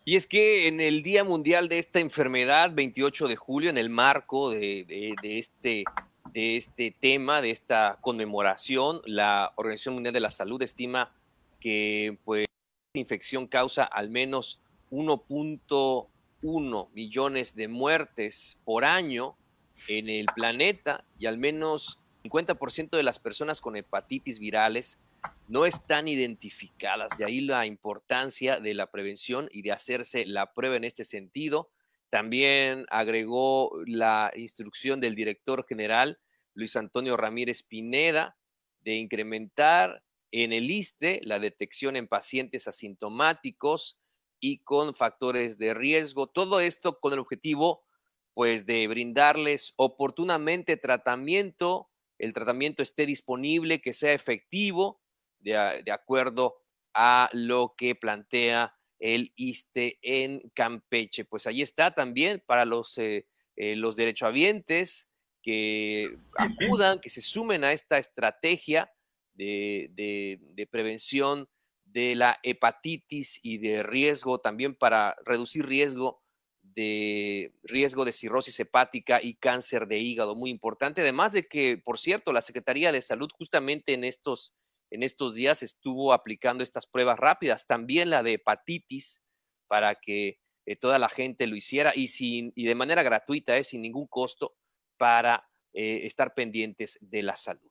Y 0.05 0.17
es 0.17 0.27
que 0.27 0.69
en 0.69 0.81
el 0.81 1.03
Día 1.03 1.25
Mundial 1.25 1.69
de 1.69 1.79
esta 1.79 2.01
enfermedad, 2.01 2.71
28 2.75 3.29
de 3.29 3.37
julio, 3.37 3.71
en 3.71 3.77
el 3.77 3.91
marco 3.91 4.51
de, 4.51 5.15
este, 5.23 5.85
de 6.33 6.57
este 6.57 6.95
tema, 6.99 7.43
de 7.43 7.51
esta 7.51 7.99
conmemoración, 8.01 9.03
la 9.05 9.53
Organización 9.57 9.95
Mundial 9.95 10.15
de 10.15 10.21
la 10.21 10.31
Salud 10.31 10.63
estima 10.63 11.13
que 11.61 12.17
pues, 12.25 12.47
esta 12.89 13.01
infección 13.01 13.47
causa 13.47 13.85
al 13.85 14.09
menos 14.09 14.61
1.1 14.91 16.89
millones 16.93 17.55
de 17.55 17.69
muertes 17.69 18.59
por 18.65 18.85
año 18.85 19.37
en 19.87 20.09
el 20.09 20.27
planeta 20.27 21.05
y 21.19 21.27
al 21.27 21.39
menos 21.39 21.99
50% 22.25 22.91
de 22.91 23.03
las 23.03 23.19
personas 23.19 23.61
con 23.61 23.77
hepatitis 23.77 24.39
virales 24.39 25.01
no 25.49 25.67
están 25.67 26.09
identificadas. 26.09 27.17
De 27.17 27.25
ahí 27.25 27.41
la 27.41 27.67
importancia 27.67 28.61
de 28.61 28.75
la 28.75 28.91
prevención 28.91 29.49
y 29.51 29.63
de 29.63 29.73
hacerse 29.73 30.27
la 30.27 30.53
prueba 30.53 30.77
en 30.77 30.85
este 30.85 31.05
sentido. 31.05 31.71
También 32.11 32.87
agregó 32.91 33.73
la 33.87 34.31
instrucción 34.37 35.01
del 35.01 35.15
director 35.15 35.67
general, 35.67 36.19
Luis 36.55 36.77
Antonio 36.77 37.17
Ramírez 37.17 37.63
Pineda, 37.63 38.37
de 38.83 38.97
incrementar 38.97 40.03
en 40.31 40.53
el 40.53 40.71
ISTE 40.71 41.21
la 41.23 41.39
detección 41.39 41.97
en 41.97 42.09
pacientes 42.09 42.69
asintomáticos 42.69 43.99
y 44.41 44.59
con 44.59 44.95
factores 44.95 45.59
de 45.59 45.75
riesgo. 45.75 46.27
Todo 46.27 46.61
esto 46.61 47.01
con 47.01 47.13
el 47.13 47.19
objetivo, 47.19 47.85
pues, 48.35 48.67
de 48.67 48.87
brindarles 48.89 49.75
oportunamente 49.77 50.77
tratamiento, 50.77 51.91
el 52.19 52.33
tratamiento 52.33 52.83
esté 52.83 53.07
disponible, 53.07 53.81
que 53.81 53.93
sea 53.93 54.13
efectivo 54.13 55.01
de, 55.39 55.57
acuerdo 55.91 56.57
a 56.95 57.31
lo 57.33 57.75
que 57.77 57.95
plantea 57.95 58.75
el 58.99 59.33
ISTE 59.37 59.99
en 60.03 60.51
Campeche. 60.55 61.25
Pues 61.25 61.47
ahí 61.47 61.63
está 61.63 61.93
también 61.93 62.43
para 62.45 62.65
los, 62.65 62.99
eh, 62.99 63.29
eh, 63.57 63.77
los 63.77 63.95
derechohabientes 63.95 65.13
que 65.43 66.19
acudan, 66.37 67.01
que 67.01 67.11
se 67.11 67.23
sumen 67.23 67.65
a 67.65 67.73
esta 67.73 67.99
estrategia 67.99 68.93
de, 69.35 69.91
de, 70.57 70.67
prevención 70.67 71.49
de 71.99 72.15
la 72.15 72.39
hepatitis 72.45 73.41
y 73.43 73.59
de 73.59 73.83
riesgo 73.83 74.39
también 74.39 74.77
para 74.77 75.17
reducir 75.25 75.67
riesgo 75.67 76.23
de 76.63 77.53
riesgo 77.65 78.05
de 78.05 78.13
cirrosis 78.13 78.61
hepática 78.61 79.21
y 79.21 79.35
cáncer 79.35 79.89
de 79.89 79.99
hígado, 79.99 80.37
muy 80.37 80.51
importante. 80.51 81.01
Además 81.01 81.33
de 81.33 81.43
que, 81.43 81.77
por 81.77 81.99
cierto, 81.99 82.33
la 82.33 82.41
Secretaría 82.41 82.93
de 82.93 83.03
Salud 83.03 83.29
justamente 83.37 83.95
en 83.95 84.05
estos 84.05 84.55
en 84.91 85.03
estos 85.03 85.35
días 85.35 85.63
estuvo 85.63 86.13
aplicando 86.13 86.63
estas 86.63 86.87
pruebas 86.87 87.19
rápidas, 87.19 87.67
también 87.67 88.09
la 88.09 88.23
de 88.23 88.35
hepatitis, 88.35 89.23
para 89.67 89.97
que 89.97 90.39
eh, 90.67 90.77
toda 90.77 90.99
la 90.99 91.11
gente 91.11 91.47
lo 91.47 91.57
hiciera 91.57 91.93
y, 91.95 92.09
sin, 92.09 92.53
y 92.55 92.65
de 92.65 92.75
manera 92.75 93.03
gratuita, 93.03 93.59
eh, 93.59 93.65
sin 93.65 93.83
ningún 93.83 94.07
costo, 94.07 94.57
para 94.97 95.47
eh, 95.75 96.07
estar 96.07 96.33
pendientes 96.33 96.97
de 97.03 97.23
la 97.23 97.37
salud. 97.37 97.71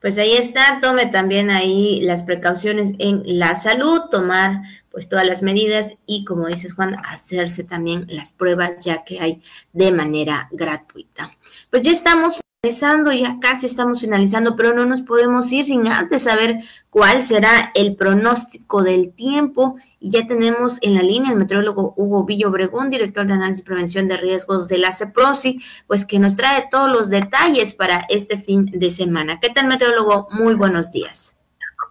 Pues 0.00 0.16
ahí 0.18 0.32
está, 0.32 0.78
tome 0.80 1.06
también 1.06 1.50
ahí 1.50 2.00
las 2.00 2.24
precauciones 2.24 2.94
en 2.98 3.22
la 3.38 3.54
salud, 3.54 4.08
tomar 4.10 4.62
pues 4.90 5.08
todas 5.08 5.26
las 5.26 5.42
medidas 5.42 5.98
y 6.06 6.24
como 6.24 6.48
dices 6.48 6.74
Juan, 6.74 6.96
hacerse 7.04 7.64
también 7.64 8.06
las 8.08 8.32
pruebas 8.32 8.84
ya 8.84 9.04
que 9.04 9.20
hay 9.20 9.42
de 9.72 9.92
manera 9.92 10.48
gratuita. 10.50 11.30
Pues 11.70 11.82
ya 11.82 11.92
estamos 11.92 12.40
finalizando, 12.62 13.10
ya 13.12 13.38
casi 13.40 13.64
estamos 13.64 14.02
finalizando, 14.02 14.54
pero 14.54 14.74
no 14.74 14.84
nos 14.84 15.00
podemos 15.00 15.50
ir 15.50 15.64
sin 15.64 15.88
antes 15.88 16.24
saber 16.24 16.58
cuál 16.90 17.22
será 17.22 17.72
el 17.74 17.96
pronóstico 17.96 18.82
del 18.82 19.14
tiempo. 19.14 19.76
Y 19.98 20.10
ya 20.10 20.26
tenemos 20.26 20.78
en 20.82 20.94
la 20.94 21.02
línea 21.02 21.30
el 21.30 21.38
meteorólogo 21.38 21.94
Hugo 21.96 22.26
Villo 22.26 22.48
Obregón, 22.48 22.90
director 22.90 23.26
de 23.26 23.32
análisis 23.32 23.62
y 23.62 23.64
prevención 23.64 24.08
de 24.08 24.18
riesgos 24.18 24.68
de 24.68 24.76
la 24.76 24.92
CEPROSI, 24.92 25.62
pues 25.86 26.04
que 26.04 26.18
nos 26.18 26.36
trae 26.36 26.68
todos 26.70 26.90
los 26.90 27.08
detalles 27.08 27.72
para 27.72 28.04
este 28.10 28.36
fin 28.36 28.66
de 28.66 28.90
semana. 28.90 29.40
¿Qué 29.40 29.48
tal, 29.48 29.66
meteorólogo? 29.66 30.28
Muy 30.30 30.52
buenos 30.52 30.92
días. 30.92 31.38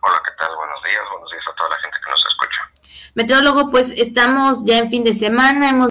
Hola, 0.02 0.22
¿qué 0.24 0.34
tal? 0.40 0.56
Buenos 0.56 0.84
días, 0.84 1.04
buenos 1.12 1.32
días 1.32 1.44
a 1.52 1.56
toda 1.56 1.70
la 1.72 1.78
gente 1.78 1.98
que 2.04 2.12
nos 2.12 2.26
escucha. 2.28 3.12
Meteorólogo, 3.16 3.72
pues 3.72 3.92
estamos 3.98 4.64
ya 4.66 4.78
en 4.78 4.92
fin 4.92 5.04
de 5.04 5.16
semana, 5.16 5.70
hemos 5.70 5.90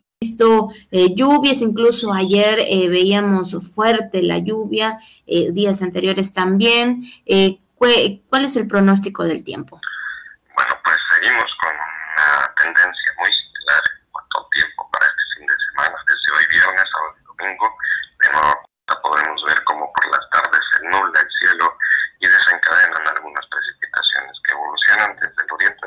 eh, 0.91 1.15
lluvias, 1.15 1.61
incluso 1.63 2.13
ayer 2.13 2.61
eh, 2.61 2.89
veíamos 2.89 3.57
fuerte 3.75 4.23
la 4.23 4.39
lluvia, 4.39 4.99
eh, 5.27 5.53
días 5.53 5.83
anteriores 5.83 6.33
también. 6.33 7.03
¿Cuál 7.77 8.45
es 8.45 8.57
el 8.57 8.67
pronóstico 8.67 9.25
del 9.25 9.45
tiempo? 9.45 9.81
Bueno, 10.55 10.75
pues 10.83 10.97
seguimos 11.15 11.47
con 11.63 11.71
una 11.71 12.55
tendencia 12.59 13.11
muy 13.19 13.31
similar 13.31 13.83
en 13.95 14.11
cuanto 14.11 14.39
al 14.43 14.51
tiempo 14.51 14.91
para 14.93 15.07
este 15.07 15.23
fin 15.39 15.47
de 15.47 15.55
semana, 15.71 15.97
desde 16.09 16.29
hoy 16.35 16.45
viernes 16.51 16.91
a 16.91 17.01
domingo. 17.39 17.67
De 18.19 18.29
nuevo 18.33 18.69
podemos 19.03 19.45
ver 19.47 19.63
cómo 19.65 19.93
por 19.93 20.07
las 20.11 20.25
tardes 20.31 20.61
se 20.75 20.83
nula 20.85 21.21
el 21.21 21.31
cielo 21.39 21.77
y 22.21 22.27
desencadenan 22.27 23.05
algunas 23.15 23.47
precipitaciones 23.47 24.35
que 24.43 24.55
evolucionan 24.55 25.17
desde 25.17 25.41
el 25.45 25.53
oriente 25.53 25.78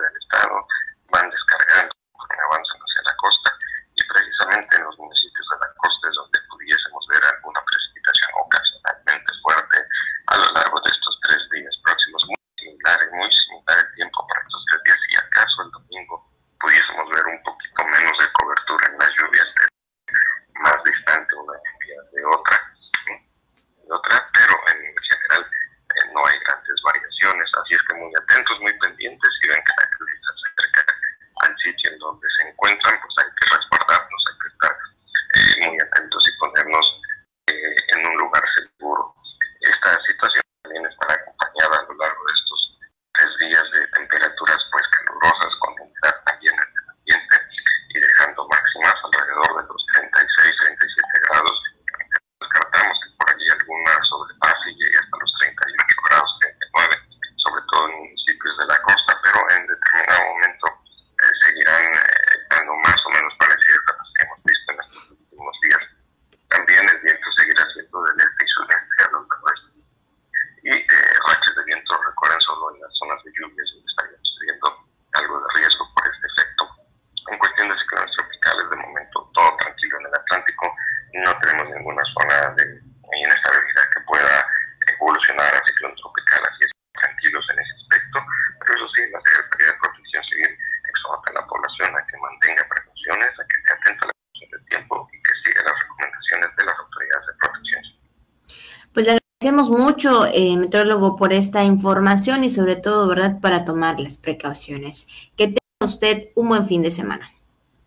agradecemos 99.52 99.70
mucho, 99.70 100.26
eh, 100.26 100.56
metrólogo, 100.58 101.16
por 101.16 101.34
esta 101.34 101.64
información 101.64 102.44
y 102.44 102.50
sobre 102.50 102.76
todo, 102.78 103.08
¿verdad?, 103.08 103.40
para 103.42 103.66
tomar 103.66 104.00
las 104.00 104.18
precauciones. 104.18 105.08
Que 105.36 105.48
tenga 105.48 105.86
usted 105.86 106.30
un 106.36 106.50
buen 106.50 106.68
fin 106.68 106.82
de 106.82 106.92
semana. 106.92 107.30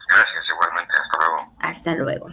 Gracias, 0.09 0.45
igualmente. 0.53 0.95
Hasta 1.01 1.19
luego. 1.19 1.53
Hasta 1.59 1.95
luego. 1.95 2.27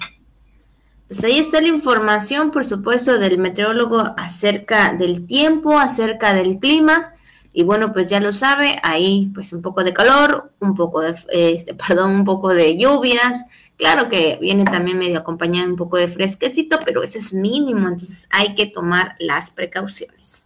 Pues 1.07 1.23
ahí 1.23 1.39
está 1.39 1.61
la 1.61 1.67
información, 1.67 2.51
por 2.51 2.65
supuesto, 2.65 3.17
del 3.17 3.38
meteorólogo 3.38 4.13
acerca 4.17 4.93
del 4.93 5.25
tiempo, 5.25 5.79
acerca 5.79 6.34
del 6.34 6.59
clima. 6.59 7.13
Y 7.53 7.63
bueno, 7.63 7.91
pues 7.91 8.07
ya 8.07 8.19
lo 8.21 8.32
sabe, 8.32 8.79
ahí 8.82 9.29
pues 9.34 9.51
un 9.51 9.61
poco 9.61 9.84
de 9.84 9.93
calor, 9.93 10.53
un 10.59 10.73
poco 10.73 11.01
de, 11.01 11.15
este, 11.32 11.73
perdón, 11.88 12.11
un 12.11 12.25
poco 12.25 12.49
de 12.53 12.77
lluvias. 12.77 13.45
Claro 13.82 14.09
que 14.09 14.38
viene 14.39 14.63
también 14.63 14.99
medio 14.99 15.17
acompañado 15.17 15.67
un 15.67 15.75
poco 15.75 15.97
de 15.97 16.07
fresquecito, 16.07 16.77
pero 16.86 17.01
eso 17.01 17.17
es 17.17 17.34
mínimo, 17.34 17.88
entonces 17.88 18.27
hay 18.29 18.53
que 18.53 18.67
tomar 18.67 19.15
las 19.17 19.49
precauciones. 19.49 20.45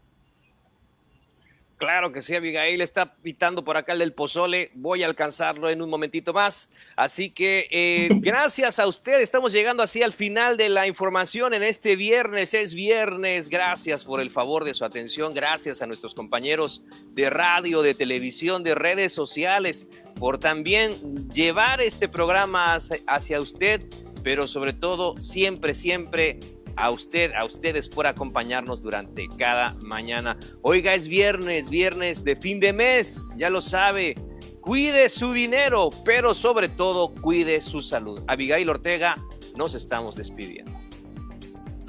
Claro 1.85 2.11
que 2.11 2.23
sí, 2.23 2.33
Abigail 2.33 2.81
está 2.81 3.13
pitando 3.13 3.63
por 3.63 3.77
acá 3.77 3.93
el 3.93 3.99
del 3.99 4.11
pozole. 4.11 4.71
Voy 4.73 5.03
a 5.03 5.05
alcanzarlo 5.05 5.69
en 5.69 5.83
un 5.83 5.89
momentito 5.91 6.33
más. 6.33 6.71
Así 6.95 7.29
que 7.29 7.67
eh, 7.69 8.09
gracias 8.21 8.79
a 8.79 8.87
usted. 8.87 9.21
Estamos 9.21 9.53
llegando 9.53 9.83
así 9.83 10.01
al 10.01 10.11
final 10.11 10.57
de 10.57 10.69
la 10.69 10.87
información 10.87 11.53
en 11.53 11.61
este 11.61 11.95
viernes. 11.95 12.55
Es 12.55 12.73
viernes. 12.73 13.49
Gracias 13.49 14.03
por 14.03 14.19
el 14.19 14.31
favor 14.31 14.63
de 14.63 14.73
su 14.73 14.83
atención. 14.83 15.35
Gracias 15.35 15.83
a 15.83 15.85
nuestros 15.85 16.15
compañeros 16.15 16.81
de 17.11 17.29
radio, 17.29 17.83
de 17.83 17.93
televisión, 17.93 18.63
de 18.63 18.73
redes 18.73 19.13
sociales, 19.13 19.87
por 20.15 20.39
también 20.39 21.29
llevar 21.35 21.81
este 21.81 22.09
programa 22.09 22.79
hacia 23.05 23.39
usted. 23.39 23.85
Pero 24.23 24.47
sobre 24.47 24.73
todo, 24.73 25.21
siempre, 25.21 25.75
siempre 25.75 26.39
a 26.77 26.91
usted, 26.91 27.31
a 27.33 27.45
ustedes 27.45 27.89
por 27.89 28.07
acompañarnos 28.07 28.81
durante 28.81 29.27
cada 29.37 29.75
mañana. 29.81 30.37
Oiga, 30.61 30.93
es 30.93 31.07
viernes, 31.07 31.69
viernes 31.69 32.23
de 32.23 32.35
fin 32.35 32.59
de 32.59 32.73
mes, 32.73 33.33
ya 33.37 33.49
lo 33.49 33.61
sabe. 33.61 34.15
Cuide 34.61 35.09
su 35.09 35.31
dinero, 35.31 35.89
pero 36.03 36.33
sobre 36.33 36.69
todo 36.69 37.13
cuide 37.13 37.61
su 37.61 37.81
salud. 37.81 38.21
Abigail 38.27 38.69
Ortega, 38.69 39.17
nos 39.55 39.75
estamos 39.75 40.15
despidiendo. 40.15 40.71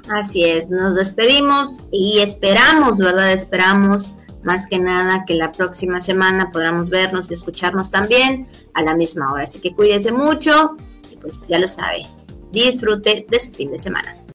Así 0.09 0.45
es, 0.45 0.69
nos 0.69 0.95
despedimos 0.95 1.81
y 1.91 2.19
esperamos, 2.19 2.97
¿verdad? 2.97 3.33
Esperamos 3.33 4.13
más 4.43 4.65
que 4.67 4.79
nada 4.79 5.25
que 5.25 5.33
la 5.33 5.51
próxima 5.51 5.99
semana 5.99 6.51
podamos 6.51 6.89
vernos 6.89 7.29
y 7.29 7.33
escucharnos 7.33 7.91
también 7.91 8.47
a 8.73 8.83
la 8.83 8.95
misma 8.95 9.31
hora. 9.33 9.43
Así 9.43 9.59
que 9.59 9.75
cuídese 9.75 10.11
mucho 10.11 10.77
y 11.11 11.17
pues 11.17 11.45
ya 11.47 11.59
lo 11.59 11.67
sabe, 11.67 12.05
disfrute 12.51 13.25
de 13.29 13.39
su 13.39 13.51
fin 13.51 13.71
de 13.71 13.79
semana. 13.79 14.17